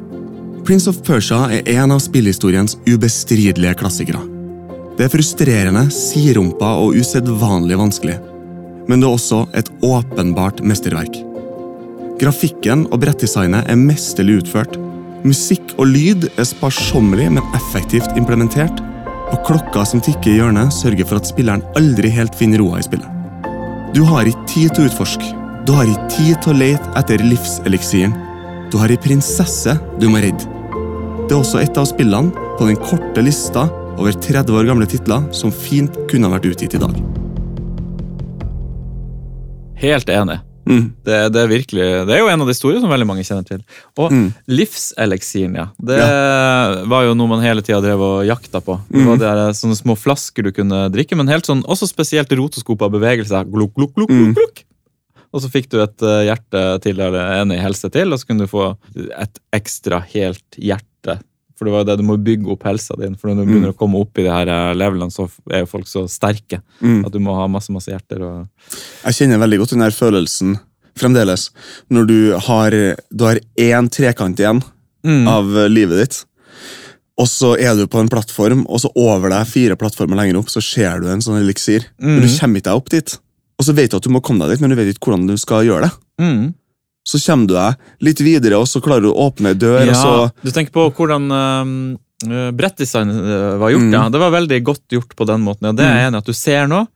Prince 0.66 0.90
of 0.90 0.98
Persia 1.06 1.44
er 1.54 1.68
en 1.78 1.92
av 1.94 2.00
spillhistoriens 2.02 2.74
ubestridelige 2.90 3.76
klassikere. 3.78 4.24
Det 4.98 5.06
er 5.06 5.12
frustrerende, 5.14 5.84
sidrumpa 5.94 6.72
og 6.82 6.96
usedvanlig 6.98 7.78
vanskelig. 7.78 8.16
Men 8.90 9.02
det 9.02 9.06
er 9.06 9.14
også 9.14 9.44
et 9.60 9.70
åpenbart 9.86 10.64
mesterverk. 10.66 11.20
Grafikken 12.18 12.88
og 12.90 13.04
brettdesignet 13.04 13.70
er 13.70 13.78
mesterlig 13.78 14.40
utført. 14.40 14.80
Musikk 15.26 15.76
og 15.78 15.92
lyd 15.92 16.26
er 16.34 16.50
sparsommelig, 16.50 17.28
men 17.38 17.54
effektivt 17.60 18.18
implementert. 18.18 18.82
Og 19.36 19.46
klokka 19.46 19.86
som 19.86 20.02
tikker 20.02 20.32
i 20.32 20.40
hjørnet, 20.40 20.74
sørger 20.74 21.06
for 21.06 21.22
at 21.22 21.30
spilleren 21.30 21.66
aldri 21.78 22.10
helt 22.16 22.34
finner 22.40 22.64
roa 22.64 22.82
i 22.82 22.88
spillet. 22.88 23.54
Du 23.94 24.02
har 24.10 24.26
ikke 24.26 24.50
tid 24.50 24.74
til 24.74 24.88
å 24.88 24.90
utforske. 24.90 25.30
Du 25.70 25.76
har 25.78 25.86
ikke 25.86 26.10
tid 26.18 26.42
til 26.42 26.56
å 26.56 26.60
lete 26.64 26.98
etter 26.98 27.22
livseliksiren. 27.22 28.18
Du 28.74 28.82
har 28.82 28.90
ei 28.90 29.02
prinsesse 29.02 29.78
du 30.02 30.10
må 30.10 30.26
redde. 30.26 30.55
Det 31.26 31.34
er 31.34 31.40
også 31.42 31.62
et 31.64 31.78
av 31.82 31.88
spillene 31.90 32.30
på 32.60 32.68
den 32.70 32.78
korte 32.80 33.24
lista 33.26 33.66
over 33.98 34.14
30 34.14 34.52
år 34.60 34.68
gamle 34.70 34.86
titler 34.90 35.24
som 35.36 35.54
fint 35.54 35.96
kunne 36.12 36.28
ha 36.30 36.36
vært 36.36 36.50
utgitt 36.52 36.76
i 36.78 36.82
dag. 36.82 36.98
Helt 39.82 40.10
enig. 40.12 40.38
Mm. 40.66 40.86
Det, 41.06 41.18
det, 41.34 41.42
er 41.44 41.50
virkelig, 41.52 41.88
det 42.10 42.14
er 42.16 42.22
jo 42.24 42.30
en 42.32 42.42
av 42.42 42.50
de 42.50 42.56
store 42.58 42.80
som 42.82 42.90
veldig 42.90 43.06
mange 43.10 43.26
kjenner 43.28 43.46
til. 43.46 43.60
Og 44.02 44.14
Mm. 44.14 44.30
livseliksiren, 44.50 45.58
ja. 45.60 45.68
Det 45.78 46.00
var 46.90 47.06
jo 47.06 47.14
noe 47.18 47.30
man 47.30 47.44
hele 47.46 47.62
tida 47.66 47.82
drev 47.86 48.02
og 48.02 48.24
jakta 48.26 48.62
på. 48.66 48.80
Det 48.90 49.02
Mm. 49.02 49.08
var 49.12 49.18
der, 49.22 49.54
sånne 49.54 49.78
små 49.78 49.98
flasker 49.98 50.44
du 50.44 50.52
kunne 50.52 50.90
drikke, 50.94 51.16
men 51.18 51.28
helt 51.30 51.46
sånn, 51.46 51.64
også 51.66 51.88
spesielt 51.90 52.30
rotoskop 52.34 52.82
av 52.82 52.92
bevegelser. 52.92 53.46
Gluk, 53.50 53.74
gluk, 53.76 53.94
gluk, 53.94 54.10
Mm. 54.10 54.34
gluk, 54.34 54.36
gluk. 54.36 54.64
Og 55.34 55.42
så 55.42 55.50
fikk 55.52 55.70
du 55.70 55.82
et 55.84 56.02
eh, 56.02 56.32
hjerte 56.34 56.82
til, 56.82 57.00
eller 57.00 57.42
en 57.42 57.52
i 57.52 57.58
helse 57.58 57.92
til, 57.92 58.12
og 58.14 58.18
så 58.20 58.26
kunne 58.26 58.40
du 58.40 58.48
få 58.48 58.78
et 58.96 59.40
ekstra 59.54 60.02
helt 60.14 60.50
hjerte 60.58 60.84
For 61.58 61.66
det 61.66 61.72
var 61.74 61.84
jo 61.84 61.88
det 61.90 61.98
du 62.02 62.04
må 62.04 62.18
bygge 62.20 62.52
opp 62.52 62.64
helsa 62.68 62.96
din. 63.00 63.16
For 63.16 63.30
når 63.32 63.46
du 63.46 63.52
begynner 63.54 63.72
å 63.74 63.78
komme 63.80 64.00
opp 64.02 64.18
i 64.20 64.24
de 64.26 64.30
her 64.34 64.48
eh, 64.52 64.74
levelene, 64.76 65.12
så 65.12 65.30
er 65.52 65.64
jo 65.64 65.72
folk 65.72 65.88
så 65.88 66.06
sterke 66.12 66.62
Mm. 66.82 67.06
at 67.06 67.12
du 67.14 67.20
må 67.20 67.36
ha 67.36 67.48
masse 67.48 67.72
masse 67.72 67.88
hjerter. 67.92 68.22
og... 68.22 68.48
Jeg 69.06 69.14
kjenner 69.20 69.40
veldig 69.40 69.60
godt 69.64 69.70
den 69.76 69.80
der 69.86 69.96
følelsen 69.96 70.58
fremdeles. 70.96 71.50
Når 71.92 72.08
du 72.08 72.18
har, 72.48 72.72
du 73.12 73.24
har 73.26 73.40
én 73.58 73.90
trekant 73.90 74.40
igjen 74.40 74.62
Mm. 75.06 75.28
av 75.30 75.46
eh, 75.58 75.68
livet 75.70 76.00
ditt, 76.02 76.24
og 77.18 77.28
så 77.30 77.54
er 77.62 77.76
du 77.78 77.86
på 77.88 78.00
en 78.02 78.10
plattform, 78.10 78.66
og 78.68 78.80
så 78.82 78.90
over 78.98 79.30
deg 79.30 79.46
fire 79.48 79.76
plattformer 79.80 80.18
lenger 80.18 80.40
opp, 80.42 80.50
så 80.52 80.60
ser 80.66 81.00
du 81.00 81.08
en 81.08 81.22
sånn 81.22 81.38
eliksir. 81.40 81.86
Men 82.00 82.22
du 82.24 82.28
Mm. 82.28 82.40
kommer 82.40 82.58
ikke 82.60 82.64
deg 82.72 82.76
opp 82.82 82.90
dit. 82.90 83.18
Og 83.60 83.64
så 83.66 83.74
vet 83.74 83.92
du 83.92 83.96
at 83.98 84.04
du 84.04 84.10
må 84.10 84.20
komme 84.22 84.40
deg 84.44 84.58
dit, 84.58 84.62
men 84.62 84.72
du 84.72 84.76
vet 84.76 84.90
ikke 84.92 85.08
hvordan 85.14 85.28
du 85.30 85.38
skal 85.38 85.64
gjøre 85.64 85.88
det. 85.88 85.92
Mm. 87.06 87.12
Så 87.12 87.20
kommer 87.22 87.48
du 87.48 87.54
deg 87.54 87.76
litt 88.02 88.20
videre, 88.26 88.58
og 88.58 88.66
så 88.68 88.82
klarer 88.82 89.02
du 89.06 89.12
å 89.12 89.30
åpne 89.30 89.50
ei 89.54 89.54
dør, 89.54 89.86
Ja, 89.86 89.94
og 89.94 89.96
så 89.96 90.32
Du 90.44 90.52
tenker 90.52 90.72
på 90.74 90.88
hvordan 90.92 91.30
uh, 91.32 92.52
brettdesign 92.52 93.10
eh, 93.12 93.58
var 93.62 93.70
gjort? 93.70 93.82
Mm. 93.86 93.94
Ja, 93.94 94.10
Det 94.10 94.20
var 94.20 94.32
veldig 94.32 94.64
godt 94.64 94.88
gjort 94.90 95.16
på 95.16 95.26
den 95.28 95.42
måten. 95.42 95.68
Ja, 95.68 95.72
det 95.74 95.86
er 95.86 95.98
jeg 96.00 96.08
enig 96.12 96.18
at 96.24 96.26
du 96.26 96.34
ser 96.34 96.68
noe, 96.68 96.88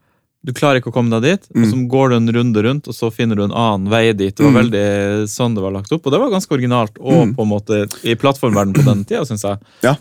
du 0.44 0.54
klarer 0.56 0.80
ikke 0.80 0.90
å 0.90 0.96
komme 0.96 1.12
deg 1.20 1.22
dit, 1.28 1.48
og 1.52 1.58
Mm. 1.62 1.70
så 1.72 1.88
går 1.92 2.10
du 2.10 2.16
en 2.16 2.34
runde 2.34 2.64
rundt, 2.64 2.88
og 2.88 2.94
så 2.96 3.12
finner 3.14 3.36
du 3.36 3.44
en 3.44 3.52
annen 3.52 3.90
vei 3.92 4.14
dit. 4.14 4.34
Det 4.36 4.42
var 4.46 4.52
Mm. 4.54 4.62
veldig 4.64 5.28
sånn 5.28 5.54
det 5.54 5.62
var 5.62 5.72
lagt 5.72 5.92
opp, 5.92 6.06
og 6.08 6.12
det 6.12 6.20
var 6.20 6.30
ganske 6.32 6.52
originalt, 6.58 6.98
og 7.00 7.28
Mm. 7.28 7.36
på 7.36 7.42
en 7.44 7.50
måte 7.50 7.90
i 8.04 8.16
plattformverden 8.16 8.74
på 8.74 8.86
den 8.86 9.04
tida, 9.06 9.26
syns 9.26 9.44
jeg. 9.44 9.60
Ja, 9.84 9.96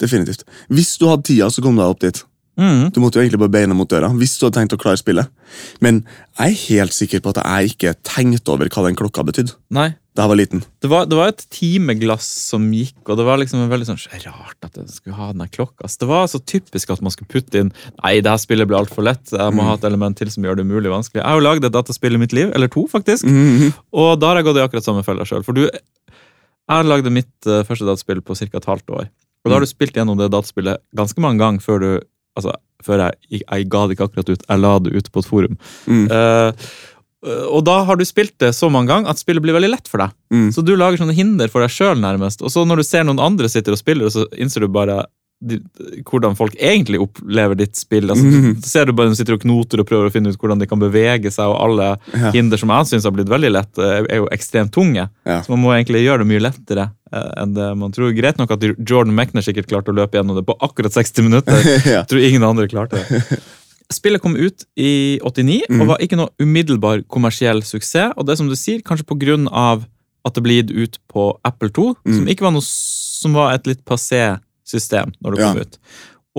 Definitivt. 0.00 0.44
Hvis 0.70 0.96
du 0.96 1.04
hadde 1.08 1.24
tida, 1.24 1.50
så 1.50 1.60
kom 1.60 1.76
du 1.76 1.82
deg 1.82 1.90
opp 1.90 1.98
dit. 2.00 2.24
Mm. 2.60 2.90
Du 2.92 3.00
måtte 3.00 3.16
jo 3.16 3.24
egentlig 3.24 3.40
bare 3.40 3.54
beina 3.54 3.76
mot 3.76 3.88
døra, 3.88 4.10
hvis 4.20 4.36
du 4.36 4.44
hadde 4.46 4.58
tenkt 4.58 4.76
å 4.76 4.80
klare 4.80 5.00
spillet. 5.00 5.30
Men 5.80 6.02
jeg 6.36 6.52
er 6.52 6.60
helt 6.66 6.94
sikker 6.96 7.22
på 7.24 7.32
at 7.32 7.40
jeg 7.40 7.72
ikke 7.72 7.94
tenkte 8.06 8.52
over 8.52 8.68
hva 8.70 8.84
den 8.86 8.98
klokka 8.98 9.24
betydde 9.26 9.56
Nei, 9.74 9.88
da 10.14 10.26
jeg 10.26 10.30
var 10.32 10.38
liten. 10.38 10.60
det 10.82 10.90
var, 10.92 11.06
det 11.08 11.16
var 11.18 11.32
et 11.32 11.44
timeglass 11.54 12.26
som 12.50 12.66
gikk, 12.74 12.98
og 13.06 13.18
det 13.18 13.26
var 13.26 13.40
liksom 13.40 13.64
veldig 13.70 13.88
sånn 13.88 14.00
rart 14.26 14.68
at 14.68 14.76
jeg 14.76 14.92
skulle 14.92 15.16
ha 15.16 15.30
den 15.32 15.48
klokka. 15.48 15.86
Altså, 15.86 16.02
det 16.02 16.10
var 16.10 16.28
så 16.30 16.40
typisk 16.52 16.92
at 16.92 17.02
man 17.02 17.14
skulle 17.14 17.30
putte 17.32 17.62
inn 17.64 17.72
Nei, 18.02 18.18
det 18.20 18.30
her 18.30 18.42
spillet 18.42 18.68
blir 18.68 18.80
altfor 18.82 19.06
lett. 19.08 19.32
Jeg 19.32 19.56
må 19.56 19.64
ha 19.66 19.78
et 19.78 19.88
element 19.88 20.18
til 20.18 20.30
som 20.30 20.44
gjør 20.44 20.60
det 20.60 20.68
umulig 20.68 20.92
vanskelig. 20.92 21.22
Jeg 21.22 21.28
har 21.30 21.40
jo 21.40 21.46
lagd 21.48 21.64
et 21.64 21.74
dataspill 21.78 22.18
i 22.18 22.22
mitt 22.22 22.36
liv, 22.36 22.52
eller 22.54 22.68
to, 22.68 22.84
faktisk. 22.90 23.24
mm. 23.24 23.72
Og 23.96 24.12
da 24.20 24.32
har 24.34 24.40
jeg 24.42 24.50
gått 24.50 24.60
i 24.60 24.66
akkurat 24.66 24.86
samme 24.86 25.06
følge 25.06 25.26
sjøl. 25.30 25.46
For 25.46 25.56
du, 25.56 25.64
jeg 25.70 26.86
lagde 26.86 27.10
mitt 27.14 27.48
eh, 27.48 27.64
første 27.66 27.88
dataspill 27.88 28.20
på 28.22 28.36
ca. 28.38 28.50
et 28.60 28.68
halvt 28.70 28.96
år. 29.00 29.10
Og 29.40 29.48
da 29.48 29.56
har 29.56 29.64
du 29.64 29.70
spilt 29.70 29.96
gjennom 29.96 30.18
det 30.20 30.28
dataspillet 30.34 30.82
ganske 30.96 31.22
mange 31.24 31.40
ganger 31.40 31.64
før 31.64 31.80
du 31.80 31.90
Altså, 32.38 32.54
før 32.84 33.04
jeg, 33.06 33.42
jeg 33.42 33.68
ga 33.72 33.82
det 33.86 33.96
ikke 33.96 34.08
akkurat 34.10 34.32
ut, 34.32 34.46
jeg 34.46 34.62
la 34.62 34.72
det 34.84 34.94
ut 34.94 35.12
på 35.12 35.22
et 35.22 35.28
forum. 35.28 35.60
Mm. 35.90 36.06
Uh, 36.10 36.72
og 37.52 37.64
da 37.66 37.82
har 37.84 37.98
du 38.00 38.04
spilt 38.08 38.38
det 38.40 38.54
så 38.56 38.70
mange 38.72 38.88
ganger 38.88 39.12
at 39.12 39.20
spillet 39.20 39.44
blir 39.44 39.56
veldig 39.56 39.74
lett 39.74 39.90
for 39.90 40.00
deg. 40.00 40.14
Mm. 40.32 40.46
Så 40.56 40.64
du 40.64 40.72
lager 40.72 41.02
sånne 41.02 41.16
hinder 41.16 41.50
for 41.52 41.60
deg 41.64 41.72
sjøl, 41.74 41.98
nærmest. 42.00 42.40
Og 42.40 42.52
så 42.52 42.64
når 42.64 42.80
du 42.80 42.86
ser 42.88 43.04
noen 43.04 43.20
andre 43.20 43.50
sitter 43.52 43.76
og 43.76 43.80
spiller, 43.80 44.08
så 44.12 44.24
innser 44.40 44.64
du 44.64 44.70
bare 44.72 45.02
de, 45.40 45.56
hvordan 46.04 46.34
folk 46.36 46.52
egentlig 46.60 46.98
opplever 47.00 47.56
ditt 47.56 47.78
spill. 47.78 48.10
Altså, 48.12 48.24
mm. 48.28 48.54
du 48.60 48.66
ser 48.68 48.84
du 48.84 48.92
bare 48.92 49.08
de 49.08 49.16
sitter 49.16 49.38
og 49.38 49.40
knoter 49.40 49.80
og 49.80 49.86
prøver 49.88 50.10
å 50.10 50.12
finne 50.12 50.28
ut 50.32 50.36
hvordan 50.40 50.60
de 50.60 50.66
kan 50.68 50.80
bevege 50.82 51.32
seg, 51.32 51.48
og 51.48 51.56
alle 51.64 51.86
Ja. 52.12 52.30
hinder 52.34 52.60
som 52.60 52.68
jeg 52.74 52.90
syns 52.90 53.06
har 53.08 53.14
blitt 53.16 53.30
veldig 53.32 53.50
lett, 53.54 53.78
eh, 53.78 54.02
er 54.04 54.20
jo 54.20 54.28
ekstremt 54.34 54.72
tunge. 54.74 55.06
Ja. 55.24 55.38
Så 55.40 55.48
man 55.54 55.62
må 55.64 55.72
egentlig 55.72 56.04
gjøre 56.04 56.24
det 56.24 56.28
mye 56.28 56.44
lettere 56.44 56.90
eh, 57.12 57.30
enn 57.42 57.54
det 57.56 57.70
man 57.80 57.92
tror. 57.96 58.12
Greit 58.16 58.36
nok 58.38 58.50
at 58.52 58.60
Jordan 58.78 59.14
Mechner 59.16 59.42
sikkert 59.46 59.66
klarte 59.70 59.94
å 59.94 59.96
løpe 59.96 60.18
gjennom 60.20 60.36
det 60.36 60.44
på 60.46 60.58
akkurat 60.60 60.92
60 60.92 61.22
minutter. 61.24 61.56
ja. 61.88 62.02
Jeg 62.02 62.08
tror 62.12 62.20
ingen 62.28 62.44
andre 62.44 62.68
klarte 62.68 63.00
det. 63.00 63.40
Spillet 63.90 64.22
kom 64.22 64.36
ut 64.36 64.62
i 64.78 65.18
89 65.24 65.64
mm. 65.70 65.80
og 65.80 65.88
var 65.94 66.04
ikke 66.04 66.18
noe 66.20 66.30
umiddelbar 66.38 67.00
kommersiell 67.10 67.64
suksess. 67.66 68.12
Og 68.16 68.28
det 68.28 68.36
som 68.38 68.46
du 68.46 68.54
sier, 68.54 68.84
kanskje 68.86 69.08
på 69.08 69.16
grunn 69.18 69.48
av 69.48 69.82
at 70.28 70.36
det 70.36 70.44
ble 70.44 70.60
gitt 70.60 70.70
ut 70.70 70.98
på 71.10 71.24
Apple 71.48 71.70
2, 71.72 71.94
som 72.04 72.20
Mhm. 72.20 72.28
ikke 72.28 72.44
var 72.44 72.52
noe 72.52 72.62
som 72.62 73.32
var 73.32 73.54
et 73.54 73.66
litt 73.66 73.80
passé 73.88 74.38
system 74.70 75.12
når 75.20 75.34
det 75.36 75.42
kom 75.44 75.58
Ja. 75.58 75.66
ut. 75.66 75.78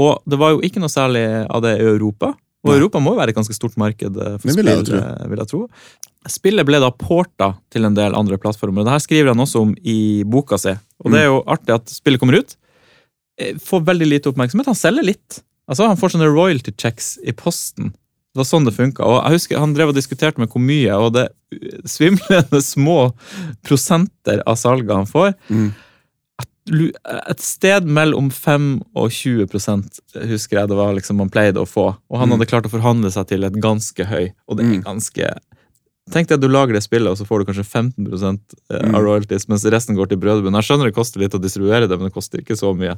Og 0.01 0.21
det 0.31 0.39
var 0.39 0.53
jo 0.55 0.61
ikke 0.63 0.79
noe 0.79 0.89
særlig 0.91 1.25
av 1.51 1.61
det 1.65 1.75
i 1.81 1.83
Europa. 1.83 2.31
Og 2.63 2.69
Nei. 2.71 2.77
Europa 2.79 2.99
må 3.01 3.11
jo 3.15 3.19
være 3.19 3.33
et 3.33 3.35
ganske 3.35 3.55
stort 3.57 3.75
marked 3.81 4.15
eh, 4.21 4.37
for 4.37 4.47
Det 4.47 4.55
vil 4.55 4.69
jeg 4.69 4.85
spill, 4.85 4.99
tro. 4.99 5.01
eh, 5.01 5.27
vil 5.31 5.39
jeg 5.41 5.49
tro. 5.49 5.61
Spillet 6.29 6.65
ble 6.67 6.79
da 6.79 6.91
porta 6.93 7.47
til 7.73 7.85
en 7.87 7.95
del 7.97 8.13
andre 8.15 8.37
plattformer. 8.37 8.85
Det 8.85 8.93
her 8.93 9.01
skriver 9.01 9.31
han 9.33 9.41
også 9.41 9.63
om 9.65 9.71
i 9.83 10.23
boka 10.23 10.59
si. 10.61 10.75
Og 11.03 11.09
det 11.11 11.23
er 11.23 11.31
jo 11.31 11.39
artig 11.49 11.73
at 11.73 11.89
spillet 11.89 12.21
kommer 12.21 12.37
ut. 12.37 12.55
eh, 13.41 13.55
Får 13.57 13.81
veldig 13.87 14.07
lite 14.07 14.29
oppmerksomhet. 14.29 14.69
Han 14.69 14.77
selger 14.77 15.03
litt. 15.03 15.41
Altså, 15.67 15.87
Han 15.87 15.97
får 15.97 16.13
sånne 16.13 16.29
royalty 16.31 16.71
checks 16.77 17.17
i 17.25 17.31
posten. 17.33 17.91
Det 18.31 18.37
var 18.39 18.45
sånn 18.47 18.63
det 18.69 18.75
funka. 18.77 19.01
Og 19.03 19.23
jeg 19.25 19.39
husker 19.39 19.59
Han 19.59 19.73
drev 19.73 19.89
og 19.89 19.95
diskuterte 19.97 20.37
med 20.39 20.47
hvor 20.53 20.61
mye, 20.61 20.93
og 21.01 21.13
det 21.17 21.27
svimlende 21.89 22.61
små 22.63 23.11
prosenter 23.65 24.41
av 24.45 24.55
salget 24.61 24.93
han 24.95 25.09
får. 25.09 25.33
Mm. 25.49 25.71
Et 26.69 27.39
sted 27.41 27.87
mellom 27.89 28.29
5 28.29 28.65
og 28.95 29.09
20 29.09 29.47
husker 30.29 30.59
jeg 30.59 30.69
det 30.69 30.77
var 30.77 30.93
liksom 30.93 31.17
man 31.17 31.29
pleide 31.33 31.57
å 31.57 31.65
få. 31.67 31.97
Og 32.11 32.19
han 32.19 32.29
Mm. 32.29 32.37
hadde 32.37 32.49
klart 32.51 32.65
å 32.69 32.73
forhandle 32.73 33.09
seg 33.11 33.27
til 33.27 33.43
et 33.43 33.53
ganske 33.53 34.05
høy. 34.05 34.31
Og 34.47 34.57
det 34.57 34.65
er 34.65 34.69
Mm. 34.77 34.83
ganske 34.83 35.37
Tenk 36.11 36.27
deg 36.27 36.35
at 36.35 36.41
du 36.41 36.47
lager 36.49 36.73
det 36.73 36.81
spillet, 36.83 37.07
og 37.07 37.15
så 37.15 37.25
får 37.25 37.39
du 37.39 37.45
kanskje 37.53 37.63
15 37.65 38.07
av 38.69 38.81
Mm. 38.83 38.95
royalties, 39.05 39.47
mens 39.47 39.63
resten 39.63 39.95
går 39.95 40.09
til 40.09 40.17
brødrebunnen. 40.17 40.59
Jeg 40.61 40.65
skjønner 40.77 40.85
det 40.85 40.95
koster 40.95 41.19
litt 41.21 41.31
å 41.33 41.39
distribuere 41.39 41.87
det, 41.87 41.97
men 41.97 42.09
det 42.09 42.13
koster 42.13 42.39
ikke 42.41 42.57
så 42.57 42.75
mye. 42.75 42.97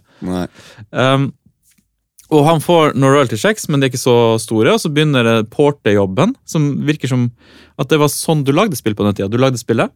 Um, 0.91 1.33
og 2.31 2.45
han 2.45 2.59
får 2.59 2.95
noen 2.95 3.11
royalty 3.13 3.35
checks, 3.37 3.67
men 3.69 3.79
de 3.81 3.85
er 3.87 3.89
ikke 3.91 3.99
så 4.01 4.39
store. 4.39 4.73
Og 4.73 4.79
så 4.79 4.91
begynner 4.91 5.23
det 5.23 5.49
porte-jobben, 5.51 6.33
som 6.45 6.77
virker 6.79 7.07
som 7.07 7.31
at 7.77 7.87
det 7.89 7.99
var 7.99 8.07
sånn 8.07 8.43
du 8.43 8.51
lagde 8.51 8.75
spill 8.75 8.95
på 8.95 9.03
den 9.03 9.13
tida. 9.13 9.29
Du 9.29 9.37
lagde 9.37 9.59
spillet, 9.59 9.91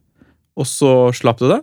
og 0.56 0.64
så 0.66 1.10
slapp 1.12 1.38
du 1.38 1.48
det. 1.48 1.62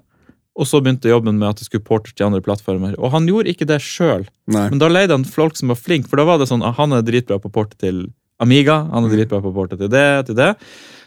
Og 0.56 0.68
så 0.70 0.80
begynte 0.80 1.12
jobben 1.12 1.36
med 1.39 1.50
at 1.50 1.60
det 1.60 1.68
skulle 1.68 1.84
portes 1.84 2.15
til 2.15 2.30
andre 2.30 2.39
plattformer. 2.44 2.96
Og 2.96 3.12
han 3.12 3.28
gjorde 3.28 3.52
ikke 3.52 3.68
det 3.68 3.82
sjøl, 3.84 4.24
men 4.48 4.80
da 4.80 4.88
leide 4.88 5.12
han 5.18 5.28
folk 5.28 5.58
som 5.60 5.74
var 5.74 5.80
flinke. 5.80 6.08
For 6.08 6.22
da 6.22 6.28
var 6.30 6.39
det 6.39 6.48
sånn 6.48 6.63
at 6.63 6.78
han 6.80 6.96
er 6.96 7.04
dritbra 7.04 7.41
på 7.44 7.52
å 7.52 7.65
til 7.76 8.06
Amiga, 8.39 8.82
han 8.91 9.08
er 9.08 9.13
dritbra 9.15 9.41
på 9.44 9.52
å 9.52 9.68
til 9.74 9.89
det, 9.91 10.08
til 10.30 10.38
det. 10.39 10.54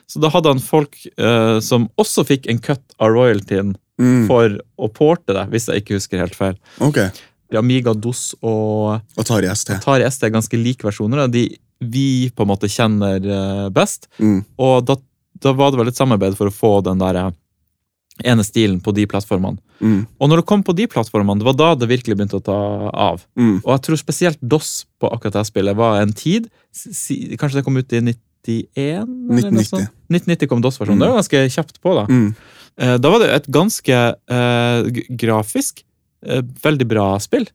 Så 0.08 0.20
da 0.20 0.30
hadde 0.32 0.52
han 0.52 0.60
folk 0.64 0.96
eh, 1.16 1.58
som 1.64 1.88
også 2.00 2.24
fikk 2.28 2.48
en 2.48 2.60
cut 2.64 2.84
av 3.00 3.12
royaltyen 3.12 3.74
Mm. 3.98 4.28
for 4.28 4.52
å 4.78 4.88
porte 4.94 5.34
det, 5.34 5.48
hvis 5.50 5.66
jeg 5.68 5.82
ikke 5.82 5.96
husker 5.98 6.22
helt 6.22 6.36
feil. 6.38 6.54
Okay. 6.86 7.10
Amiga 7.58 7.94
DOS 7.96 8.36
og 8.46 9.00
Atari 9.18 9.48
ST. 9.50 9.72
Atari 9.78 10.06
ST 10.06 10.28
er 10.28 10.34
ganske 10.34 10.60
like 10.60 10.86
versjoner, 10.86 11.26
de 11.32 11.48
vi 11.78 12.30
på 12.34 12.44
en 12.44 12.50
måte 12.50 12.70
kjenner 12.70 13.22
eh, 13.22 13.66
best. 13.74 14.08
Mm. 14.18 14.40
Og 14.62 14.86
da, 14.86 14.98
da 15.42 15.54
var 15.56 15.72
det 15.72 15.80
vel 15.80 15.90
et 15.90 15.98
samarbeid 15.98 16.36
for 16.38 16.50
å 16.50 16.54
få 16.54 16.72
den 16.86 17.02
der 17.02 17.18
eh, 17.24 17.30
ene 18.24 18.44
stilen 18.46 18.78
på 18.82 18.92
de 18.96 19.06
plattformene. 19.10 19.58
Mm. 19.80 20.00
Og 20.18 20.30
når 20.30 20.40
det 20.40 20.48
kom 20.50 20.62
på 20.66 20.74
de 20.76 20.88
plattformene, 20.90 21.38
det 21.40 21.46
var 21.46 21.56
da 21.58 21.68
det 21.78 21.90
virkelig 21.90 22.16
begynte 22.18 22.40
å 22.40 22.44
ta 22.44 22.58
av. 22.90 23.22
Mm. 23.38 23.60
Og 23.62 23.70
jeg 23.74 23.84
tror 23.86 24.00
spesielt 24.00 24.40
DOS 24.42 24.72
på 24.98 25.10
akkurat 25.12 25.38
det 25.38 25.44
spillet 25.48 25.78
var 25.78 26.00
en 26.02 26.14
tid 26.16 26.48
si, 26.74 27.36
Kanskje 27.38 27.60
det 27.60 27.66
kom 27.66 27.78
ut 27.78 27.94
i 27.94 28.02
91? 28.02 28.18
1990. 28.48 29.88
1990 30.08 30.50
kom 30.50 30.64
DOS-versjonen. 30.64 30.98
Mm. 30.98 31.04
Det 31.04 31.12
var 31.12 31.20
ganske 31.20 31.44
kjapt 31.54 31.80
på, 31.84 31.94
da. 31.98 32.06
Mm. 32.08 32.28
Eh, 32.78 32.96
Da 32.98 33.12
var 33.12 33.22
det 33.22 33.30
et 33.34 33.48
ganske 33.54 34.02
eh, 34.38 35.04
grafisk 35.22 35.84
eh, 36.26 36.42
veldig 36.64 36.88
bra 36.90 37.08
spill. 37.22 37.48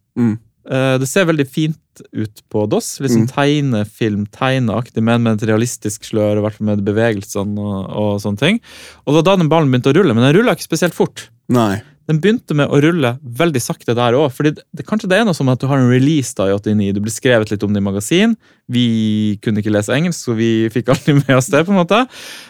Mm. 0.66 0.74
Eh, 0.76 0.98
Det 1.00 1.08
ser 1.10 1.26
veldig 1.30 1.48
fint 1.50 1.80
ut 2.12 2.42
på 2.50 2.66
DOS. 2.70 3.00
Litt 3.04 3.12
sånn 3.14 3.28
tegnefilm, 3.30 4.26
tegneaktig, 4.34 5.04
men 5.04 5.22
med 5.24 5.42
et 5.42 5.48
realistisk 5.50 6.04
slør, 6.08 6.38
og 6.40 6.44
hvert 6.48 6.58
fall 6.58 6.66
med 6.72 6.84
bevegelsene 6.88 7.60
og, 7.60 7.90
og 7.94 8.22
sånne 8.24 8.40
ting. 8.40 8.62
Og 9.06 9.14
det 9.14 9.20
var 9.22 9.28
da 9.30 9.36
den 9.44 9.50
ballen 9.52 9.70
begynte 9.72 9.92
å 9.94 9.98
rulle, 10.00 10.14
men 10.16 10.24
den 10.26 10.36
rulla 10.40 10.56
ikke 10.56 10.66
spesielt 10.70 10.96
fort. 10.98 11.28
Nei. 11.54 11.82
Den 12.10 12.18
begynte 12.20 12.52
med 12.58 12.68
å 12.68 12.82
rulle 12.84 13.14
veldig 13.24 13.62
sakte 13.64 13.94
der 13.96 14.12
òg. 14.18 14.32
fordi 14.36 14.56
det, 14.60 14.84
kanskje 14.86 15.08
det 15.08 15.20
er 15.22 15.24
noe 15.26 15.34
som 15.38 15.48
at 15.48 15.60
du 15.62 15.68
har 15.70 15.78
en 15.80 15.88
release 15.92 16.34
da 16.36 16.50
i 16.50 16.56
89. 16.58 16.94
Du 16.98 17.00
blir 17.00 17.14
skrevet 17.16 17.52
litt 17.54 17.64
om 17.64 17.72
det 17.72 17.80
i 17.80 17.86
magasin. 17.86 18.34
Vi 18.68 19.38
kunne 19.42 19.62
ikke 19.62 19.72
lese 19.72 19.94
engelsk, 19.96 20.20
så 20.26 20.36
vi 20.36 20.68
fikk 20.74 20.90
alltid 20.90 21.22
med 21.28 21.38
oss 21.38 21.48
det. 21.54 21.64
på 21.64 21.72
en 21.72 21.80
måte. 21.80 22.02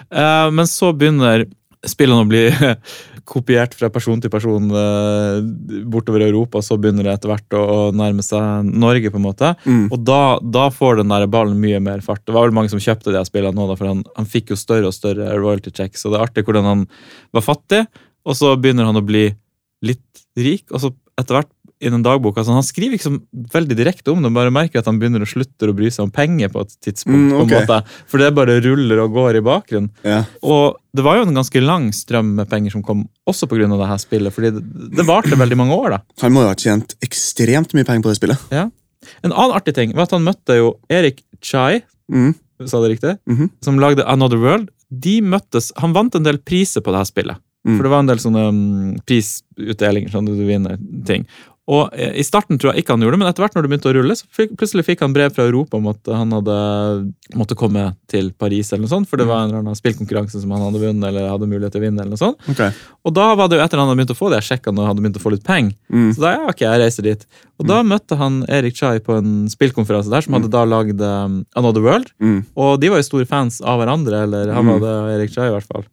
Eh, 0.09 0.47
men 0.55 0.65
så 0.65 0.89
begynner 0.95 1.45
spillene 1.85 2.23
å 2.23 2.29
bli 2.31 2.47
kopiert 3.29 3.75
fra 3.77 3.89
person 3.93 4.19
til 4.21 4.31
person 4.33 4.71
eh, 4.75 5.37
bortover 5.91 6.25
Europa, 6.25 6.61
så 6.63 6.77
begynner 6.79 7.07
det 7.07 7.15
etter 7.17 7.31
hvert 7.31 7.57
å, 7.57 7.91
nærme 7.95 8.25
seg 8.25 8.67
Norge. 8.67 9.11
på 9.13 9.19
en 9.19 9.25
måte. 9.25 9.53
Mm. 9.63 9.85
Og 9.93 9.99
da, 10.03 10.37
da 10.41 10.67
får 10.73 11.01
den 11.01 11.13
der 11.13 11.27
ballen 11.31 11.61
mye 11.61 11.79
mer 11.83 12.03
fart. 12.05 12.23
Det 12.25 12.35
var 12.35 12.47
vel 12.47 12.55
mange 12.55 12.73
som 12.73 12.81
kjøpte 12.83 13.13
de 13.15 13.23
spillene 13.27 13.55
nå, 13.57 13.67
da, 13.69 13.77
for 13.79 13.91
han, 13.91 14.03
han 14.17 14.29
fikk 14.29 14.53
jo 14.53 14.59
større 14.59 14.89
og 14.89 14.97
større 14.97 15.31
royalty 15.37 15.71
checks. 15.73 16.03
Og 16.03 16.13
det 16.13 16.19
er 16.19 16.25
artig 16.27 16.45
hvordan 16.47 16.67
han 16.67 16.83
var 17.35 17.45
fattig, 17.45 17.85
og 18.23 18.39
så 18.39 18.53
begynner 18.59 18.87
han 18.89 18.99
å 18.99 19.05
bli 19.05 19.27
litt 19.83 20.25
rik, 20.39 20.67
og 20.71 20.81
så 20.81 20.93
etter 21.19 21.37
hvert 21.37 21.52
i 21.83 21.89
den 21.91 22.03
dagboka, 22.05 22.43
Så 22.43 22.53
Han 22.55 22.63
skriver 22.63 22.95
ikke 22.97 23.09
så 23.11 23.19
veldig 23.53 23.75
direkte 23.77 24.11
om 24.13 24.21
det, 24.23 24.31
bare 24.33 24.51
merker 24.55 24.79
at 24.79 24.85
han 24.89 24.99
begynner 25.01 25.21
å 25.25 25.27
slutte 25.29 25.67
å 25.69 25.75
bry 25.75 25.89
seg 25.91 26.05
om 26.05 26.11
penger 26.15 26.49
på 26.53 26.61
et 26.63 26.75
tidspunkt. 26.81 27.19
Mm, 27.19 27.33
på 27.35 27.41
en 27.43 27.51
måte, 27.53 27.79
For 28.07 28.17
det 28.23 28.31
bare 28.35 28.59
ruller 28.63 28.99
og 29.03 29.11
går 29.13 29.37
i 29.39 29.43
bakgrunnen. 29.45 29.89
Ja. 30.03 30.23
Og 30.41 30.77
det 30.95 31.03
var 31.03 31.17
jo 31.17 31.25
en 31.27 31.35
ganske 31.35 31.61
lang 31.63 31.91
strøm 31.91 32.35
med 32.35 32.49
penger 32.49 32.71
som 32.71 32.83
kom 32.83 33.07
også 33.27 33.47
pga. 33.49 33.67
det 33.67 33.87
her 33.89 33.97
spillet, 33.97 34.33
fordi 34.33 34.51
det, 34.55 34.63
det 34.97 35.05
varte 35.05 35.35
veldig 35.35 35.57
mange 35.57 35.75
år. 35.75 35.89
da. 35.89 35.99
Han 36.21 36.31
må 36.33 36.41
jo 36.41 36.47
ha 36.47 36.55
tjent 36.55 36.95
ekstremt 37.01 37.73
mye 37.73 37.83
penger 37.85 38.01
på 38.03 38.09
det 38.13 38.17
spillet. 38.21 38.37
Ja. 38.51 38.69
En 39.23 39.31
annen 39.33 39.55
artig 39.55 39.75
ting 39.75 39.93
var 39.93 40.03
at 40.03 40.11
han 40.11 40.23
møtte 40.23 40.55
jo 40.57 40.77
Erik 40.89 41.23
Chai, 41.41 41.83
Mm. 42.11 42.35
sa 42.65 42.79
det 42.81 42.99
riktig, 42.99 43.17
Mhm. 43.27 43.49
som 43.61 43.77
lagde 43.79 44.05
Another 44.07 44.37
World. 44.37 44.69
De 44.91 45.21
møttes, 45.21 45.71
Han 45.77 45.91
vant 45.93 46.13
en 46.15 46.23
del 46.23 46.37
priser 46.37 46.81
på 46.81 46.91
det 46.91 46.99
her 47.01 47.05
spillet. 47.05 47.37
Mm. 47.65 47.77
For 47.77 47.83
det 47.83 47.89
var 47.91 47.99
en 47.99 48.05
del 48.07 48.17
sånne 48.17 48.47
um, 48.49 48.95
prisutdelinger, 49.07 50.11
sånn 50.11 50.27
at 50.27 50.37
du 50.37 50.45
vinner 50.45 50.77
ting. 51.07 51.25
Og 51.71 51.93
eh, 51.95 52.17
I 52.19 52.23
starten 52.27 52.57
tror 52.59 52.73
jeg 52.73 52.83
ikke 52.83 52.91
han 52.97 52.99
gjorde 53.05 53.15
det, 53.15 53.19
men 53.21 53.29
etter 53.29 53.43
hvert 53.45 53.53
når 53.55 53.63
det 53.63 53.69
begynte 53.71 53.87
å 53.87 53.93
rulle, 53.95 54.15
så 54.19 54.25
fikk, 54.35 54.49
plutselig 54.59 54.83
fikk 54.83 54.99
han 55.05 55.13
brev 55.15 55.31
fra 55.31 55.45
Europa 55.47 55.77
om 55.79 55.85
at 55.93 56.09
han 56.11 56.33
hadde 56.35 56.55
måtte 57.39 57.55
komme 57.55 57.85
til 58.11 58.33
Paris, 58.35 58.73
eller 58.73 58.83
noe 58.83 58.91
sånt, 58.91 59.07
for 59.07 59.15
det 59.21 59.27
var 59.29 59.45
en 59.45 59.53
eller 59.53 59.61
annen 59.61 59.77
spillkonkurranse 59.79 60.41
som 60.43 60.51
han 60.51 60.59
hadde 60.65 60.81
vunnet. 60.81 61.05
eller 61.07 61.29
hadde 61.31 61.47
mulighet 61.47 61.71
til 61.71 61.79
å 61.79 61.85
vinne, 61.85 62.03
eller 62.03 62.11
noe 62.17 62.19
sånt. 62.19 62.43
Okay. 62.51 62.75
Og 63.07 63.15
da 63.15 63.29
var 63.39 63.47
det 63.47 63.61
jo 63.61 63.63
etter 63.63 63.79
han 63.79 63.87
hadde 63.87 63.99
begynt 64.01 64.11
å 64.11 64.19
få 64.19 64.29
det, 64.33 64.41
jeg 64.43 64.49
sjekka 64.49 64.73
når 64.75 64.83
han 64.83 64.91
hadde 64.91 65.05
begynt 65.05 65.21
å 65.21 65.23
få 65.23 65.31
litt 65.37 65.45
penger. 65.47 65.71
Mm. 65.87 66.11
Så 66.17 66.25
da 66.25 66.33
ja, 66.35 66.43
ok, 66.51 66.65
jeg 66.67 66.83
reiser 66.83 67.07
dit. 67.07 67.25
Og 67.63 67.67
da 67.71 67.79
møtte 67.87 68.19
han 68.19 68.41
Erik 68.51 68.75
Chai 68.75 68.99
på 68.99 69.15
en 69.21 69.33
spillkonferanse 69.55 70.11
der, 70.11 70.27
som 70.27 70.35
hadde 70.35 70.51
da 70.51 70.65
lagd 70.67 70.99
um, 70.99 71.39
Another 71.55 71.79
World. 71.87 72.11
Mm. 72.19 72.41
Og 72.59 72.75
de 72.83 72.91
var 72.91 72.99
jo 72.99 73.07
store 73.07 73.25
fans 73.29 73.61
av 73.63 73.79
hverandre, 73.79 74.25
eller 74.27 74.51
han 74.51 74.67
Mm. 74.67 74.75
var 74.75 74.83
det, 74.83 74.95
Erik 75.15 75.31
Chai 75.39 75.47
i 75.47 75.55
hvert 75.55 75.67
fall. 75.71 75.87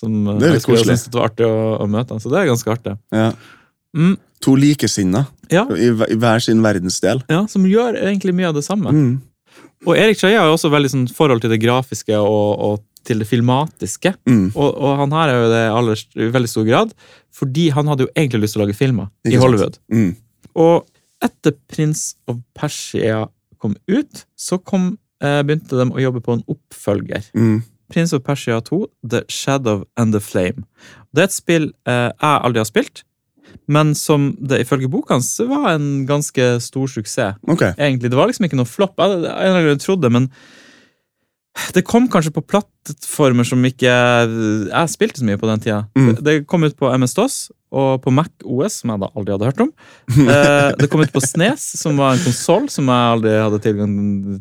Som 0.00 0.22
Det 0.24 0.38
er 0.38 0.54
litt 0.54 0.62
jeg 0.62 0.70
koselig. 0.70 0.94
synes 0.94 1.10
det 1.10 1.18
var 1.18 1.28
artig 1.28 1.46
å, 1.50 1.56
å 1.82 1.86
møte 1.90 2.14
han, 2.14 2.20
så 2.22 2.30
det 2.32 2.38
er 2.40 2.46
ganske 2.54 2.70
artig. 2.72 2.94
Ja. 3.12 3.32
Mm, 3.96 4.14
To 4.46 4.54
likesinnede 4.56 5.26
ja, 5.52 5.66
i, 5.76 5.90
i 5.90 6.16
hver 6.16 6.40
sin 6.40 6.62
verdensdel. 6.64 7.20
ja, 7.28 7.42
som 7.50 7.66
gjør 7.68 7.98
egentlig 7.98 8.32
mye 8.38 8.48
av 8.48 8.56
det 8.56 8.64
samme. 8.64 8.92
Mm. 8.94 9.18
Og 9.88 9.96
Erik 9.96 10.18
Skeie 10.20 10.38
har 10.38 10.48
jo 10.48 10.54
også 10.56 10.70
veldig 10.72 10.90
sånn 10.92 11.08
forhold 11.12 11.42
til 11.42 11.52
det 11.52 11.60
grafiske 11.62 12.16
og, 12.16 12.48
og 12.60 12.80
til 13.06 13.22
det 13.22 13.28
filmatiske. 13.28 14.12
Mm. 14.28 14.50
Og, 14.52 14.68
og 14.68 14.96
han 15.00 15.14
her 15.16 15.32
er 15.32 15.38
jo 15.38 15.50
det 15.52 15.62
aller, 15.72 16.04
i 16.20 16.30
veldig 16.34 16.50
stor 16.52 16.66
grad, 16.68 16.94
fordi 17.34 17.68
han 17.74 17.88
hadde 17.88 18.06
jo 18.06 18.12
egentlig 18.14 18.44
lyst 18.44 18.56
til 18.56 18.62
å 18.62 18.66
lage 18.66 18.76
filmer 18.76 19.10
i? 19.24 19.36
Hollywood. 19.40 19.80
Mm. 19.92 20.14
Og 20.60 20.88
etter 21.24 21.56
'Prins 21.68 22.14
of 22.28 22.40
Persia 22.56 23.26
kom 23.60 23.76
ut, 23.88 24.24
så 24.36 24.58
kom, 24.58 24.98
eh, 25.22 25.42
begynte 25.44 25.76
de 25.76 25.88
å 25.88 26.00
jobbe 26.00 26.24
på 26.24 26.36
en 26.36 26.44
oppfølger. 26.48 27.30
Mm. 27.34 27.62
'Prins 27.90 28.12
of 28.12 28.22
Persia 28.24 28.60
2, 28.60 28.86
The 29.02 29.22
Shadow 29.28 29.84
and 29.96 30.12
the 30.12 30.20
Flame. 30.20 30.64
Det 31.14 31.24
er 31.24 31.28
et 31.28 31.36
spill 31.36 31.72
eh, 31.86 32.10
jeg 32.12 32.44
aldri 32.44 32.60
har 32.60 32.68
spilt, 32.68 33.04
men 33.70 33.94
som 33.94 34.30
det 34.40 34.62
ifølge 34.64 34.90
boka 34.90 35.14
hans 35.16 35.32
var 35.50 35.74
en 35.74 36.06
ganske 36.08 36.60
stor 36.64 36.86
suksess. 36.90 37.36
Okay. 37.48 37.72
Egentlig, 37.78 38.10
Det 38.10 38.18
var 38.18 38.26
liksom 38.30 38.46
ikke 38.48 38.58
noe 38.60 38.68
flopp. 38.68 38.96
Jeg, 38.98 39.22
jeg, 39.28 39.64
jeg, 39.70 39.80
trodde, 39.84 40.10
men 40.10 40.30
det 41.74 41.82
kom 41.84 42.06
kanskje 42.08 42.30
på 42.32 42.44
plattformer 42.46 43.44
som 43.44 43.62
ikke 43.66 43.90
jeg 43.90 44.90
spilte 44.92 45.20
så 45.20 45.26
mye 45.26 45.38
på 45.40 45.48
den 45.50 45.60
tida. 45.64 45.80
Mm. 45.98 46.12
Det, 46.14 46.22
det 46.24 46.34
kom 46.48 46.62
ut 46.64 46.76
på 46.78 46.88
MS-DOS 46.94 47.50
og 47.70 48.00
på 48.02 48.10
Mac 48.14 48.30
OS, 48.42 48.80
som 48.80 48.90
jeg 48.90 48.98
da 49.02 49.08
aldri 49.14 49.34
hadde 49.34 49.46
hørt 49.50 49.60
om. 49.62 49.68
Eh, 50.10 50.70
det 50.80 50.88
kom 50.90 51.02
ut 51.04 51.12
på 51.14 51.20
Snes, 51.22 51.62
som 51.78 51.98
var 52.00 52.16
en 52.16 52.22
konsoll 52.24 52.66
som 52.72 52.88
jeg 52.90 53.12
aldri 53.16 53.34
hadde 53.38 53.60
tilgang 53.66 53.92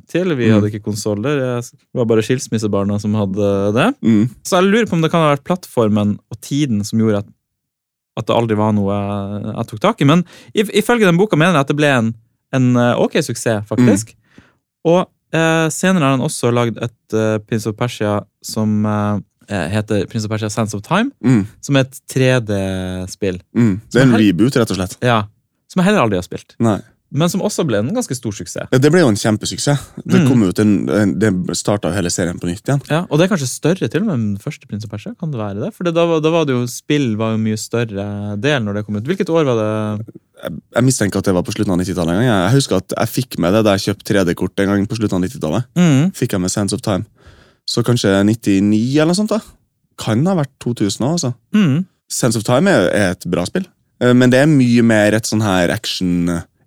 til. 0.09 0.31
Vi 0.37 0.47
Mm. 0.49 0.55
hadde 0.55 0.69
ikke 0.71 0.85
konsoller, 0.87 1.41
det 1.61 1.97
var 1.97 2.07
bare 2.09 2.23
skilsmissebarna 2.25 2.97
som 3.01 3.13
hadde 3.19 3.49
det. 3.75 3.89
Mm. 4.05 4.23
Så 4.45 4.57
jeg 4.61 4.69
lurer 4.71 4.87
på 4.89 4.97
om 4.97 5.01
det 5.05 5.11
kan 5.13 5.25
ha 5.25 5.35
vært 5.35 5.45
plattformen 5.49 6.15
og 6.31 6.41
tiden 6.41 6.81
som 6.85 6.97
gjorde 7.01 7.21
at, 7.25 7.29
at 8.19 8.27
det 8.27 8.35
aldri 8.35 8.57
var 8.59 8.73
noe 8.75 8.95
jeg, 8.95 9.45
jeg 9.53 9.69
tok 9.71 9.81
tak 9.85 10.03
i. 10.03 10.07
Men 10.09 10.25
if, 10.53 10.69
ifølge 10.75 11.07
den 11.07 11.19
boka 11.19 11.39
mener 11.39 11.55
jeg 11.57 11.65
at 11.67 11.71
det 11.71 11.77
ble 11.79 11.89
en, 11.95 12.11
en 12.55 12.69
eh, 12.75 12.99
ok 12.99 13.19
suksess, 13.25 13.63
faktisk. 13.69 14.13
Og 14.87 15.01
eh, 15.35 15.65
senere 15.73 16.05
har 16.05 16.15
han 16.17 16.25
også 16.25 16.51
lagd 16.55 16.77
et 16.83 17.15
uh, 17.17 17.37
Prince 17.47 17.67
of 17.69 17.75
Persia 17.79 18.19
som 18.45 18.85
eh, 18.89 19.65
heter 19.73 20.05
Prince 20.11 20.27
of 20.27 20.33
Persia 20.33 20.49
Sense 20.53 20.77
of 20.77 20.83
Time, 20.85 21.11
Mm. 21.25 21.43
som 21.65 21.75
er 21.79 21.87
et 21.87 21.99
3D-spill. 22.13 23.39
Mm. 23.57 23.73
Det 23.91 24.01
er 24.01 24.07
en 24.07 24.15
reboot, 24.21 24.55
rett 24.61 24.71
og 24.75 24.77
slett. 24.79 24.97
Ja, 25.05 25.23
som 25.69 25.81
jeg 25.81 25.89
heller 25.89 26.05
aldri 26.05 26.19
har 26.19 26.25
spilt. 26.27 26.55
Nei. 26.61 26.77
Men 27.11 27.29
som 27.31 27.41
også 27.41 27.63
ble 27.65 27.79
en 27.81 27.87
ganske 27.95 28.13
stor 28.13 28.31
suksess. 28.37 28.67
Ja, 28.71 28.77
Det 28.77 28.91
ble 28.93 28.99
jo 29.01 29.07
en 29.09 29.15
kjempesuksess. 29.17 29.79
Det 30.05 30.19
Mm. 30.19 30.27
kom 30.29 30.43
ut 30.45 30.59
en, 30.59 30.73
en, 30.93 31.13
det 31.17 31.31
starta 31.57 31.89
hele 31.95 32.11
serien 32.13 32.37
på 32.37 32.45
nytt 32.45 32.61
igjen. 32.61 32.81
Ja, 32.89 32.99
Og 33.09 33.17
det 33.17 33.25
er 33.25 33.31
kanskje 33.35 33.47
større 33.49 33.89
til 33.89 34.01
og 34.03 34.07
med 34.07 34.13
enn 34.19 34.37
første 34.37 34.67
Prins 34.69 34.85
og 34.85 34.91
Persia? 34.91 35.15
Kan 35.19 35.31
det 35.31 35.39
være 35.41 35.59
det? 35.63 35.73
For 35.73 35.83
da, 35.89 35.91
da 35.91 36.29
var 36.29 36.45
det 36.45 36.53
jo 36.53 36.67
spill 36.69 37.15
var 37.17 37.31
jo 37.33 37.41
mye 37.41 37.57
større 37.57 38.37
del 38.37 38.61
når 38.61 38.73
det 38.77 38.85
kom 38.85 38.95
ut. 39.01 39.03
Hvilket 39.09 39.29
år 39.33 39.43
var 39.49 39.57
det? 39.57 40.05
Jeg, 40.43 40.53
jeg 40.77 40.83
mistenker 40.85 41.17
at 41.17 41.25
det 41.25 41.33
var 41.33 41.43
på 41.43 41.51
slutten 41.57 41.73
av 41.73 41.79
90-tallet. 41.81 42.13
en 42.13 42.19
gang. 42.21 42.29
Jeg, 42.29 42.43
jeg 42.45 42.55
husker 42.59 42.75
at 42.77 42.93
jeg 42.99 43.07
fikk 43.15 43.39
med 43.41 43.53
det 43.57 43.63
da 43.65 43.73
jeg 43.75 43.87
kjøpte 43.89 44.13
3D-kort 44.13 44.59
en 44.59 44.69
gang 44.75 44.85
på 44.87 44.99
slutten 45.01 45.17
av 45.17 45.25
90-tallet. 45.25 45.63
Mm. 45.81 46.11
Fikk 46.13 46.37
jeg 46.37 46.41
med 46.45 46.51
Sense 46.53 46.73
of 46.77 46.81
Time. 46.85 47.05
Så 47.65 47.81
kanskje 47.85 48.13
99 48.21 48.93
eller 49.01 49.11
noe 49.13 49.17
sånt. 49.17 49.33
da. 49.33 49.41
Kan 49.97 50.21
ha 50.29 50.37
vært 50.37 50.53
2000 50.61 51.03
òg, 51.09 51.17
altså. 51.17 51.33
Mm. 51.57 51.85
Sense 52.09 52.37
of 52.37 52.45
Time 52.45 52.69
er, 52.69 52.87
er 52.93 53.11
et 53.17 53.25
bra 53.29 53.43
spill. 53.49 53.65
Eh, 53.99 54.13
Men 54.13 54.29
det 54.29 54.39
er 54.39 54.47
mye 54.47 54.81
mer 54.85 55.17
et 55.17 55.25
sånn 55.25 55.41
her 55.41 55.73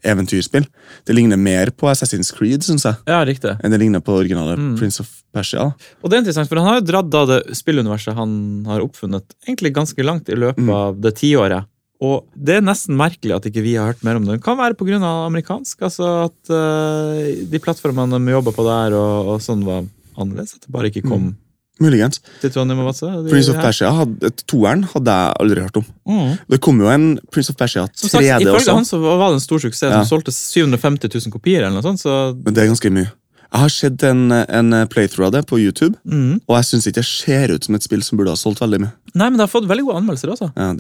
action-eventyrspill. 0.03 0.67
Det 1.07 1.15
ligner 1.15 1.37
mer 1.39 1.71
på 1.71 1.87
Assassin's 1.91 2.33
Creed, 2.35 2.63
synes 2.63 2.85
jeg, 2.85 2.97
Ja, 3.07 3.25
riktig. 3.25 3.57
enn 3.63 3.71
det 3.71 3.81
ligner 3.81 4.01
på 4.01 4.13
originale 4.19 4.57
Mm. 4.57 4.77
Prince 4.79 5.01
of 5.01 5.23
Persia. 5.33 5.59
da. 5.61 5.73
Og 6.03 6.11
det 6.11 6.17
er 6.17 6.21
interessant, 6.23 6.49
for 6.49 6.57
han 6.57 6.67
har 6.67 6.81
jo 6.81 6.87
dratt 6.87 7.11
da 7.11 7.25
det 7.27 7.47
spilluniverset 7.57 8.15
han 8.15 8.65
har 8.67 8.81
oppfunnet, 8.81 9.23
egentlig 9.47 9.73
ganske 9.75 10.03
langt 10.05 10.29
i 10.29 10.35
løpet 10.35 10.59
Mm. 10.59 10.71
av 10.71 11.01
det 11.01 11.15
tiåret. 11.17 11.67
Og 12.01 12.27
det 12.37 12.57
er 12.57 12.61
nesten 12.63 12.97
merkelig 12.97 13.37
at 13.37 13.45
ikke 13.45 13.63
vi 13.63 13.75
har 13.75 13.93
hørt 13.93 14.03
mer 14.03 14.17
om 14.17 14.25
det. 14.25 14.35
Det 14.41 14.43
kan 14.45 14.57
være 14.59 14.75
pga. 14.75 14.99
amerikansk, 15.27 15.79
altså 15.83 16.25
at 16.25 16.51
eh, 16.51 17.45
de 17.47 17.59
plattformene 17.61 18.11
de 18.25 18.33
jobba 18.33 18.51
på 18.53 18.65
der, 18.65 18.97
og, 18.97 19.29
og 19.29 19.41
sånn 19.41 19.65
var 19.65 19.85
annerledes. 20.19 20.55
At 20.57 20.63
det 20.63 20.71
bare 20.73 20.91
ikke 20.91 21.09
kom 21.09 21.37
Muligens. 21.83 22.23
til 22.41 22.53
Trondheim 22.55 22.83
og 22.83 22.91
Vadsø. 22.91 23.11
Prince 23.29 23.53
of. 23.53 23.61
Persia, 23.63 23.93
hadde, 23.99 24.33
Toeren 24.51 24.85
hadde 24.93 25.17
jeg 25.19 25.41
aldri 25.45 25.65
hørt 25.67 25.81
om. 25.83 25.89
Mm. 26.09 26.37
Det 26.55 26.61
kom 26.65 26.81
jo 26.83 26.93
en 26.93 27.09
Prince 27.33 27.53
of 27.53 27.59
Persia 27.59 27.87
Som 27.93 28.09
sagt, 28.09 28.23
3D 28.23 28.47
Ifølge 28.47 28.61
også, 28.61 28.77
han 28.79 28.89
så 28.89 29.01
var 29.03 29.27
det 29.29 29.41
en 29.41 29.45
stor 29.45 29.65
suksess. 29.67 29.89
Ja. 29.91 30.03
Som 30.03 30.19
solgte 30.19 30.35
750 30.35 31.11
000 31.11 31.35
kopier, 31.35 31.67
eller 31.67 31.77
noe 31.79 31.87
sånt. 31.87 32.03
Så 32.03 32.21
men 32.39 32.55
det 32.55 32.65
er 32.65 32.73
ganske 32.73 32.95
mye. 32.95 33.11
Jeg 33.53 33.61
har 33.61 33.73
sett 33.73 34.03
en, 34.09 34.33
en 34.33 34.73
playthrough 34.89 35.27
av 35.29 35.33
det 35.35 35.43
på 35.45 35.59
YouTube, 35.61 35.99
mm. 36.09 36.39
og 36.49 36.55
jeg 36.57 36.69
syns 36.71 36.87
ikke 36.89 37.03
det 37.03 37.09
ser 37.11 37.53
ut 37.53 37.67
som 37.67 37.77
et 37.77 37.85
spill 37.85 38.01
som 38.05 38.17
burde 38.17 38.33
ha 38.33 38.41
solgt 38.41 38.63
veldig 38.63 38.79
mye. 38.81 38.93
Nei, 39.13 39.27
men 39.27 39.37
det 39.37 39.45
har 39.45 39.53
fått 39.53 39.67
veldig 39.69 39.85
gode 39.85 39.99
anmeldelser 40.01 40.33
også. 40.33 40.49
Ja. 40.57 40.71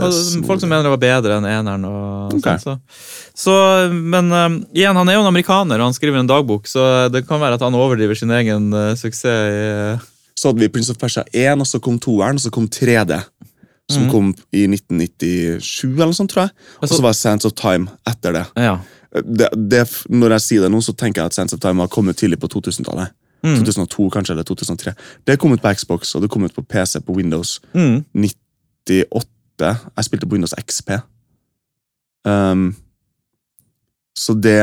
Folk 0.48 0.62
som 0.62 0.72
mener 0.72 0.86
det 0.86 0.94
var 0.94 1.03
bedre 1.03 1.36
enn 1.36 1.48
eneren. 1.50 1.84
Og 1.84 2.38
okay. 2.38 2.57
sånn, 2.62 2.80
så. 2.80 3.42
så, 3.44 3.57
men 3.92 4.32
um, 4.32 4.57
igjen, 4.72 4.96
han 4.96 5.11
er 5.12 5.18
jo 5.18 5.24
en 5.26 5.28
amerikaner, 5.28 5.82
og 5.82 5.90
han 5.90 5.98
skriver 5.98 6.22
en 6.22 6.30
dagbok, 6.30 6.70
så 6.70 6.86
det 7.12 7.26
kan 7.28 7.42
være 7.44 7.61
at 7.61 7.66
han 7.66 7.76
overdriver 7.76 8.16
sin 8.16 8.32
egen 8.40 8.72
uh, 8.72 8.94
suksess. 8.96 9.28
i... 9.28 10.00
uh, 10.00 10.09
Så 10.43 10.51
hadde 10.51 10.64
vi 10.64 10.68
Prince 10.74 10.90
of 10.90 10.99
Persia 10.99 11.22
1, 11.30 11.61
og 11.62 11.68
så 11.70 11.78
kom 11.78 12.01
toeren, 12.03 12.40
og 12.40 12.43
så 12.43 12.51
kom 12.51 12.66
3D. 12.66 13.20
Som 13.93 14.09
mm. 14.09 14.11
kom 14.11 14.30
i 14.51 14.64
1997, 14.66 15.93
eller 15.93 16.11
noe 16.11 16.16
sånt, 16.16 16.32
tror 16.32 16.49
jeg. 16.49 16.55
Og 16.80 16.90
så 16.90 16.99
var 17.05 17.14
Sands 17.14 17.47
of 17.47 17.55
Time 17.59 17.93
etter 18.09 18.34
det. 18.34 18.45
ja. 18.59 18.76
det, 19.12 19.51
det. 19.70 19.82
Når 20.11 20.34
jeg 20.38 20.45
sier 20.47 20.64
det 20.64 20.70
nå, 20.72 20.80
så 20.82 20.95
tenker 20.99 21.22
jeg 21.22 21.30
at 21.30 21.36
Sands 21.36 21.55
of 21.55 21.61
Time 21.62 21.84
har 21.84 21.90
kommet 21.93 22.18
tidlig 22.18 22.40
på 22.43 22.51
2000-tallet. 22.51 23.14
Mm. 23.43 23.59
2002 23.59 24.09
kanskje, 24.14 24.34
eller 24.34 24.47
2003. 24.49 24.95
Det 25.26 25.38
kom 25.38 25.55
ut 25.55 25.62
på 25.62 25.74
Xbox, 25.78 26.14
og 26.16 26.24
det 26.24 26.30
kom 26.32 26.47
ut 26.47 26.55
på 26.55 26.62
PC 26.62 27.03
på 27.07 27.14
Windows 27.18 27.61
Mm. 27.74 28.03
98. 28.14 29.26
Jeg 29.97 30.09
spilte 30.09 30.26
på 30.26 30.34
Windows 30.38 30.55
XP. 30.59 30.90
Um, 32.24 32.74
så 34.18 34.34
det 34.34 34.62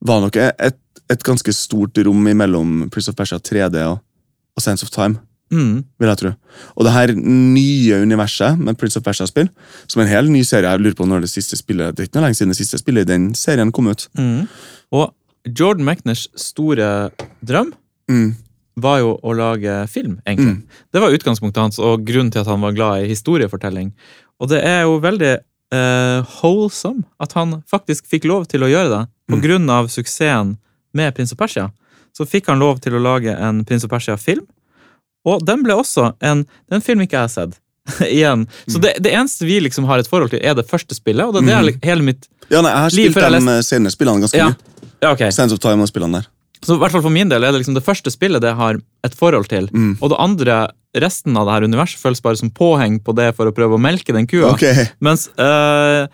var 0.00 0.20
nok 0.20 0.36
et, 0.36 0.80
et 1.10 1.22
ganske 1.22 1.52
stort 1.52 1.98
rom 2.06 2.26
imellom 2.28 2.90
Prince 2.90 3.10
of 3.10 3.16
Persia 3.16 3.38
3D 3.38 3.80
og, 3.88 3.98
og 4.56 4.62
Sense 4.62 4.82
of 4.84 4.90
Time, 4.90 5.18
Mm. 5.52 5.84
vil 6.00 6.08
jeg 6.08 6.18
tro. 6.18 6.30
Og 6.76 6.84
det 6.84 6.92
her 6.92 7.12
nye 7.14 8.00
universet 8.02 8.58
med 8.58 8.76
Prince 8.78 8.96
of 8.98 9.04
Persia-spill, 9.04 9.48
som 9.86 10.00
er 10.00 10.06
en 10.06 10.10
helt 10.10 10.30
ny 10.30 10.40
serie, 10.42 10.68
jeg 10.72 10.80
lurer 10.80 10.94
på 10.98 11.06
når 11.06 11.20
det 11.20 11.30
siste 11.30 11.54
spillet 11.56 11.94
Det 11.94 12.00
er 12.02 12.08
ikke 12.08 12.18
noe 12.18 12.24
lenge 12.26 12.34
siden 12.40 12.50
det 12.50 12.56
siste 12.58 12.78
spillet 12.80 13.06
i 13.06 13.12
den 13.12 13.28
serien 13.34 13.70
kom 13.70 13.86
ut. 13.86 14.08
Mm. 14.18 14.48
Og 14.92 15.14
Jordan 15.46 15.84
McNers 15.86 16.26
store 16.34 17.10
drøm 17.46 17.72
Mm. 18.10 18.34
var 18.76 18.98
jo 18.98 19.20
å 19.22 19.32
lage 19.36 19.88
film, 19.88 20.18
egentlig. 20.26 20.56
Mm. 20.56 20.62
Det 20.92 21.00
var 21.00 21.10
utgangspunktet 21.14 21.56
hans, 21.62 21.78
og 21.78 22.04
grunnen 22.04 22.32
til 22.32 22.40
at 22.40 22.46
han 22.46 22.60
var 22.60 22.72
glad 22.72 23.04
i 23.04 23.08
historiefortelling. 23.14 23.92
Og 24.40 24.48
det 24.48 24.64
er 24.64 24.82
jo 24.82 24.98
veldig 25.00 25.38
uh, 25.72 26.22
wholesome 26.42 27.04
at 27.20 27.32
han 27.34 27.62
faktisk 27.70 28.06
fikk 28.06 28.24
lov 28.24 28.46
til 28.46 28.60
å 28.62 28.68
gjøre 28.70 28.90
det. 28.98 29.08
På 29.30 29.36
Mm. 29.38 29.42
grunn 29.42 29.70
av 29.70 29.86
suksessen 29.88 30.56
med 30.94 31.14
Prince 31.14 31.32
of 31.32 31.38
Persia, 31.38 31.70
så 32.16 32.24
fikk 32.28 32.48
han 32.48 32.62
lov 32.62 32.78
til 32.80 32.96
å 32.96 33.02
lage 33.04 33.34
en 33.36 33.62
Prins 33.68 33.84
og 33.84 33.90
Persia-film. 33.92 34.46
Og 35.26 35.42
den 35.44 35.62
ble 35.66 35.74
også 35.76 36.12
en 36.24 36.44
den 36.70 36.80
film 36.86 37.02
ikke 37.04 37.18
jeg 37.18 37.26
har 37.26 37.32
sett. 37.34 37.58
Igjen. 38.06 38.46
Så 38.70 38.80
det, 38.82 38.94
det 39.04 39.12
eneste 39.14 39.46
vi 39.46 39.58
liksom 39.62 39.84
har 39.90 40.00
et 40.02 40.08
forhold 40.10 40.32
til, 40.32 40.40
er 40.42 40.56
det 40.58 40.64
første 40.70 40.96
spillet. 40.96 41.26
Og 41.28 41.34
det, 41.36 41.44
det 41.46 41.54
er 41.54 41.62
Mhm. 41.66 41.82
hele 41.84 42.02
mitt 42.06 42.28
Ja, 42.50 42.60
nei, 42.62 42.70
Jeg 42.70 42.78
har 42.78 42.90
Liv 42.94 43.10
spilt 43.10 43.44
de 43.46 43.62
senere 43.66 43.92
spillene 43.94 44.22
ganske 44.22 44.38
Ja. 44.38 44.48
mye. 44.48 44.90
Ja, 45.02 45.10
ok. 45.12 45.22
Sense 45.34 45.52
of 45.52 45.58
Time 45.60 45.82
og 45.82 45.88
spillene 45.90 46.20
der. 46.20 46.26
Så 46.64 46.74
i 46.74 46.78
hvert 46.80 46.90
fall 46.94 47.02
for 47.04 47.10
min 47.12 47.28
del 47.28 47.44
er 47.44 47.52
det 47.52 47.60
liksom 47.60 47.74
det 47.76 47.84
første 47.84 48.10
spillet 48.10 48.40
det 48.40 48.54
har 48.56 48.78
et 49.04 49.14
forhold 49.14 49.46
til. 49.50 49.66
Mm. 49.74 49.98
Og 50.00 50.08
det 50.10 50.18
andre, 50.18 50.54
resten 50.96 51.36
av 51.36 51.46
det 51.46 51.52
her 51.56 51.66
universet, 51.68 52.00
føles 52.00 52.22
bare 52.24 52.38
som 52.40 52.50
påheng 52.50 52.96
på 53.04 53.14
det 53.14 53.34
for 53.36 53.46
å 53.50 53.52
prøve 53.54 53.76
å 53.76 53.82
melke 53.82 54.14
den 54.14 54.26
kua. 54.26 54.54
Ok, 54.54 54.64
Mens 55.04 55.28
øh, 55.38 56.06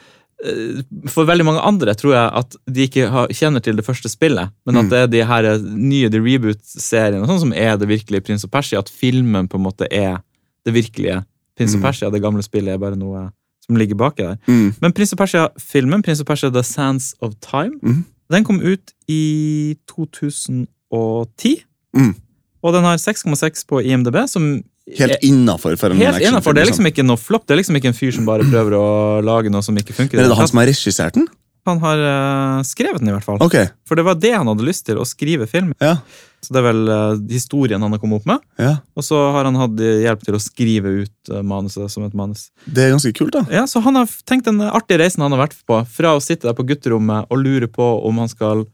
for 1.13 1.25
veldig 1.29 1.45
mange 1.47 1.61
andre 1.63 1.95
tror 1.95 2.15
jeg 2.17 2.31
at 2.41 2.57
de 2.75 2.87
ikke 2.89 3.09
har, 3.13 3.29
kjenner 3.31 3.63
til 3.63 3.77
det 3.79 3.85
første 3.87 4.09
spillet, 4.11 4.51
men 4.67 4.77
at 4.81 4.85
Mm. 4.85 4.91
det 4.91 4.99
er 4.99 5.07
de 5.07 5.25
her 5.27 5.59
nye 5.63 6.09
de 6.11 6.19
reboot-seriene 6.19 7.27
sånn 7.27 7.41
som 7.41 7.53
er 7.53 7.77
det 7.79 7.89
virkelige 7.89 8.25
Prins 8.27 8.45
og 8.45 8.51
Persia. 8.51 8.79
At 8.83 8.91
filmen 8.91 9.47
på 9.49 9.57
en 9.61 9.63
måte 9.67 9.87
er 9.91 10.19
det 10.67 10.75
virkelige 10.75 11.25
Prins 11.57 11.75
og 11.75 11.81
Mm. 11.81 11.83
Persia. 11.87 12.11
Det 12.11 12.23
gamle 12.23 12.43
spillet 12.43 12.75
er 12.75 12.79
bare 12.79 12.97
noe 12.97 13.31
som 13.67 13.77
ligger 13.77 13.95
baki 13.95 14.23
der. 14.23 14.37
Mm. 14.49 14.75
Men 14.83 14.93
Prins 14.93 15.13
og 15.13 15.19
Persia-filmen, 15.19 16.03
Prins 16.03 16.21
og 16.21 16.27
Persia 16.27 16.51
The 16.51 16.63
Sands 16.63 17.15
of 17.21 17.35
Time, 17.41 17.79
mm. 17.83 18.05
den 18.33 18.45
kom 18.45 18.61
ut 18.61 18.93
i 19.09 19.77
2010. 19.87 21.63
Mm. 21.97 22.15
Og 22.63 22.75
den 22.75 22.85
har 22.87 22.97
6,6 22.97 23.65
på 23.69 23.81
IMDb, 23.83 24.17
som 24.29 24.63
Helt 24.99 25.23
innafor 25.23 25.77
Helt 25.79 26.25
innafor. 26.25 26.55
Det 26.57 26.63
er 26.65 26.67
liksom 26.67 26.85
liksom. 26.85 26.91
ikke 26.91 27.05
noe 27.07 27.21
flopp. 27.21 27.47
Det 27.47 27.55
er 27.55 27.61
liksom 27.63 27.77
ikke 27.79 27.93
en 27.93 27.95
fyr 27.95 28.11
som 28.17 28.27
bare 28.27 28.43
prøver 28.49 28.75
å 28.75 28.87
lage 29.23 29.53
noe 29.53 29.63
som 29.63 29.77
ikke 29.79 29.95
funker. 29.95 30.19
Er 30.19 30.29
det 30.29 30.37
han 30.41 30.49
som 30.51 30.59
har 30.59 30.67
regissert 30.67 31.15
den? 31.15 31.29
Han 31.65 31.79
har 31.79 32.01
eh, 32.03 32.63
skrevet 32.67 32.99
den, 32.99 33.13
i 33.13 33.15
hvert 33.15 33.23
fall. 33.23 33.39
Okay. 33.45 33.69
For 33.87 33.95
det 33.95 34.03
var 34.03 34.17
det 34.19 34.33
han 34.35 34.49
hadde 34.51 34.65
lyst 34.67 34.83
til, 34.89 34.99
å 34.99 35.07
skrive 35.07 35.47
film. 35.47 35.73
ja. 35.81 35.97
Så 36.43 36.51
det 36.51 36.59
er 36.59 36.65
vel 36.67 36.89
eh, 36.91 37.21
historien 37.31 37.79
han 37.87 37.93
har 37.95 38.01
kommet 38.03 38.19
opp 38.19 38.25
med. 38.27 38.41
ja. 38.59 38.73
Og 38.99 39.05
så 39.07 39.15
har 39.31 39.47
han 39.47 39.55
hatt 39.61 39.79
hjelp 39.79 40.25
til 40.27 40.35
å 40.35 40.41
skrive 40.43 40.91
ut 41.05 41.31
eh, 41.31 41.39
manuset 41.47 41.87
som 41.95 42.03
et 42.03 42.17
manus. 42.19 42.49
Det 42.67 42.83
er 42.83 42.91
ganske 42.97 43.13
kult, 43.15 43.31
da. 43.37 43.45
Ja, 43.55 43.63
Så 43.71 43.79
han 43.87 43.95
har 43.95 44.11
tenkt 44.27 44.49
den 44.51 44.59
artige 44.67 44.99
reisen 45.05 45.23
han 45.23 45.31
har 45.37 45.45
vært 45.45 45.55
på, 45.71 45.79
fra 45.87 46.17
å 46.19 46.25
sitte 46.25 46.49
der 46.51 46.57
på 46.59 46.67
gutterommet 46.67 47.31
og 47.31 47.39
lure 47.45 47.71
på 47.71 47.87
om 48.03 48.19
han 48.19 48.29
skal 48.33 48.67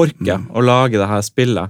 orke 0.00 0.38
Mm. 0.40 0.48
å 0.56 0.64
lage 0.64 0.96
det 0.96 1.06
her 1.12 1.20
spillet. 1.20 1.68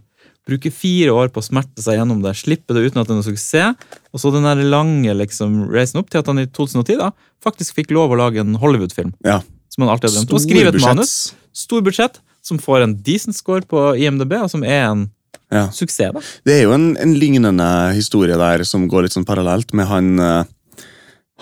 Bruke 0.49 0.73
fire 0.75 1.13
år 1.15 1.29
på 1.31 1.39
å 1.39 1.47
smerte 1.47 1.83
seg 1.85 2.01
gjennom 2.01 2.19
det, 2.25 2.33
slippe 2.35 2.75
det 2.75 2.89
uten 2.89 2.99
at 3.01 3.07
det 3.07 3.15
er 3.15 3.21
noe 3.21 3.29
suksess. 3.29 3.77
Og 4.13 4.19
så 4.23 4.33
den 4.35 4.43
der 4.49 4.59
lange 4.67 5.15
liksom, 5.15 5.69
reisen 5.71 6.01
opp 6.03 6.11
til 6.11 6.19
at 6.19 6.27
han 6.27 6.41
i 6.43 6.47
2010 6.51 6.99
da, 6.99 7.13
faktisk 7.45 7.77
fikk 7.79 7.93
lov 7.95 8.11
å 8.11 8.19
lage 8.19 8.43
en 8.43 8.57
Hollywood-film. 8.59 9.13
Ja. 9.25 9.41
Som 9.71 9.85
han 9.87 9.93
alltid 9.95 10.11
har 10.11 10.17
drømt 10.19 10.33
om. 10.35 10.37
Og 10.41 10.43
skrive 10.43 10.69
et 10.73 10.75
budsjett. 10.75 10.97
manus. 10.99 11.35
Stor 11.55 11.81
budsjett, 11.87 12.19
som 12.43 12.59
får 12.59 12.83
en 12.89 12.97
decent 13.07 13.37
score 13.39 13.63
på 13.71 13.85
IMDb, 14.03 14.35
og 14.43 14.51
som 14.51 14.65
er 14.67 14.89
en 14.91 15.11
Ja. 15.53 15.69
suksess. 15.71 16.13
da. 16.13 16.21
Det 16.45 16.59
er 16.59 16.63
jo 16.65 16.73
en, 16.73 16.97
en 16.97 17.15
lignende 17.15 17.95
historie 17.95 18.37
der 18.37 18.65
som 18.65 18.89
går 18.89 19.03
litt 19.07 19.13
sånn 19.15 19.25
parallelt 19.29 19.73
med 19.73 19.87
han 19.87 20.19
eh, 20.19 20.45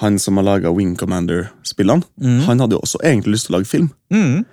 Han 0.01 0.19
som 0.19 0.37
har 0.39 0.45
laga 0.45 0.71
Wing 0.73 0.95
Commander-spillene. 0.97 2.03
mm. 2.21 2.45
Han 2.47 2.59
hadde 2.61 2.73
jo 2.73 2.81
også 2.81 3.01
egentlig 3.05 3.35
lyst 3.35 3.47
til 3.49 3.55
å 3.55 3.59
lage 3.59 3.69
film. 3.69 3.91
Mm. 4.11 4.45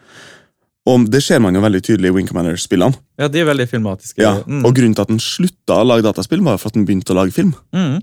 Og 0.87 1.07
det 1.11 1.19
ser 1.25 1.41
man 1.43 1.55
jo 1.57 1.61
veldig 1.63 1.81
tydelig 1.83 2.11
i 2.11 2.15
Wing 2.15 2.27
Commander-spillene. 2.29 2.95
Ja, 3.19 3.27
de 3.31 3.41
er 3.43 3.49
veldig 3.49 3.65
filmatiske. 3.71 4.21
Ja, 4.23 4.37
Mm. 4.47 4.61
Og 4.65 4.73
grunnen 4.77 4.95
til 4.95 5.03
at 5.03 5.09
han 5.11 5.19
slutta 5.19 5.81
å 5.81 5.87
lage 5.87 6.05
dataspill, 6.05 6.41
var 6.45 6.57
for 6.61 6.71
at 6.71 6.77
han 6.79 6.85
begynte 6.87 7.11
å 7.11 7.17
lage 7.19 7.33
film. 7.35 7.53
Mm. 7.75 7.97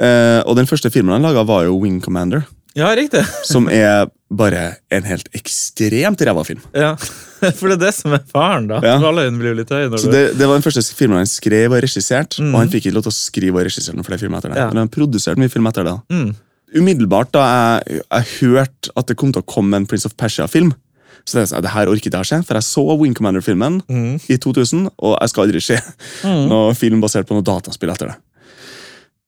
Eh, 0.00 0.40
og 0.46 0.56
den 0.56 0.68
første 0.70 0.90
filmen 0.94 1.12
han 1.16 1.26
laga, 1.26 1.42
var 1.46 1.66
jo 1.66 1.76
Wing 1.82 2.00
Commander. 2.00 2.46
Ja, 2.78 2.92
riktig. 2.94 3.24
Som 3.52 3.66
er 3.72 4.06
bare 4.30 4.76
en 4.94 5.06
helt 5.08 5.28
ekstremt 5.34 6.20
ræva 6.24 6.44
film. 6.46 6.60
Ja, 6.76 6.94
For 7.58 7.70
det 7.70 7.76
er 7.78 7.84
det 7.86 7.92
som 7.94 8.12
er 8.16 8.22
faren, 8.32 8.66
da. 8.70 8.80
Ja. 8.82 8.96
Fallhøyden 9.02 9.36
blir 9.38 9.52
jo 9.52 9.58
litt 9.60 9.70
høy. 9.70 9.84
Så 10.02 10.10
det, 10.10 10.22
det 10.38 10.46
var 10.48 10.58
den 10.58 10.64
første 10.66 10.82
filmen 10.98 11.20
han 11.20 11.28
skrev 11.30 11.70
og 11.76 11.80
regisserte. 11.84 12.40
mm. 12.42 12.50
Og 12.54 12.58
han 12.64 12.72
fikk 12.72 12.88
ikke 12.88 12.96
lov 12.96 13.04
til 13.06 13.12
å 13.14 13.18
skrive 13.18 13.60
og 13.60 13.66
regissere 13.68 13.94
noen 13.98 14.06
flere 14.08 14.18
filmer 14.24 14.40
etter 14.42 14.52
det. 14.54 14.58
Ja. 14.58 14.66
Men 14.72 14.82
han 14.84 14.90
produserte 14.92 15.38
mye 15.38 15.52
film 15.52 15.68
etter 15.70 15.86
det. 15.86 15.94
Mm. 16.10 16.32
Umiddelbart 16.78 17.30
da 17.32 17.44
jeg, 17.48 18.02
jeg 18.10 18.26
hørte 18.40 18.92
at 18.98 19.08
det 19.08 19.16
kom 19.22 19.30
til 19.32 19.40
å 19.44 19.48
komme 19.48 19.78
en 19.78 19.86
Prince 19.88 20.04
of 20.10 20.16
Persia-film, 20.20 20.74
så 21.28 21.42
det, 21.42 21.48
det 21.66 21.74
her 21.74 21.90
orker 21.92 22.08
ikke 22.08 22.22
jeg 22.22 22.30
se, 22.32 22.38
for 22.48 22.58
jeg 22.58 22.66
så 22.66 22.86
Wing 23.00 23.14
Commander-filmen 23.18 23.82
Mm. 23.88 24.16
i 24.32 24.36
2000, 24.40 24.88
og 24.98 25.18
jeg 25.20 25.28
skal 25.34 25.44
aldri 25.46 25.60
se 25.62 25.76
Mm. 26.24 26.48
noe 26.52 26.74
film 26.74 27.04
basert 27.04 27.28
på 27.28 27.36
noe 27.36 27.44
dataspill 27.46 27.92
etter 27.94 28.14
det. 28.14 28.16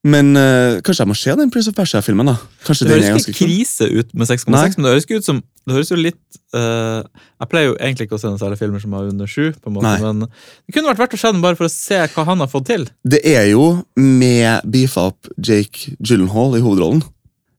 Men 0.01 0.31
eh, 0.33 0.79
kanskje 0.81 1.03
jeg 1.05 1.09
må 1.11 1.15
se 1.19 1.33
den 1.37 1.51
Prince 1.53 1.69
of 1.69 1.75
Persia-filmen, 1.77 2.31
da. 2.31 2.39
Kanskje 2.65 2.87
Det 2.89 2.95
er 2.97 3.03
høres 3.11 3.27
ikke 3.29 3.35
krise 3.45 3.85
ut 4.01 4.15
med 4.17 4.31
6,6, 4.31 4.79
men 4.79 4.87
det 4.87 4.93
høres 4.95 5.05
ikke 5.05 5.19
ut 5.21 5.27
som 5.29 5.43
Det 5.69 5.75
høres 5.77 5.91
jo 5.93 5.99
litt 6.01 6.39
eh, 6.57 7.03
Jeg 7.37 7.51
pleier 7.53 7.67
jo 7.69 7.75
egentlig 7.77 8.07
ikke 8.09 8.17
å 8.17 8.23
se 8.23 8.31
noen 8.31 8.41
særlig 8.41 8.57
filmer 8.63 8.81
som 8.81 8.95
har 8.97 9.11
under 9.11 9.29
sju, 9.29 9.51
på 9.61 9.69
en 9.69 9.77
måte, 9.77 9.91
Nei. 9.93 10.01
men 10.01 10.25
det 10.25 10.73
kunne 10.73 10.89
vært 10.89 11.03
verdt 11.05 11.19
å 11.19 11.21
se 11.21 11.33
den 11.37 11.45
bare 11.45 11.59
for 11.61 11.69
å 11.69 11.73
se 11.75 12.01
hva 12.15 12.25
han 12.31 12.41
har 12.41 12.49
fått 12.49 12.71
til. 12.73 12.89
Det 13.05 13.21
er 13.29 13.51
jo 13.53 13.67
med 14.01 14.65
beefa 14.73 15.05
opp 15.13 15.29
Jake 15.37 15.93
Gyllenhaal 16.01 16.57
i 16.57 16.65
hovedrollen. 16.65 17.05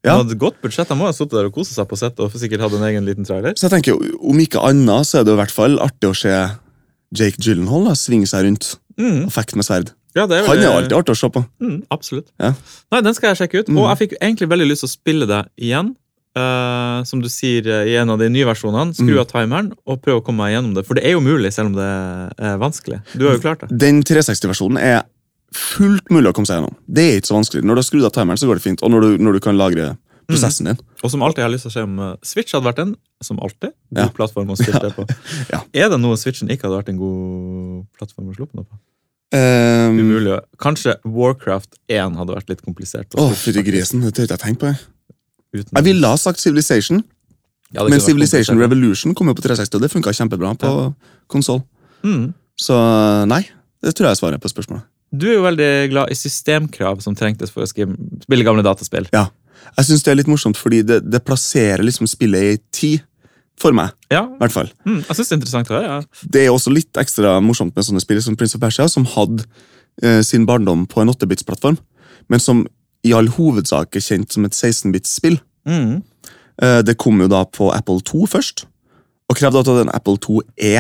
Ja. 0.03 0.15
Han 0.15 0.23
hadde 0.25 0.33
et 0.33 0.39
godt 0.41 0.57
budsjett, 0.63 0.89
han 0.89 0.97
må 0.97 1.05
ha 1.05 1.13
sittet 1.13 1.35
der 1.37 1.45
og 1.45 1.53
koset 1.53 1.75
seg 1.77 1.85
på 1.87 1.97
sett 1.99 2.19
og 2.19 2.31
sikkert 2.33 2.63
hatt 2.65 2.73
en 2.73 2.83
egen 2.89 3.05
liten 3.05 3.27
trailer. 3.27 3.53
Så 3.53 3.67
jeg 3.69 3.75
tenker, 3.75 3.99
om 4.25 4.39
ikke 4.41 4.63
annet, 4.65 5.05
så 5.05 5.19
er 5.21 5.27
det 5.27 5.35
i 5.35 5.39
hvert 5.43 5.53
fall 5.53 5.77
artig 5.79 6.09
å 6.09 6.15
se 6.17 6.33
Jake 7.13 7.37
Gyllenhaal 7.43 7.85
da, 7.91 7.93
svinge 7.99 8.27
seg 8.29 8.47
rundt 8.47 8.75
Mm. 8.99 9.25
og 9.25 9.31
fekte 9.31 9.55
med 9.55 9.65
sverd. 9.65 9.93
Ja, 10.13 10.25
det 10.27 10.41
er 10.41 10.47
Han 10.47 10.57
er 10.59 10.63
jo 10.67 10.71
alltid 10.81 10.91
artig 10.97 11.13
å 11.15 11.17
se 11.17 11.29
på. 11.31 11.41
Mm, 11.63 11.77
absolutt. 11.89 12.27
Ja. 12.39 12.49
Nei, 12.91 12.99
den 13.01 13.13
skal 13.15 13.31
jeg 13.33 13.37
sjekke 13.39 13.59
ut. 13.63 13.69
Mm. 13.71 13.77
Og 13.79 13.85
jeg 13.89 13.97
fikk 14.09 14.17
egentlig 14.21 14.49
veldig 14.51 14.67
lyst 14.67 14.83
til 14.83 14.89
å 14.89 14.91
spille 14.91 15.25
det 15.29 15.45
igjen. 15.57 15.95
Uh, 16.37 17.03
som 17.03 17.19
du 17.19 17.27
sier 17.27 17.65
eh, 17.67 17.89
i 17.91 17.95
en 17.99 18.09
av 18.09 18.19
de 18.19 18.29
nye 18.31 18.45
versjonene. 18.47 18.93
Skru 18.95 19.15
Mm. 19.15 19.19
av 19.19 19.27
timeren 19.31 19.71
og 19.85 20.01
prøv 20.01 20.21
å 20.21 20.23
komme 20.23 20.37
meg 20.43 20.53
gjennom 20.55 20.75
det. 20.75 20.85
For 20.87 20.93
det 20.95 21.03
er 21.05 21.11
jo 21.17 21.19
mulig, 21.23 21.51
selv 21.51 21.71
om 21.71 21.73
det 21.75 21.87
er 22.39 22.57
vanskelig. 22.61 23.01
Du 23.15 23.25
har 23.27 23.35
jo 23.35 23.41
klart 23.43 23.59
det. 23.67 23.77
Den 23.79 24.01
360-versjonen 24.03 24.79
er 24.79 25.03
fullt 25.55 26.07
mulig 26.13 26.29
å 26.31 26.33
komme 26.35 26.47
seg 26.47 26.59
gjennom. 26.59 26.75
Det 26.87 27.03
er 27.07 27.17
ikke 27.19 27.31
så 27.31 27.35
vanskelig. 27.39 27.63
Når 27.65 27.75
du 27.75 27.81
har 27.81 27.87
skrudd 27.89 28.05
av 28.07 28.13
timeren, 28.15 28.37
så 28.39 28.47
går 28.49 28.59
det 28.59 28.63
fint. 28.65 28.83
Og 28.83 28.91
når 28.93 29.01
du, 29.01 29.09
når 29.25 29.33
du 29.37 29.39
kan 29.43 29.57
lagre 29.59 29.97
prosessen 30.31 30.69
din. 30.69 30.77
Og 31.03 31.11
som 31.11 31.23
alltid 31.25 31.41
jeg 31.41 31.47
har 31.49 31.51
lyst 31.51 31.65
til 31.67 31.71
å 31.71 31.73
se 31.73 31.81
om 31.83 31.97
eh, 31.99 32.13
Switch 32.23 32.53
hadde 32.55 32.63
vært 32.69 32.79
en, 32.79 32.93
som 33.25 33.39
alltid, 33.43 33.73
god 33.91 33.99
Ja. 33.99 34.05
plattform 34.15 34.53
å 34.53 34.55
spille 34.55 34.79
det 34.85 34.93
på. 34.99 35.03
Ja. 35.51 35.59
Er 35.75 35.89
det 35.91 35.99
noe 35.99 36.15
Switchen 36.21 36.47
ikke 36.53 36.69
hadde 36.69 36.77
vært 36.79 36.91
en 36.93 37.01
god 37.01 37.87
plattform 37.97 38.29
å 38.31 38.35
slå 38.37 38.47
på? 38.53 38.63
Um, 39.31 39.99
Umulig. 39.99 40.37
Kanskje 40.59 40.97
Warcraft 41.07 41.77
1 41.91 42.15
hadde 42.19 42.35
vært 42.35 42.49
litt 42.51 42.61
komplisert. 42.63 43.11
å 43.15 43.29
fytti 43.35 43.63
grisen. 43.63 44.01
Det 44.03 44.13
tør 44.15 44.27
ikke 44.27 44.37
jeg 44.37 44.43
tenke 44.45 44.59
på. 44.63 44.71
jeg. 44.71 45.65
Jeg 45.75 45.83
ville 45.87 46.07
ha 46.07 46.15
sagt 46.19 46.39
Civilization, 46.39 47.03
Ja, 47.71 47.83
men 47.87 47.99
Civilization. 48.03 48.59
Revolution 48.59 49.13
kom 49.15 49.27
jo 49.31 49.33
på 49.35 49.43
360, 49.45 49.75
og 49.77 49.81
det 49.83 49.91
funka 49.91 50.11
kjempebra 50.15 50.53
på 50.59 50.67
Ja. 50.67 50.93
konsoll. 51.31 51.61
Mm. 52.03 52.33
Så 52.59 52.75
nei, 53.27 53.41
det 53.83 53.95
tror 53.95 54.07
jeg 54.09 54.11
er 54.11 54.19
svaret 54.19 54.41
på 54.43 54.51
spørsmålet. 54.51 54.83
Du 55.12 55.28
er 55.30 55.36
jo 55.38 55.43
veldig 55.45 55.70
glad 55.91 56.12
i 56.14 56.16
systemkrav 56.16 57.01
som 57.03 57.16
trengtes 57.20 57.51
for 57.51 57.66
å 57.66 57.70
skrive, 57.70 57.95
spille 58.24 58.45
gamle 58.47 58.64
dataspill. 58.64 59.09
Ja. 59.14 59.28
Jeg 59.78 59.88
syns 59.88 60.03
det 60.05 60.12
er 60.14 60.20
litt 60.22 60.30
morsomt, 60.32 60.57
fordi 60.57 60.82
det, 60.88 61.01
det 61.12 61.22
plasserer 61.28 61.84
liksom 61.86 62.07
spillet 62.09 62.53
i 62.55 62.59
tid. 62.76 63.07
For 63.62 63.76
meg, 63.78 63.91
Ja, 64.09 64.24
i 64.26 64.39
hvert 64.39 64.53
fall. 64.55 64.70
mm, 64.88 65.03
jeg 65.05 65.14
synes 65.20 65.28
det 65.28 65.34
er 65.36 65.38
interessant 65.38 65.70
å 65.70 65.76
høre. 65.76 65.89
Ja. 65.99 66.26
Det 66.34 66.41
er 66.41 66.49
også 66.49 66.72
litt 66.74 66.97
ekstra 66.97 67.36
morsomt 67.45 67.76
med 67.78 67.86
sånne 67.86 68.01
spill 68.01 68.18
som 68.26 68.34
Prince 68.39 68.55
of 68.57 68.62
Persia, 68.64 68.88
som 68.89 69.05
hadde 69.05 69.43
eh, 70.01 70.24
sin 70.26 70.47
barndom 70.49 70.88
på 70.89 71.03
en 71.03 71.12
8-bits-plattform, 71.12 71.78
men 72.32 72.41
som 72.41 72.64
i 73.05 73.12
all 73.14 73.30
hovedsak 73.36 73.99
er 73.99 74.01
kjent 74.01 74.34
som 74.34 74.47
et 74.47 74.57
16-bits-spill. 74.57 75.38
Mm. 75.70 75.99
Eh, 76.64 76.80
det 76.88 76.97
kom 76.97 77.22
jo 77.22 77.28
da 77.30 77.43
på 77.45 77.70
Apple 77.76 78.01
2 78.07 78.24
først, 78.34 78.66
og 79.30 79.38
krevde 79.38 79.62
at 79.62 79.70
en 79.84 79.93
Apple 79.93 80.18
2E 80.26 80.74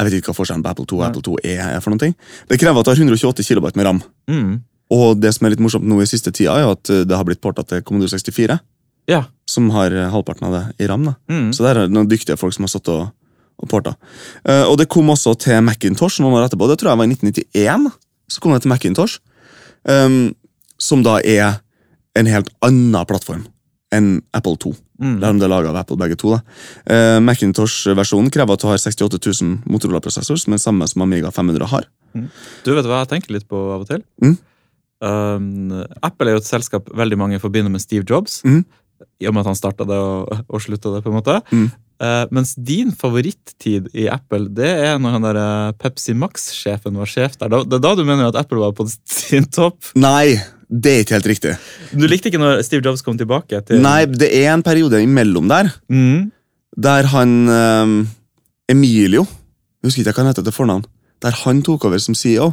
Jeg 0.00 0.08
vet 0.08 0.16
ikke 0.22 0.32
hva 0.32 0.38
forskjellen 0.40 0.64
på 0.64 0.70
Apple 0.72 0.86
2 0.88 0.96
og. 0.96 1.04
Apple 1.04 1.22
2E 1.26 1.54
er 1.60 1.80
for 1.84 1.92
noen 1.92 2.00
ting. 2.00 2.14
Det 2.48 2.56
krever 2.60 2.80
at 2.80 2.88
det 2.88 2.94
har 2.96 3.02
128 3.04 3.44
KB 3.44 3.66
med 3.76 3.84
ram. 3.84 4.00
Mm. 4.32 4.52
Og 4.96 5.20
det 5.20 5.34
som 5.36 5.44
er 5.46 5.52
litt 5.52 5.60
morsomt 5.62 5.84
nå 5.86 6.00
i 6.02 6.08
siste 6.08 6.32
tida, 6.32 6.56
er 6.56 6.72
at 6.72 6.88
eh, 6.90 7.04
det 7.06 7.14
har 7.18 7.26
blitt 7.28 7.42
porta 7.44 7.62
til 7.68 7.82
Commodore 7.84 8.16
64, 8.16 8.56
Ja. 9.12 9.20
som 9.46 9.68
har 9.76 9.92
eh, 9.92 10.08
halvparten 10.10 10.48
av 10.48 10.56
det 10.56 10.62
i 10.82 10.88
ram. 10.88 11.04
da. 11.04 11.14
Mm. 11.28 11.52
Så 11.52 11.62
der 11.66 11.76
er 11.76 11.86
det 11.86 11.94
noen 11.94 12.08
dyktige 12.08 12.38
folk 12.40 12.56
som 12.56 12.64
har 12.64 12.72
satt 12.72 12.88
og, 12.88 13.10
og 13.60 13.68
porta. 13.68 13.92
Uh, 14.48 14.64
og 14.70 14.78
det 14.80 14.88
kom 14.88 15.12
også 15.12 15.36
til 15.44 15.60
Macintosh 15.62 16.22
noen 16.24 16.38
år 16.40 16.48
etterpå. 16.48 16.66
Det 16.70 16.78
tror 16.80 16.94
jeg 16.94 17.02
var 17.02 17.10
i 17.10 17.12
1991. 17.12 17.90
Så 18.30 18.40
kom 18.40 18.54
det 18.56 18.62
til 18.64 18.72
Macintosh, 18.72 19.20
um, 19.84 20.32
som 20.80 21.02
da 21.04 21.18
er 21.20 21.60
en 22.16 22.26
helt 22.26 22.48
annen 22.64 23.04
plattform 23.06 23.44
enn 23.94 24.22
Apple 24.34 24.56
2. 24.62 24.72
Mm. 25.00 25.16
Der 25.22 25.38
de 25.40 25.46
er 25.46 25.52
laget 25.52 25.72
av 25.72 25.80
Apple 25.80 25.96
begge 26.00 26.18
to. 26.20 26.34
Eh, 26.84 27.18
Macintosh-versjonen 27.24 28.30
krever 28.32 28.56
at 28.56 28.62
du 28.62 28.68
har 28.68 28.80
68 28.80 29.20
000 29.40 29.64
Motorola-prosessor, 29.70 30.38
som 30.40 30.56
er 30.56 30.62
samme 30.62 30.88
som 30.90 31.06
Amiga 31.06 31.32
500 31.32 31.72
har. 31.72 31.88
Du 32.66 32.72
vet 32.74 32.86
hva 32.86 33.02
jeg 33.04 33.12
tenker 33.14 33.36
litt 33.38 33.48
på 33.48 33.58
av 33.74 33.84
og 33.84 33.90
til? 33.90 34.04
Mm. 34.22 34.36
Um, 35.00 35.78
Apple 36.04 36.28
er 36.28 36.36
jo 36.36 36.42
et 36.42 36.48
selskap 36.48 36.90
veldig 36.92 37.16
mange 37.16 37.40
forbinder 37.40 37.72
med 37.72 37.80
Steve 37.80 38.04
Jobs. 38.04 38.42
Mm. 38.44 38.64
I 39.20 39.30
og 39.30 39.34
med 39.34 39.46
at 39.46 39.54
han 39.54 39.56
starta 39.56 39.86
det 39.88 39.96
og, 39.96 40.42
og 40.44 40.60
slutta 40.60 40.92
det. 40.92 41.04
på 41.04 41.12
en 41.12 41.16
måte. 41.16 41.38
Mm. 41.54 41.70
Eh, 42.00 42.22
mens 42.32 42.54
din 42.56 42.92
favorittid 42.96 43.90
i 43.92 44.06
Apple, 44.08 44.48
det 44.56 44.68
er 44.68 45.00
når 45.00 45.16
han 45.16 45.26
der 45.26 45.38
eh, 45.40 45.72
Pepsi 45.80 46.14
Max-sjefen 46.16 46.96
var 46.96 47.08
sjef 47.08 47.36
der. 47.40 47.52
Det 47.68 47.76
er 47.76 47.84
da 47.84 47.92
du 47.96 48.06
mener 48.06 48.30
at 48.30 48.38
Apple 48.40 48.60
var 48.62 48.72
på 48.76 48.86
sin 48.88 49.48
topp? 49.52 49.92
Nei, 50.00 50.40
det 50.70 50.92
er 50.92 51.00
ikke 51.04 51.16
helt 51.18 51.26
riktig. 51.26 51.52
Du 51.98 52.06
likte 52.06 52.30
ikke 52.30 52.38
når 52.38 52.62
Steve 52.62 52.84
Jobs 52.86 53.02
kom 53.02 53.18
tilbake? 53.18 53.58
til... 53.66 53.80
Nei, 53.82 54.04
det 54.06 54.30
er 54.44 54.52
en 54.54 54.62
periode 54.62 55.00
imellom 55.02 55.48
der, 55.50 55.72
Mm. 55.90 56.30
der 56.78 57.08
han 57.10 57.32
ehm, 57.50 57.96
Emilio 58.70 59.24
Jeg 59.82 59.88
husker 59.90 60.04
ikke 60.04 60.12
hva 60.20 60.22
han 60.26 60.30
heter 60.34 60.44
til 60.46 60.52
fornavn. 60.54 60.84
Der 61.24 61.34
han 61.44 61.62
tok 61.66 61.84
over 61.88 61.98
som 61.98 62.14
CEO. 62.14 62.52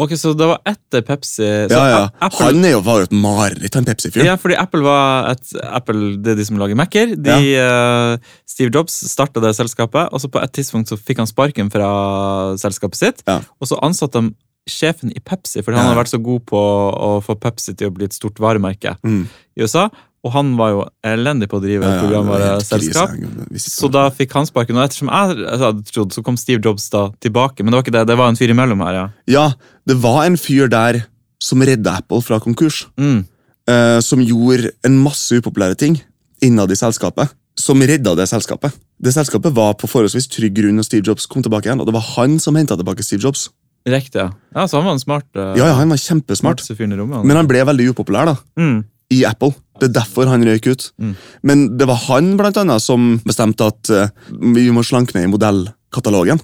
Ok, 0.00 0.14
Så 0.16 0.32
det 0.36 0.46
var 0.48 0.58
etter 0.66 1.02
Pepsi 1.04 1.44
så 1.44 1.68
Ja, 1.70 1.82
ja. 1.92 2.08
Apple, 2.20 2.46
Han 2.46 2.64
er 2.64 2.70
jo, 2.72 2.80
var 2.80 3.02
jo 3.02 3.08
et 3.10 3.12
mareritt, 3.12 3.74
han 3.76 3.84
Pepsi-fyren. 3.84 4.24
Ja, 4.26 4.34
fordi 4.40 4.56
Apple 4.58 4.80
var 4.82 5.30
et 5.34 5.52
Apple, 5.62 6.16
det 6.24 6.32
er 6.32 6.38
de 6.40 6.46
som 6.48 6.56
lager 6.58 6.74
Mac-er. 6.80 7.12
De, 7.14 7.36
Uh, 7.60 8.16
Steve 8.48 8.72
Jobs 8.74 8.96
starta 9.12 9.40
det 9.44 9.52
selskapet, 9.54 10.08
og 10.10 10.20
så 10.20 10.30
på 10.32 10.40
et 10.42 10.52
tidspunkt 10.56 10.88
så 10.88 10.96
fikk 10.96 11.20
han 11.20 11.28
sparken 11.28 11.70
fra 11.70 12.56
selskapet 12.56 12.96
sitt. 12.96 13.22
Ja. 13.28 13.40
Og 13.60 13.68
så 13.68 13.78
ansatte 13.84 14.20
de 14.20 14.32
sjefen 14.68 15.10
i 15.10 15.20
Pepsi, 15.20 15.62
fordi 15.62 15.76
han 15.76 15.86
Ja. 15.86 15.92
hadde 15.94 16.04
vært 16.04 16.14
så 16.14 16.22
god 16.22 16.46
på 16.46 16.56
å 16.94 17.22
få 17.24 17.34
Pepsi 17.40 17.74
til 17.76 17.90
å 17.90 17.94
bli 17.94 18.04
et 18.04 18.12
stort 18.14 18.38
varemerke 18.38 18.96
Mm. 19.04 19.26
i 19.56 19.62
USA. 19.62 19.88
Og 20.24 20.30
han 20.32 20.56
var 20.56 20.68
jo 20.70 20.88
elendig 21.04 21.48
på 21.50 21.58
å 21.58 21.62
drive 21.62 21.82
et 21.82 22.00
programvareselskap. 22.00 23.10
Så 23.58 23.90
da 23.90 24.08
fikk 24.10 24.32
han 24.32 24.46
sparken. 24.46 24.76
Og 24.78 24.84
ettersom 24.88 25.08
jeg 25.10 25.46
altså, 25.48 25.64
hadde 25.72 25.84
trodd, 25.90 26.12
så 26.14 26.22
kom 26.22 26.36
Steve 26.38 26.62
Jobs 26.62 26.88
da 26.90 27.08
tilbake. 27.20 27.58
Men 27.64 27.72
det 27.72 27.78
var 27.78 27.82
ikke 27.82 27.96
det, 27.98 28.06
det 28.06 28.16
var 28.18 28.28
en 28.28 28.36
fyr 28.38 28.50
imellom 28.54 28.78
her, 28.86 28.94
ja. 28.94 29.08
Ja, 29.26 29.52
det 29.84 29.96
var 30.00 30.24
en 30.26 30.36
fyr 30.36 30.68
der 30.70 31.04
som 31.42 31.58
redda 31.60 31.98
Apple 31.98 32.20
fra 32.22 32.38
konkurs. 32.38 32.86
Mm. 32.96 33.26
eh, 33.68 34.00
som 34.00 34.18
gjorde 34.18 34.72
en 34.84 34.96
masse 35.04 35.30
upopulære 35.38 35.76
ting 35.78 36.00
innad 36.42 36.70
i 36.70 36.74
selskapet. 36.74 37.30
Som 37.56 37.78
redda 37.80 38.16
det 38.16 38.26
selskapet. 38.28 38.72
Det 39.00 39.12
selskapet 39.14 39.52
var 39.54 39.74
på 39.74 39.86
forholdsvis 39.88 40.26
trygg 40.28 40.54
grunn 40.54 40.74
når 40.74 40.84
Steve 40.84 41.04
Jobs 41.06 41.26
kom 41.26 41.42
tilbake 41.44 41.66
igjen, 41.66 41.78
og 41.80 41.86
det 41.86 41.94
var 41.94 42.00
han 42.16 42.38
som 42.40 42.54
henta 42.56 42.76
tilbake 42.76 43.04
Steve 43.04 43.20
Jobs. 43.22 43.50
Riktig, 43.88 44.20
ja. 44.20 44.30
ja. 44.54 44.66
Så 44.68 44.78
han 44.78 44.86
var 44.86 44.96
en 44.96 45.02
smart, 45.02 45.28
uh, 45.36 45.52
Ja, 45.58 45.66
ja, 45.66 45.74
han 45.80 45.90
var 45.90 46.00
kjempesmart, 46.00 46.62
rommet. 46.62 47.16
han. 47.16 47.26
men 47.26 47.36
han 47.40 47.50
ble 47.50 47.64
veldig 47.66 47.90
upopulær 47.92 48.30
da, 48.30 48.36
mm. 48.58 48.78
i 49.16 49.24
Apple. 49.26 49.54
Det 49.80 49.88
er 49.90 49.96
derfor 49.96 50.30
han 50.30 50.44
røyk 50.46 50.68
ut. 50.70 50.88
Mm. 51.02 51.14
Men 51.42 51.64
det 51.78 51.88
var 51.90 51.98
han 52.06 52.36
blant 52.38 52.60
annet 52.60 52.84
som 52.84 53.16
bestemte 53.26 53.66
at 53.66 53.90
uh, 53.90 54.08
vi 54.30 54.68
må 54.74 54.84
slanke 54.86 55.16
ned 55.16 55.26
i 55.26 55.32
modellkatalogen. 55.32 56.42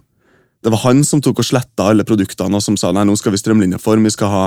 Det 0.65 0.73
var 0.75 0.81
han 0.89 1.05
som 1.07 1.21
tok 1.23 1.39
og 1.39 1.47
sletta 1.47 1.85
alle 1.93 2.03
produktene 2.07 2.59
og 2.59 2.63
som 2.65 2.75
sa 2.81 2.91
nei, 2.91 3.05
nå 3.07 3.15
skal 3.19 3.31
vi 3.35 3.39
strømlinjeform. 3.39 4.03
Vi 4.09 4.11
skal 4.11 4.33
ha 4.33 4.45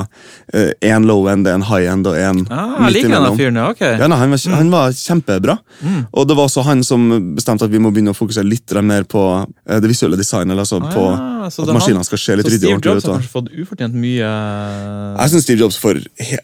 én 0.84 1.06
low 1.08 1.30
end, 1.32 1.48
en 1.48 1.64
high 1.64 1.88
end 1.92 2.10
og 2.10 2.18
en 2.20 2.42
Ah, 2.52 2.90
liker 2.92 3.14
denne 3.14 3.32
fyren, 3.38 3.60
ja. 3.62 3.70
Ok. 3.72 3.80
Ja, 3.86 4.10
nei, 4.12 4.18
han, 4.20 4.34
var, 4.34 4.44
han 4.58 4.74
var 4.74 4.92
kjempebra. 4.98 5.56
Mm. 5.80 6.02
Og 6.12 6.28
det 6.28 6.36
var 6.36 6.50
også 6.50 6.66
han 6.68 6.84
som 6.84 7.08
bestemte 7.38 7.64
at 7.68 7.72
vi 7.72 7.80
må 7.80 7.94
begynne 7.96 8.12
å 8.12 8.18
fokusere 8.18 8.44
litt 8.48 8.76
mer 8.84 9.08
på 9.08 9.24
uh, 9.40 9.80
det 9.80 9.88
visuelle 9.92 10.20
designet. 10.20 10.60
Altså 10.60 10.82
Ah, 10.82 10.92
på 10.92 11.06
ja, 11.12 11.50
så 11.54 11.64
at 11.66 11.74
maskinene 11.76 12.06
skal 12.08 12.20
se 12.22 12.36
litt 12.40 12.48
Så 12.48 12.54
ryddig 12.56 12.68
ut. 12.68 12.72
og 12.72 12.76
ordentlig 12.76 12.92
Jobs 12.92 13.08
har 13.08 13.18
kanskje 13.18 13.34
fått 13.38 13.50
ufortjent 13.64 13.98
mye 14.02 14.30
Jeg 15.22 15.32
syns 15.34 15.44
Steve 15.48 15.64
Jobs 15.64 15.80
får 15.82 16.00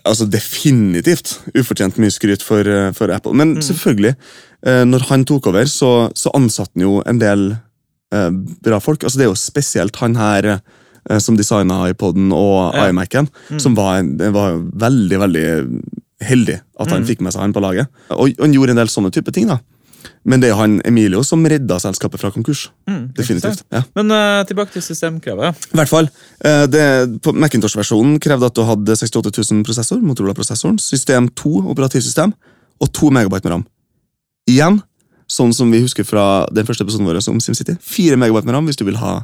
altså 0.07 0.28
definitivt 0.32 1.38
ufortjent 1.57 1.99
mye 2.01 2.13
skryt 2.13 2.43
for, 2.45 2.68
eh, 2.68 2.91
for 2.97 3.11
Apple. 3.13 3.34
Mm. 3.34 3.38
Men 3.38 3.61
selvfølgelig, 3.61 4.15
uh, 4.68 4.84
når 4.88 5.07
han 5.11 5.26
tok 5.26 5.47
over, 5.51 5.65
så, 5.65 6.11
så 6.15 6.34
ansatte 6.38 6.72
han 6.76 6.88
jo 6.88 6.99
en 7.05 7.20
del 7.22 7.47
eh, 8.11 8.29
bra 8.63 8.79
folk. 8.79 9.03
Altså 9.03 9.17
Det 9.17 9.25
er 9.27 9.31
jo 9.31 9.35
spesielt 9.39 9.95
han 10.01 10.15
her 10.15 10.45
eh, 11.09 11.19
som 11.19 11.37
designa 11.37 11.89
iPoden 11.89 12.31
og 12.33 12.73
Ja. 12.75 12.89
iMac-en, 12.89 13.29
Mm. 13.49 13.59
som 13.59 13.75
var, 13.75 14.03
var 14.31 14.57
veldig, 14.59 15.17
veldig 15.19 15.47
heldig 16.21 16.61
at 16.79 16.89
han 16.89 17.01
Mm. 17.03 17.07
fikk 17.07 17.21
med 17.21 17.33
seg 17.33 17.41
han 17.41 17.53
på 17.53 17.61
laget. 17.61 17.87
Og, 18.11 18.29
og 18.39 18.41
han 18.41 18.53
gjorde 18.53 18.69
en 18.71 18.75
del 18.83 18.87
sånne 18.87 19.11
type 19.13 19.31
ting. 19.31 19.47
da. 19.47 19.59
Men 20.25 20.39
det 20.39 20.49
er 20.51 20.55
han 20.55 20.81
Emilio 20.85 21.21
som 21.23 21.43
redda 21.43 21.79
selskapet 21.79 22.19
fra 22.19 22.31
konkurs. 22.31 22.69
Mm, 22.87 23.13
Definitivt. 23.13 23.63
ja. 23.71 23.83
Men 23.95 24.11
uh, 24.11 24.43
tilbake 24.43 24.71
til 24.71 24.81
systemkravet. 24.81 25.55
I 25.73 25.75
hvert 25.77 25.89
fall, 25.89 26.09
Uh, 26.45 26.65
det, 26.67 27.21
på 27.21 27.33
Macintosh-versjonen 27.33 28.19
krevde 28.19 28.45
at 28.45 28.53
du 28.53 28.61
hadde 28.63 28.95
68 28.95 29.51
000 29.51 29.63
prosessor, 29.65 29.97
Motorola-prosessoren, 30.01 30.77
system 30.79 31.27
2 31.29 31.69
operativsystem 31.71 32.31
og 32.79 32.91
2 32.93 33.09
megabyte 33.09 33.43
med 33.43 33.51
ram. 33.53 33.65
Igjen, 34.47 34.81
sånn 35.28 35.53
som 35.53 35.71
vi 35.71 35.82
husker 35.84 36.03
fra 36.07 36.45
den 36.55 36.65
første 36.67 36.84
episoden 36.86 37.05
vår 37.07 37.19
om 37.30 37.39
SimCity. 37.43 37.75
4 37.84 38.15
megabyte 38.17 38.45
med 38.47 38.55
ram 38.55 38.65
hvis 38.69 38.78
du 38.80 38.86
vil 38.88 38.95
ha 39.01 39.23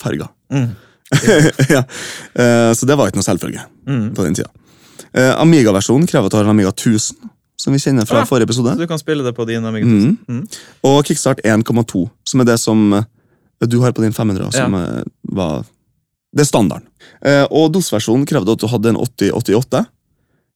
farger. 0.00 0.28
Mm. 0.52 0.70
ja. 1.74 1.82
eh, 2.34 2.70
så 2.74 2.86
det 2.88 2.96
var 2.96 3.08
ikke 3.10 3.20
noe 3.20 3.28
selvfølge 3.28 3.64
Mm. 3.86 4.14
på 4.16 4.24
den 4.24 4.34
tida. 4.34 4.48
Eh, 5.12 5.34
Amiga-versjonen 5.40 6.06
krever 6.08 6.26
at 6.26 6.32
du 6.32 6.36
har 6.38 6.44
en 6.48 6.54
Amiga 6.54 6.70
1000, 6.72 7.16
som 7.60 7.72
vi 7.72 7.78
kjenner 7.78 8.06
fra 8.08 8.22
Ah. 8.22 8.26
forrige 8.26 8.48
episode. 8.48 8.72
Så 8.74 8.78
du 8.80 8.86
kan 8.88 8.98
spille 8.98 9.22
det 9.22 9.34
på 9.36 9.44
din 9.46 9.64
Amiga 9.64 9.84
Mhm. 9.86 10.16
1000. 10.16 10.18
Mm. 10.28 10.48
Og 10.84 11.04
Kickstart 11.04 11.40
1,2, 11.44 12.08
som 12.24 12.40
er 12.40 12.44
det 12.44 12.58
som 12.60 12.92
eh, 12.94 13.04
du 13.68 13.80
har 13.80 13.92
på 13.92 14.02
din 14.02 14.12
500, 14.12 14.50
som 14.52 14.72
ja. 14.72 15.02
var 15.32 15.64
Det 16.34 16.40
er 16.42 16.44
standarden. 16.50 16.88
Og 17.54 17.70
DOS-versjonen 17.72 18.26
krevde 18.26 18.50
at 18.52 18.58
du 18.58 18.66
hadde 18.66 18.88
en 18.90 18.96
8088 18.96 19.84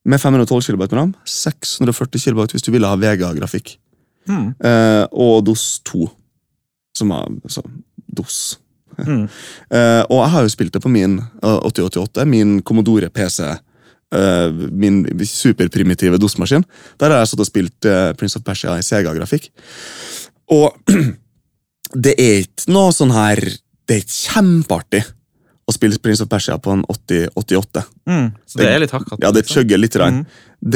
med 0.05 0.19
512 0.21 0.73
KB 0.75 0.79
med 0.81 0.93
ram, 0.93 1.15
640 1.25 2.19
KB 2.19 2.51
hvis 2.51 2.65
du 2.67 2.73
ville 2.73 2.89
ha 2.89 2.97
VGA-grafikk, 2.97 3.77
Mm. 4.29 4.49
eh, 4.65 5.05
og 5.13 5.45
DOS 5.47 5.81
2, 5.89 6.09
som 6.99 7.15
var 7.15 7.29
altså, 7.29 7.65
DOS. 8.07 8.59
Mm. 8.99 9.29
Eh, 9.71 10.03
og 10.09 10.19
jeg 10.25 10.31
har 10.33 10.43
jo 10.43 10.51
spilt 10.51 10.73
det 10.75 10.81
på 10.83 10.91
min 10.91 11.19
eh, 11.21 11.59
8088, 11.69 12.25
min 12.27 12.57
Commodore 12.67 13.11
PC, 13.15 13.45
eh, 13.47 14.63
min 14.73 15.05
superprimitive 15.23 16.19
DOS-maskin. 16.19 16.65
Der 16.99 17.13
har 17.13 17.23
jeg 17.23 17.31
satt 17.33 17.45
og 17.45 17.49
spilt 17.51 17.89
eh, 17.89 18.11
Prince 18.19 18.41
of 18.41 18.47
Persia 18.47 18.75
i 18.79 18.83
Sega-grafikk. 18.87 19.51
Og 20.57 20.75
det 22.07 22.17
er 22.19 22.43
ikke 22.43 22.73
noe 22.73 22.93
sånn 22.93 23.15
her 23.15 23.41
Det 23.89 23.97
er 23.97 24.03
ikke 24.03 24.35
kjempeartig 24.35 25.05
å 25.69 25.75
spille 25.77 26.01
Prince 26.01 26.25
of 26.25 26.31
Persia 26.33 26.57
på 26.61 26.73
en 26.73 26.83
8088. 26.89 27.85
Mm. 28.09 28.29
Så 28.49 28.61
det 28.61 28.69
er 28.73 28.83
litt 28.83 28.93
hakkete. 28.95 29.21
Ja, 29.21 29.33
det 29.33 29.45
liksom. 29.45 29.61
chugger 29.61 29.81
litt. 29.81 29.97
Mm. 30.01 30.23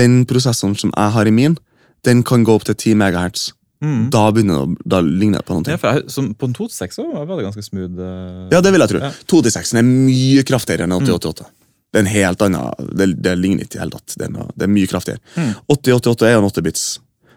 Den 0.01 0.19
prosessoren 0.29 0.77
som 0.79 0.93
jeg 0.93 1.15
har 1.17 1.29
i 1.29 1.35
min, 1.35 1.57
den 2.05 2.23
kan 2.27 2.45
gå 2.45 2.55
opp 2.59 2.65
til 2.69 2.75
10 2.75 2.95
MHz. 2.99 3.51
Mm. 3.83 4.11
Da 4.15 4.29
begynner 4.31 4.61
det, 4.61 4.63
å- 4.63 4.89
da 4.95 5.01
ligner 5.03 5.41
det 5.43 5.47
på 5.49 5.57
noe. 5.57 5.67
Ja, 5.67 5.79
jeg, 5.97 6.05
som, 6.11 6.29
på 6.39 6.47
en 6.47 6.55
2-6 6.55 6.95
så 6.99 7.03
var 7.13 7.27
det 7.37 7.45
ganske 7.49 7.65
smooth. 7.67 7.99
Uh, 7.99 8.49
Ja, 8.55 8.61
det 8.63 8.71
vil 8.75 8.81
jeg 8.85 8.93
tro. 8.93 9.01
Ja. 9.03 9.11
2-6 9.33 9.73
er 9.79 9.83
mye 9.87 10.45
kraftigere 10.47 10.87
enn 10.87 10.95
8088. 10.99 11.47
Det 11.93 11.99
er 12.01 12.05
en 12.07 12.13
helt 12.15 12.43
annen, 12.47 12.87
det, 12.97 13.09
det 13.21 13.33
ligner 13.39 13.67
ikke 13.67 13.75
i 13.75 13.79
det 13.79 13.83
hele 13.83 13.97
tatt. 13.99 14.15
Det 14.17 14.29
er, 14.29 14.53
det 14.57 14.69
er 14.69 14.71
mye 14.73 14.89
kraftigere. 14.89 15.21
Mm. 15.37 15.51
8088 15.75 16.29
er 16.29 16.33
jo 16.37 16.45
en 16.45 16.49
8-bits 16.51 16.85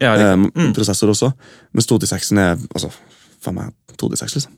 Ja, 0.04 0.14
eh. 0.16 0.36
Mm. 0.38 0.70
prosessor 0.78 1.10
også, 1.12 1.32
mens 1.76 1.90
2-6 1.90 2.30
er 2.38 2.54
altså, 2.76 2.92
faen 3.44 3.58
meg 3.58 3.74
2-6 4.00 4.38
liksom. 4.38 4.54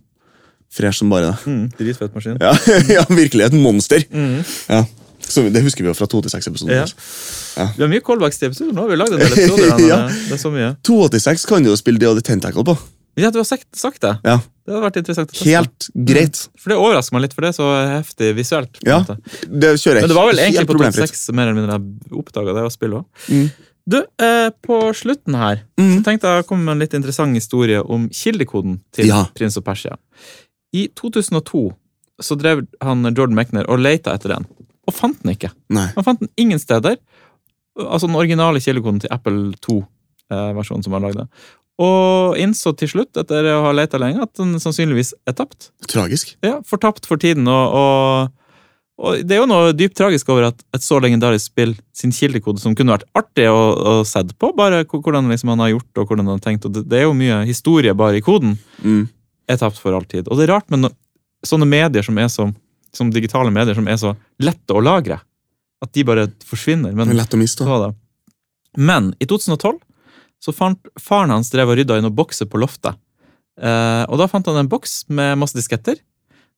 Fresh 0.78 1.00
som 1.00 1.10
bare 1.10 1.32
det. 1.32 1.48
Mm. 1.48 1.66
Dritfett 1.80 2.14
maskin. 2.14 2.38
Ja, 2.44 2.52
ja, 2.98 3.06
virkelig 3.10 3.46
et 3.48 3.54
monster. 3.56 4.04
Mm. 4.12 4.42
Ja. 4.68 4.82
Så 5.28 5.44
det 5.52 5.62
husker 5.66 5.84
vi 5.84 5.90
jo 5.92 5.94
fra 5.98 6.08
2-6-episoden. 6.08 6.72
Ja. 6.72 6.86
Vi 7.76 7.84
har 7.84 7.90
mye 7.92 8.04
callbacks 8.06 8.40
til 8.40 8.50
episoder 8.52 8.74
nå. 8.78 8.86
Vi 8.88 8.96
har 8.96 9.02
lagd 9.04 9.16
en 9.18 9.20
del 9.24 9.34
episoder. 9.34 9.82
Ja. 9.92 9.98
Det 10.08 10.38
er 10.38 10.42
så 10.42 10.52
mye. 10.54 10.70
286 10.88 11.46
kan 11.50 11.64
du 11.66 11.70
jo 11.72 11.76
spille 11.80 12.00
det 12.00 12.14
det 12.20 12.24
Tentacle 12.30 12.64
på. 12.68 12.78
Ja, 13.18 13.32
du 13.34 13.40
har 13.42 13.48
sagt, 13.50 13.66
sagt 13.76 14.02
det. 14.06 14.12
Ja, 14.24 14.36
Det 14.68 14.74
hadde 14.76 14.84
vært 14.84 14.98
interessant. 15.02 15.32
Helt 15.42 15.88
greit. 16.06 16.42
For 16.62 16.70
det 16.70 16.78
overrasker 16.78 17.16
meg 17.18 17.24
litt, 17.26 17.34
for 17.34 17.42
det 17.42 17.50
er 17.50 17.56
så 17.58 17.70
heftig 17.96 18.28
visuelt. 18.38 18.78
på 18.78 18.86
Ja. 18.86 19.00
Det 19.50 19.72
kjører 19.82 20.04
Men 20.06 20.12
det 20.12 20.18
var 20.20 20.28
vel 20.30 20.42
egentlig 20.44 20.68
på 20.68 20.76
problemfritt. 20.76 21.16
2.6 21.18 21.34
mer 21.34 21.48
eller 21.50 21.58
mindre 21.58 21.80
jeg 21.80 22.20
oppdaga 22.22 22.54
det 22.60 22.66
å 22.68 22.70
spille 22.76 23.00
òg. 23.02 23.26
Mm. 23.34 23.48
Du, 23.88 23.98
eh, 24.20 24.50
på 24.68 24.78
slutten 24.94 25.36
her 25.40 25.64
Mm. 25.80 25.98
så 25.98 26.04
tenkte 26.06 26.28
jeg 26.30 26.44
å 26.44 26.48
komme 26.48 26.66
med 26.68 26.74
en 26.76 26.80
litt 26.86 26.94
interessant 26.94 27.34
historie 27.34 27.82
om 27.82 28.08
kildekoden 28.10 28.82
til 28.94 29.08
Ja. 29.08 29.24
Prins 29.34 29.58
og 29.58 29.64
Persia. 29.66 29.96
I 30.76 30.90
2002 30.94 31.72
så 32.22 32.38
drev 32.38 32.68
han 32.84 33.02
Jordan 33.16 33.34
Mechner 33.36 33.66
og 33.70 33.80
leita 33.80 34.14
etter 34.14 34.36
den, 34.36 34.46
og 34.88 34.96
fant 34.96 35.20
den 35.24 35.34
ikke. 35.36 35.52
Nei. 35.74 35.90
Man 35.98 36.06
fant 36.08 36.22
den 36.24 36.30
ingen 36.40 36.60
steder. 36.64 36.98
Altså 37.78 38.08
den 38.08 38.16
originale 38.18 38.62
kildekoden 38.64 39.02
til 39.04 39.12
Apple 39.14 39.52
2-versjonen 39.68 40.84
som 40.86 40.96
han 40.98 41.04
lagde. 41.08 41.28
Og 41.78 42.38
innså 42.42 42.72
til 42.80 42.90
slutt, 42.90 43.14
etter 43.22 43.46
å 43.54 43.60
ha 43.68 43.74
leta 43.78 44.00
lenge, 44.02 44.24
at 44.26 44.34
den 44.40 44.56
sannsynligvis 44.62 45.12
er 45.30 45.36
tapt. 45.38 45.68
Tragisk. 45.92 46.32
Ja, 46.42 46.56
Fortapt 46.66 47.06
for 47.06 47.22
tiden. 47.22 47.46
Og, 47.52 47.76
og, 47.78 48.32
og 48.98 49.20
det 49.22 49.36
er 49.38 49.44
jo 49.44 49.50
noe 49.52 49.76
dypt 49.78 49.94
tragisk 50.00 50.32
over 50.34 50.48
at 50.50 50.64
et 50.74 50.82
så 50.82 50.98
legendarisk 51.04 51.52
spill 51.52 51.76
sin 51.94 52.16
kildekode, 52.16 52.58
som 52.64 52.74
kunne 52.74 52.96
vært 52.96 53.06
artig 53.20 53.46
å, 53.52 53.60
å 53.78 53.94
sett 54.10 54.34
på, 54.42 54.50
bare 54.58 54.82
hvordan 54.90 55.30
liksom 55.30 55.54
han 55.54 55.62
har 55.68 55.76
gjort 55.76 56.02
og 56.02 56.08
hvordan 56.10 56.26
han 56.32 56.40
har 56.40 56.46
tenkt, 56.48 56.66
og 56.66 56.74
det, 56.80 56.88
det 56.90 57.04
er 57.04 57.06
jo 57.06 57.14
mye 57.20 57.44
historie 57.50 57.94
bare 57.98 58.18
i 58.18 58.26
koden, 58.26 58.58
Mm. 58.82 59.06
er 59.50 59.58
tapt 59.62 59.78
for 59.82 59.94
all 59.98 60.06
tid. 60.10 60.26
Og 60.30 60.38
det 60.38 60.48
er 60.48 60.56
rart 60.56 60.68
med 60.74 60.82
no, 60.88 60.90
sånne 61.46 61.66
medier 61.70 62.04
som 62.06 62.18
er 62.22 62.28
så 62.34 62.50
som 62.96 63.12
digitale 63.14 63.52
medier 63.54 63.78
som 63.78 63.88
er 63.90 64.00
så 64.02 64.14
lette 64.44 64.76
å 64.76 64.84
lagre, 64.84 65.20
at 65.84 65.94
de 65.94 66.06
bare 66.08 66.28
forsvinner. 66.48 66.96
Men 66.98 67.16
lett 67.18 67.34
å 67.34 67.40
miste. 67.40 67.68
Men 68.78 69.14
i 69.20 69.28
2012 69.30 69.80
så 70.44 70.54
fant 70.54 70.92
faren 71.02 71.34
hans 71.34 71.50
drev 71.54 71.72
og 71.72 71.80
rydda 71.80 71.98
i 71.98 72.06
noen 72.06 72.16
bokser 72.16 72.50
på 72.50 72.62
loftet. 72.62 72.98
Eh, 73.58 74.04
og 74.06 74.20
da 74.22 74.28
fant 74.30 74.46
han 74.50 74.60
en 74.62 74.70
boks 74.70 75.08
med 75.10 75.38
masse 75.42 75.58
disketter, 75.58 75.98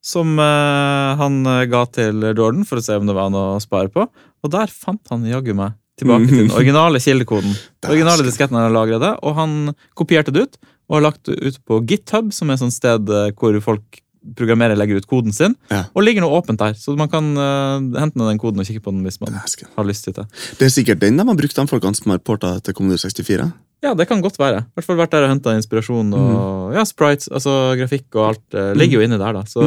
som 0.04 0.36
eh, 0.40 1.20
han 1.20 1.40
eh, 1.48 1.68
ga 1.72 1.86
til 1.92 2.24
Jordan 2.32 2.66
for 2.68 2.80
å 2.80 2.84
se 2.84 2.98
om 3.00 3.08
det 3.08 3.16
var 3.16 3.32
noe 3.32 3.56
å 3.56 3.62
spare 3.64 3.92
på. 3.92 4.08
Og 4.44 4.52
der 4.52 4.72
fant 4.72 5.04
han 5.12 5.28
jaggu 5.28 5.54
meg 5.56 5.78
tilbake 6.00 6.28
til 6.28 6.44
den 6.44 6.52
originale 6.60 7.02
kildekoden. 7.04 7.56
Den 7.84 7.96
originale 7.96 8.28
disketten 8.28 8.60
han 8.60 8.76
lagret 8.76 9.04
og 9.20 9.40
han 9.40 9.56
kopierte 10.00 10.36
det 10.36 10.48
ut 10.48 10.60
og 10.90 10.98
har 10.98 11.06
lagt 11.06 11.28
det 11.30 11.38
ut 11.38 11.60
på 11.70 11.82
GitHub, 11.86 12.32
som 12.34 12.50
er 12.50 12.58
et 12.58 12.64
sånt 12.64 12.76
sted 12.76 13.12
eh, 13.14 13.32
hvor 13.38 13.56
folk 13.64 14.02
programmerer 14.36 14.78
legger 14.80 15.00
ut 15.00 15.08
koden 15.10 15.34
sin. 15.36 15.56
Ja. 15.72 15.86
Og 15.96 16.04
ligger 16.04 16.24
noe 16.26 16.40
åpent 16.40 16.60
der, 16.62 16.76
så 16.78 16.96
man 17.00 17.10
kan 17.12 17.32
uh, 17.38 17.80
hente 18.00 18.20
ned 18.20 18.34
den 18.34 18.42
koden 18.42 18.62
og 18.62 18.68
kikke 18.68 18.84
på 18.86 18.94
den 18.94 19.06
hvis 19.08 19.20
man 19.22 19.36
Dæsken. 19.38 19.70
har 19.76 19.88
lyst 19.88 20.06
til 20.08 20.16
det. 20.18 20.26
Det 20.60 20.68
er 20.68 20.74
sikkert 20.74 21.02
den 21.04 21.18
de 21.20 21.26
har 21.28 21.40
brukt, 21.40 21.56
de 21.56 21.68
folkene 21.72 21.98
som 21.98 22.14
har 22.14 22.22
porta 22.24 22.56
til 22.64 22.76
Commodore 22.78 23.02
64. 23.06 23.48
Ja, 23.86 23.94
det 23.96 24.10
kan 24.10 24.22
godt 24.22 24.40
være. 24.40 24.66
I 24.68 24.76
hvert 24.76 24.88
fall 24.90 25.00
vært 25.00 25.14
der 25.16 25.26
og 25.28 25.32
henta 25.32 25.56
inspirasjon. 25.56 26.12
Og 26.18 26.76
ja, 26.76 26.84
sprites, 26.88 27.30
altså 27.32 27.56
grafikk 27.80 28.20
og 28.20 28.28
alt 28.34 28.60
uh, 28.60 28.74
ligger 28.76 29.00
jo 29.00 29.08
inni 29.08 29.20
der, 29.22 29.40
da. 29.40 29.46
Så 29.48 29.64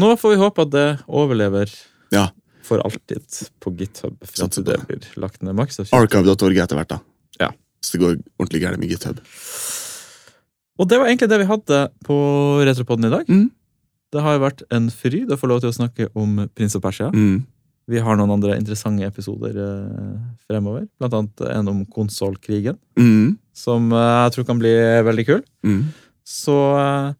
nå 0.00 0.10
får 0.18 0.34
vi 0.34 0.40
håpe 0.42 0.66
at 0.66 0.74
det 0.74 0.88
overlever 1.08 1.70
Ja. 2.14 2.28
for 2.66 2.82
alltid 2.86 3.22
på 3.62 3.72
GitHub. 3.78 4.18
Frem 4.22 4.50
til 4.50 4.64
det. 4.66 4.78
blir 4.86 5.06
lagt 5.16 5.42
ned 5.42 5.58
Archive.org 5.58 6.58
etter 6.58 6.78
hvert, 6.78 6.88
da. 6.88 7.00
Ja. 7.40 7.50
Så 7.82 7.96
det 7.96 8.02
går 8.04 8.18
ordentlig 8.38 8.62
gærent 8.62 8.78
med 8.82 8.90
GitHub. 8.90 9.18
Og 10.80 10.88
det 10.88 10.96
var 11.00 11.10
egentlig 11.10 11.28
det 11.28 11.38
vi 11.42 11.48
hadde 11.50 11.78
på 12.06 12.16
Retropodden 12.64 13.08
i 13.10 13.12
dag. 13.12 13.28
Mm. 13.28 13.48
Det 14.10 14.22
har 14.24 14.34
jo 14.36 14.42
vært 14.46 14.62
en 14.74 14.88
fryd 14.90 15.30
å 15.30 15.38
få 15.38 15.50
lov 15.50 15.60
til 15.62 15.70
å 15.70 15.76
snakke 15.76 16.08
om 16.18 16.46
Prins 16.56 16.74
og 16.78 16.82
Persia. 16.82 17.10
Mm. 17.14 17.42
Vi 17.90 18.00
har 18.02 18.16
noen 18.18 18.32
andre 18.32 18.56
interessante 18.58 19.04
episoder 19.06 19.56
eh, 19.60 20.16
fremover. 20.48 20.86
Blant 20.98 21.14
annet 21.18 21.44
en 21.50 21.70
om 21.74 21.84
konsollkrigen, 21.86 22.78
Mm. 22.98 23.36
som 23.54 23.90
eh, 23.92 24.16
jeg 24.24 24.32
tror 24.34 24.46
kan 24.48 24.58
bli 24.62 24.72
veldig 25.06 25.26
kul. 25.28 25.42
Mm. 25.66 25.80
Så 26.26 26.56
eh, 26.80 27.12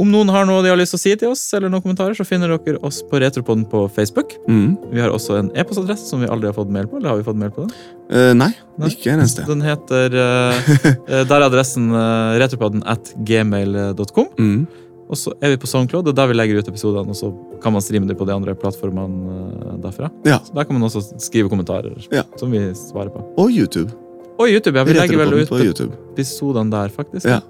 om 0.00 0.10
noen 0.10 0.30
har 0.34 0.46
noe 0.48 0.62
de 0.64 0.70
har 0.72 0.78
lyst 0.78 0.94
til 0.94 0.98
å 0.98 1.02
si 1.02 1.12
til 1.20 1.30
oss, 1.30 1.42
eller 1.54 1.70
noen 1.70 1.82
kommentarer, 1.84 2.16
så 2.18 2.26
finner 2.26 2.50
dere 2.50 2.80
oss 2.86 3.00
på 3.06 3.20
Retropodden 3.22 3.64
på 3.70 3.84
Facebook. 3.94 4.34
Mm. 4.50 4.76
Vi 4.90 5.02
har 5.02 5.12
også 5.14 5.36
en 5.38 5.50
e-postadresse 5.54 6.08
som 6.10 6.22
vi 6.24 6.30
aldri 6.30 6.50
har 6.50 6.56
fått 6.56 6.72
mail 6.74 6.88
på. 6.90 6.98
Eller 6.98 7.12
har 7.12 7.20
vi 7.20 7.26
fått 7.26 7.38
mail 7.38 7.52
på 7.54 7.66
den? 7.66 7.74
Uh, 8.10 8.32
nei, 8.36 8.50
Nei. 8.80 8.90
ikke 8.90 9.12
en 9.12 9.22
eneste. 9.22 9.46
Den 9.48 9.62
heter 9.64 10.16
eh, 10.18 10.72
Der 11.30 11.36
er 11.38 11.46
adressen 11.46 11.90
uh, 11.94 12.34
retropodden 12.42 12.82
at 12.90 13.12
gmail.com. 13.28 14.30
Mm. 14.38 14.64
Og 15.04 15.20
så 15.20 15.34
er 15.44 15.52
vi 15.52 15.60
på 15.60 15.68
SoundCloud, 15.68 16.08
og 16.10 16.16
der 16.16 16.30
vi 16.30 16.36
legger 16.38 16.58
ut 16.58 16.70
episodene. 16.72 17.14
Og 17.14 17.18
så 17.18 17.30
kan 17.62 17.74
man 17.76 17.84
streame 17.84 18.08
det 18.10 18.16
på 18.18 18.26
de 18.26 18.34
andre 18.34 18.54
plattformene 18.58 19.78
derfra. 19.84 20.10
Ja. 20.26 20.40
Så 20.42 20.56
Der 20.56 20.66
kan 20.66 20.78
man 20.78 20.88
også 20.88 21.04
skrive 21.22 21.52
kommentarer 21.52 21.94
Ja. 22.10 22.24
som 22.40 22.50
vi 22.50 22.64
svarer 22.78 23.12
på. 23.14 23.22
Og 23.38 23.52
YouTube. 23.52 23.92
Og 24.38 24.50
YouTube, 24.50 24.74
ja. 24.78 24.82
Vi 24.84 24.96
legger 24.96 25.20
vel 25.22 25.44
ut 25.44 25.80
episodene 26.14 26.72
der, 26.72 26.90
faktisk. 26.90 27.28
Ja. 27.30 27.40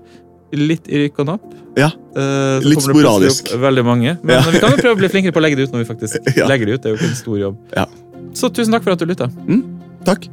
Litt 0.53 0.87
i 0.89 0.99
rykk 1.05 1.19
og 1.19 1.27
napp. 1.27 1.45
Ja. 1.77 1.89
uh, 2.17 2.61
Litt 2.63 2.83
sporadisk. 2.85 3.49
Veldig 3.59 3.85
mange. 3.85 4.19
Men 4.23 4.37
Ja. 4.37 4.51
vi 4.51 4.59
kan 4.63 4.71
jo 4.71 4.77
prøve 4.77 4.95
å 4.95 4.99
bli 4.99 5.09
flinkere 5.09 5.33
på 5.33 5.41
å 5.41 5.43
legge 5.43 5.57
det 5.57 5.63
ut 5.69 5.73
når 5.73 5.83
vi 5.85 5.89
faktisk 5.95 6.17
Ja. 6.39 6.47
legger 6.47 6.67
det 6.67 6.73
ut. 6.75 6.83
Det 6.83 6.91
er 6.91 6.95
jo 6.95 7.01
ikke 7.01 7.11
en 7.11 7.17
stor 7.19 7.39
jobb. 7.39 7.57
Ja. 7.75 7.87
Så 8.35 8.51
tusen 8.55 8.73
takk 8.73 8.83
for 8.85 8.93
at 8.93 8.99
du 8.99 9.07
lytta. 9.07 9.31
Takk. 10.05 10.29